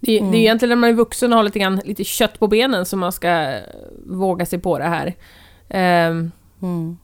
Det, 0.00 0.18
Mm. 0.18 0.30
det 0.30 0.36
är 0.36 0.40
egentligen 0.40 0.68
när 0.68 0.76
man 0.76 0.90
är 0.90 0.94
vuxen 0.94 1.32
och 1.32 1.36
har 1.36 1.44
lite, 1.44 1.58
grann, 1.58 1.80
lite 1.84 2.04
kött 2.04 2.38
på 2.38 2.46
benen 2.48 2.86
som 2.86 3.00
man 3.00 3.12
ska 3.12 3.58
våga 4.06 4.46
sig 4.46 4.58
på 4.58 4.78
det 4.78 4.84
här. 4.84 5.14
Ehm, 5.68 6.30
Mm. 6.62 6.98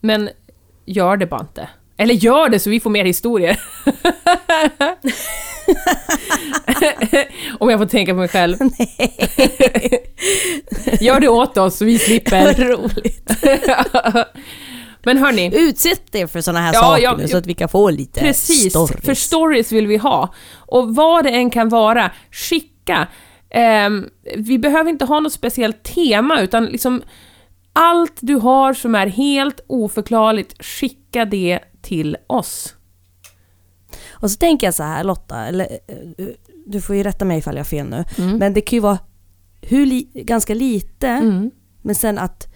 men 0.00 0.30
gör 0.84 1.16
det 1.16 1.26
bara 1.26 1.40
inte. 1.40 1.68
Eller 1.96 2.14
gör 2.14 2.48
det 2.48 2.58
så 2.58 2.70
vi 2.70 2.80
får 2.80 2.90
mer 2.90 3.04
historier. 3.04 3.60
Om 7.58 7.70
jag 7.70 7.80
får 7.80 7.86
tänka 7.86 8.12
på 8.12 8.18
mig 8.18 8.28
själv. 8.28 8.56
gör 11.00 11.20
det 11.20 11.28
åt 11.28 11.58
oss 11.58 11.76
så 11.76 11.84
vi 11.84 11.98
slipper. 11.98 12.44
Vad 12.44 12.58
roligt. 12.70 13.30
Men 15.04 15.18
hörni, 15.18 15.50
Utsätt 15.54 16.14
er 16.14 16.26
för 16.26 16.40
sådana 16.40 16.60
här 16.60 16.74
Ja, 16.74 16.80
saker 16.80 17.02
ja, 17.02 17.16
nu 17.16 17.28
så 17.28 17.36
att 17.36 17.46
vi 17.46 17.54
kan 17.54 17.68
få 17.68 17.90
lite 17.90 18.20
precis. 18.20 18.72
stories. 18.72 19.04
För 19.04 19.14
stories 19.14 19.72
vill 19.72 19.86
vi 19.86 19.96
ha. 19.96 20.34
Och 20.56 20.94
vad 20.94 21.24
det 21.24 21.30
än 21.30 21.50
kan 21.50 21.68
vara, 21.68 22.10
skicka. 22.30 23.08
Ehm, 23.50 24.08
vi 24.36 24.58
behöver 24.58 24.90
inte 24.90 25.04
ha 25.04 25.20
något 25.20 25.32
speciellt 25.32 25.82
tema, 25.82 26.40
utan 26.40 26.64
liksom 26.64 27.02
allt 27.72 28.16
du 28.20 28.34
har 28.34 28.74
som 28.74 28.94
är 28.94 29.06
helt 29.06 29.60
oförklarligt, 29.66 30.64
skicka 30.64 31.24
det 31.24 31.58
till 31.82 32.16
oss. 32.26 32.73
Och 34.24 34.30
så 34.30 34.36
tänker 34.36 34.66
jag 34.66 34.74
så 34.74 34.82
här 34.82 35.04
Lotta, 35.04 35.46
eller 35.46 35.68
eh, 36.18 36.26
du 36.66 36.80
får 36.80 36.96
ju 36.96 37.02
rätta 37.02 37.24
mig 37.24 37.38
ifall 37.38 37.54
jag 37.54 37.60
har 37.64 37.68
fel 37.68 37.86
nu. 37.86 38.04
Mm. 38.18 38.36
Men 38.38 38.54
det 38.54 38.60
kan 38.60 38.76
ju 38.76 38.80
vara 38.80 38.98
hur 39.62 39.86
li- 39.86 40.10
ganska 40.14 40.54
lite, 40.54 41.08
Mm. 41.08 41.50
men 41.82 41.94
sen 41.94 42.18
att 42.18 42.46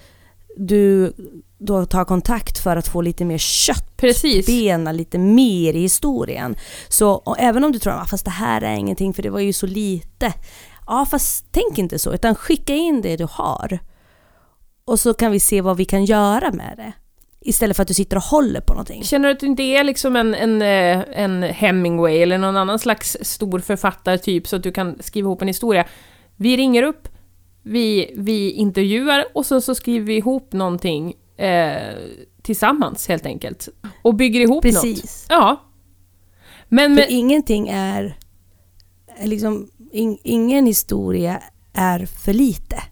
du 0.57 1.12
då 1.59 1.87
tar 1.87 2.05
kontakt 2.05 2.59
för 2.59 2.77
att 2.77 2.89
få 2.89 3.01
lite 3.01 3.25
mer 3.25 3.39
kött 3.39 3.97
Precis. 3.97 4.47
bena 4.47 4.93
lite 4.93 5.19
mer 5.19 5.75
i 5.75 5.81
historien. 5.81 6.57
Så 6.89 7.35
även 7.39 7.64
om 7.64 7.73
du 7.73 7.79
tror 7.79 7.93
att 7.93 8.11
fast 8.11 8.25
det 8.25 8.31
här 8.31 8.62
är 8.62 8.75
ingenting 8.75 9.14
för 9.14 9.23
det 9.23 9.31
var 9.31 9.41
ju 9.41 9.53
så 9.53 9.66
lite. 9.66 10.33
Ja 10.87 11.07
fast 11.11 11.47
tänk 11.51 11.79
inte 11.79 11.99
så 11.99 12.12
utan 12.14 12.35
skicka 12.35 12.75
in 12.75 13.03
det 13.03 13.16
du 13.16 13.27
har. 13.31 13.79
Och 14.85 15.01
så 15.01 15.14
kan 15.14 15.33
vi 15.33 15.41
se 15.41 15.61
vad 15.61 15.77
vi 15.77 15.85
kan 15.85 16.05
göra 16.05 16.53
med 16.53 16.75
det. 16.77 16.93
Istället 17.49 17.76
för 17.76 17.82
att 17.82 17.88
du 17.88 17.94
sitter 17.94 18.16
och 18.16 18.22
håller 18.22 18.61
på 18.61 18.72
någonting. 18.72 19.05
Känner 19.05 19.28
du 19.28 19.34
att 19.34 19.40
du 19.40 19.46
inte 19.46 19.62
är 19.62 19.84
liksom 19.84 20.16
en, 20.16 20.34
en, 20.34 20.62
eh, 20.62 21.05
en 21.22 21.42
Hemingway 21.42 22.18
eller 22.18 22.38
någon 22.38 22.57
annan 22.57 22.78
slags 22.78 23.16
stor 23.20 23.59
författartyp 23.59 24.46
så 24.46 24.57
att 24.57 24.62
du 24.62 24.72
kan 24.72 24.96
skriva 25.03 25.26
ihop 25.26 25.42
en 25.42 25.49
historia? 25.49 25.84
Vi 26.36 26.57
ringer 26.57 26.82
upp, 26.82 27.09
vi, 27.62 28.12
vi 28.16 28.51
intervjuar 28.51 29.24
och 29.34 29.46
så, 29.46 29.61
så 29.61 29.74
skriver 29.74 30.07
vi 30.07 30.16
ihop 30.16 30.53
någonting 30.53 31.14
eh, 31.36 31.76
tillsammans 32.42 33.09
helt 33.09 33.26
enkelt. 33.26 33.68
Och 34.03 34.14
bygger 34.14 34.40
ihop 34.40 34.64
något. 34.64 34.74
Precis. 34.74 35.26
Ja. 35.28 35.57
Men, 36.68 36.96
För 36.96 37.03
men 37.03 37.11
ingenting 37.12 37.68
är, 37.68 38.18
liksom, 39.22 39.70
in, 39.92 40.18
ingen 40.22 40.66
historia 40.66 41.42
är 41.72 42.07
för 42.07 42.32
lite. 42.32 42.82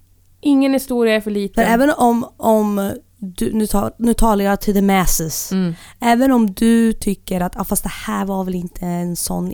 ingen 0.41 0.73
historia 0.73 1.15
är 1.15 1.21
för 1.21 1.25
För 1.25 1.31
liten. 1.31 1.65
även 1.65 1.91
om, 1.91 2.27
om 2.37 2.93
du, 3.37 3.53
nu, 3.53 3.67
tar, 3.67 3.93
nu 3.99 4.15
talar 4.15 4.45
jag 4.45 4.61
till 4.61 4.75
the 4.75 4.83
masses. 4.83 5.53
Mm. 5.53 5.75
Även 6.01 6.33
om 6.33 6.55
du 6.55 6.93
tycker 6.93 7.41
att 7.41 7.57
ah, 7.57 7.65
fast 7.65 7.83
det 7.83 7.93
här 8.07 8.25
var 8.25 8.45
väl 8.45 8.55
inte 8.55 8.87
en 8.87 9.17
sån 9.17 9.53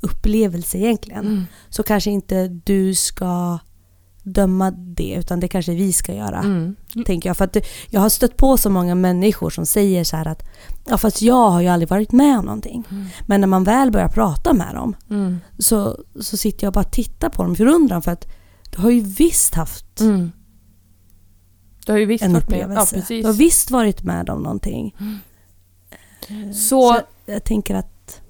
upplevelse 0.00 0.78
egentligen. 0.78 1.26
Mm. 1.26 1.44
Så 1.68 1.82
kanske 1.82 2.10
inte 2.10 2.48
du 2.48 2.94
ska 2.94 3.58
döma 4.22 4.70
det 4.70 5.14
utan 5.18 5.40
det 5.40 5.48
kanske 5.48 5.74
vi 5.74 5.92
ska 5.92 6.14
göra. 6.14 6.38
Mm. 6.38 6.76
Tänker 7.06 7.28
jag. 7.28 7.36
För 7.36 7.44
att 7.44 7.56
jag 7.90 8.00
har 8.00 8.08
stött 8.08 8.36
på 8.36 8.56
så 8.56 8.70
många 8.70 8.94
människor 8.94 9.50
som 9.50 9.66
säger 9.66 10.04
så 10.04 10.16
här 10.16 10.28
att 10.28 10.42
ja 10.88 10.98
fast 10.98 11.22
jag 11.22 11.50
har 11.50 11.60
ju 11.60 11.68
aldrig 11.68 11.88
varit 11.88 12.12
med 12.12 12.38
om 12.38 12.44
någonting. 12.44 12.84
Men 13.26 13.40
när 13.40 13.48
man 13.48 13.64
väl 13.64 13.90
börjar 13.90 14.08
prata 14.08 14.52
med 14.52 14.74
dem 14.74 14.96
Mm. 15.10 15.38
så, 15.58 15.98
så 16.20 16.36
sitter 16.36 16.64
jag 16.64 16.68
och 16.70 16.74
bara 16.74 16.84
tittar 16.84 17.28
på 17.28 17.42
dem 17.42 17.52
i 17.52 17.56
förundran 17.56 18.02
för 18.02 18.10
att 18.10 18.26
du 18.70 18.82
har 18.82 18.90
ju 18.90 19.00
visst 19.00 19.54
haft 19.54 20.00
Mm. 20.00 20.32
Du 21.86 21.92
har 21.92 21.98
ju 21.98 22.06
visst 22.06 22.24
en 22.24 22.32
varit 22.32 22.50
med. 22.50 22.72
Ja, 22.74 22.86
precis. 22.92 23.22
du 23.22 23.26
har 23.28 23.34
visst 23.34 23.70
varit 23.70 24.02
med 24.02 24.30
om 24.30 24.42
någonting. 24.42 24.94
Så, 26.52 26.54
Så 26.54 27.00
jag 27.26 27.44
tänker 27.44 27.74
att 27.74 28.20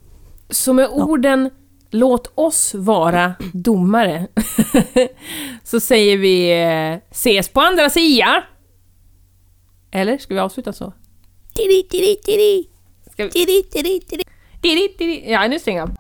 Så 0.51 0.73
med 0.73 0.89
orden 0.89 1.51
Låt 1.91 2.33
oss 2.35 2.75
vara 2.75 3.35
domare 3.53 4.27
så 5.65 5.81
säger 5.81 6.19
vi 6.19 6.63
eh, 6.63 7.11
ses 7.11 7.49
på 7.49 7.61
andra 7.61 7.91
sidan. 7.91 8.43
Eller 9.91 10.19
ska 10.19 10.35
vi 10.35 10.41
avsluta 10.41 10.73
så? 10.73 10.93
Tiri, 11.55 11.83
tiri, 11.83 12.17
tiri. 12.17 12.69
Ska 13.13 13.25
vi... 13.25 13.31
Tiri, 13.31 13.63
tiri, 13.63 14.01
tiri. 14.01 14.23
Didi, 14.61 14.95
didi. 14.99 15.31
Ja, 15.31 15.49
nu 15.49 15.59
stänger 15.59 15.81
jag. 15.81 15.91